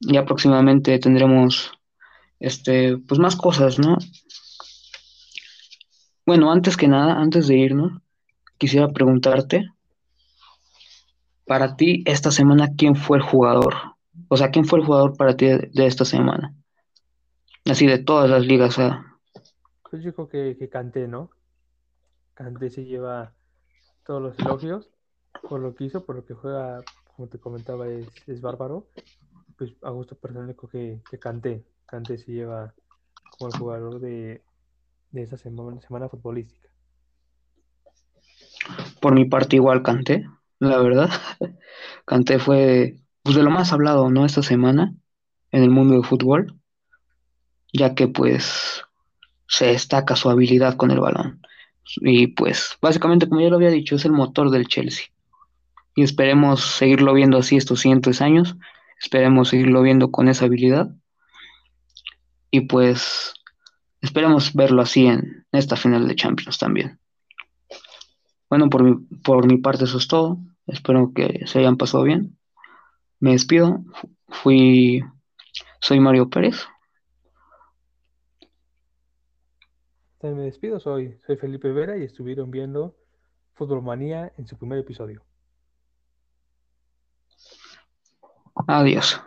Ya 0.00 0.24
próximamente 0.24 0.98
tendremos 0.98 1.72
este 2.40 2.96
pues 2.96 3.20
más 3.20 3.36
cosas, 3.36 3.78
¿no? 3.78 3.98
Bueno, 6.24 6.50
antes 6.50 6.76
que 6.76 6.88
nada, 6.88 7.20
antes 7.20 7.48
de 7.48 7.58
irnos, 7.58 8.00
quisiera 8.56 8.88
preguntarte 8.88 9.68
para 11.46 11.76
ti 11.76 12.02
esta 12.06 12.30
semana, 12.30 12.70
¿quién 12.76 12.96
fue 12.96 13.18
el 13.18 13.22
jugador? 13.22 13.74
O 14.28 14.36
sea, 14.36 14.50
¿quién 14.50 14.64
fue 14.64 14.78
el 14.78 14.86
jugador 14.86 15.16
para 15.16 15.36
ti 15.36 15.46
de, 15.46 15.70
de 15.72 15.86
esta 15.86 16.04
semana? 16.04 16.54
Así 17.68 17.86
de 17.88 17.98
todas 17.98 18.30
las 18.30 18.46
ligas. 18.46 18.74
Sea, 18.74 19.18
Pues 19.90 20.02
yo 20.02 20.12
creo 20.14 20.28
que, 20.28 20.56
que 20.58 20.68
Kanté, 20.68 21.06
¿no? 21.08 21.30
Kanté 22.34 22.70
se 22.70 22.84
lleva 22.84 23.34
todos 24.04 24.22
los 24.22 24.38
elogios 24.38 24.90
por 25.48 25.60
lo 25.60 25.74
que 25.74 25.84
hizo, 25.84 26.04
por 26.06 26.16
lo 26.16 26.24
que 26.26 26.34
juega, 26.34 26.84
como 27.16 27.28
te 27.28 27.40
comentaba, 27.40 27.88
es, 27.88 28.08
es 28.26 28.40
bárbaro. 28.42 28.88
Pues 29.58 29.74
a 29.82 29.90
gusto 29.90 30.16
personal 30.18 30.56
creo 30.56 30.70
que, 30.70 31.02
que 31.10 31.18
Kanté. 31.20 31.66
Kanté 31.86 32.18
se 32.18 32.32
lleva 32.32 32.74
como 33.30 33.48
el 33.50 33.54
jugador 33.54 34.00
de, 34.00 34.44
de 35.12 35.22
esta 35.22 35.36
semana, 35.38 35.80
semana 35.82 36.08
futbolística. 36.08 36.70
por 39.00 39.14
mi 39.14 39.24
parte 39.24 39.56
igual 39.56 39.82
Kanté, 39.82 40.26
la 40.58 40.78
verdad. 40.78 41.10
Kanté 42.06 42.38
fue 42.38 42.96
pues, 43.22 43.36
de 43.36 43.42
lo 43.42 43.50
más 43.50 43.72
hablado, 43.72 44.10
¿no? 44.10 44.24
Esta 44.24 44.42
semana 44.42 44.94
en 45.52 45.62
el 45.62 45.70
mundo 45.70 45.94
del 45.94 46.04
fútbol, 46.04 46.60
ya 47.72 47.94
que 47.94 48.08
pues 48.08 48.84
se 49.48 49.66
destaca 49.66 50.16
su 50.16 50.30
habilidad 50.30 50.76
con 50.76 50.90
el 50.90 51.00
balón. 51.00 51.40
Y 51.96 52.28
pues 52.28 52.76
básicamente, 52.80 53.28
como 53.28 53.40
ya 53.40 53.48
lo 53.48 53.56
había 53.56 53.70
dicho, 53.70 53.96
es 53.96 54.04
el 54.04 54.12
motor 54.12 54.50
del 54.50 54.68
Chelsea. 54.68 55.06
Y 55.94 56.02
esperemos 56.02 56.60
seguirlo 56.62 57.12
viendo 57.12 57.38
así 57.38 57.56
estos 57.56 57.80
siguientes 57.80 58.22
años. 58.22 58.56
Esperemos 59.00 59.48
seguirlo 59.48 59.82
viendo 59.82 60.10
con 60.10 60.28
esa 60.28 60.46
habilidad. 60.46 60.94
Y 62.50 62.62
pues 62.62 63.34
esperemos 64.00 64.54
verlo 64.54 64.82
así 64.82 65.06
en 65.06 65.46
esta 65.52 65.76
final 65.76 66.08
de 66.08 66.16
Champions 66.16 66.58
también. 66.58 66.98
Bueno, 68.48 68.68
por 68.68 68.82
mi, 68.82 68.96
por 69.22 69.46
mi 69.46 69.58
parte 69.58 69.84
eso 69.84 69.98
es 69.98 70.08
todo. 70.08 70.38
Espero 70.66 71.12
que 71.14 71.46
se 71.46 71.58
hayan 71.58 71.76
pasado 71.76 72.04
bien. 72.04 72.38
Me 73.20 73.32
despido. 73.32 73.84
Fui, 74.28 75.02
soy 75.80 76.00
Mario 76.00 76.30
Pérez. 76.30 76.66
Me 80.22 80.42
despido, 80.42 80.78
soy, 80.78 81.18
soy 81.26 81.36
Felipe 81.36 81.72
Vera 81.72 81.96
y 81.96 82.04
estuvieron 82.04 82.50
viendo 82.50 82.94
Fútbol 83.54 83.82
Manía 83.82 84.32
en 84.38 84.46
su 84.46 84.56
primer 84.56 84.78
episodio. 84.78 85.24
Adiós. 88.68 89.20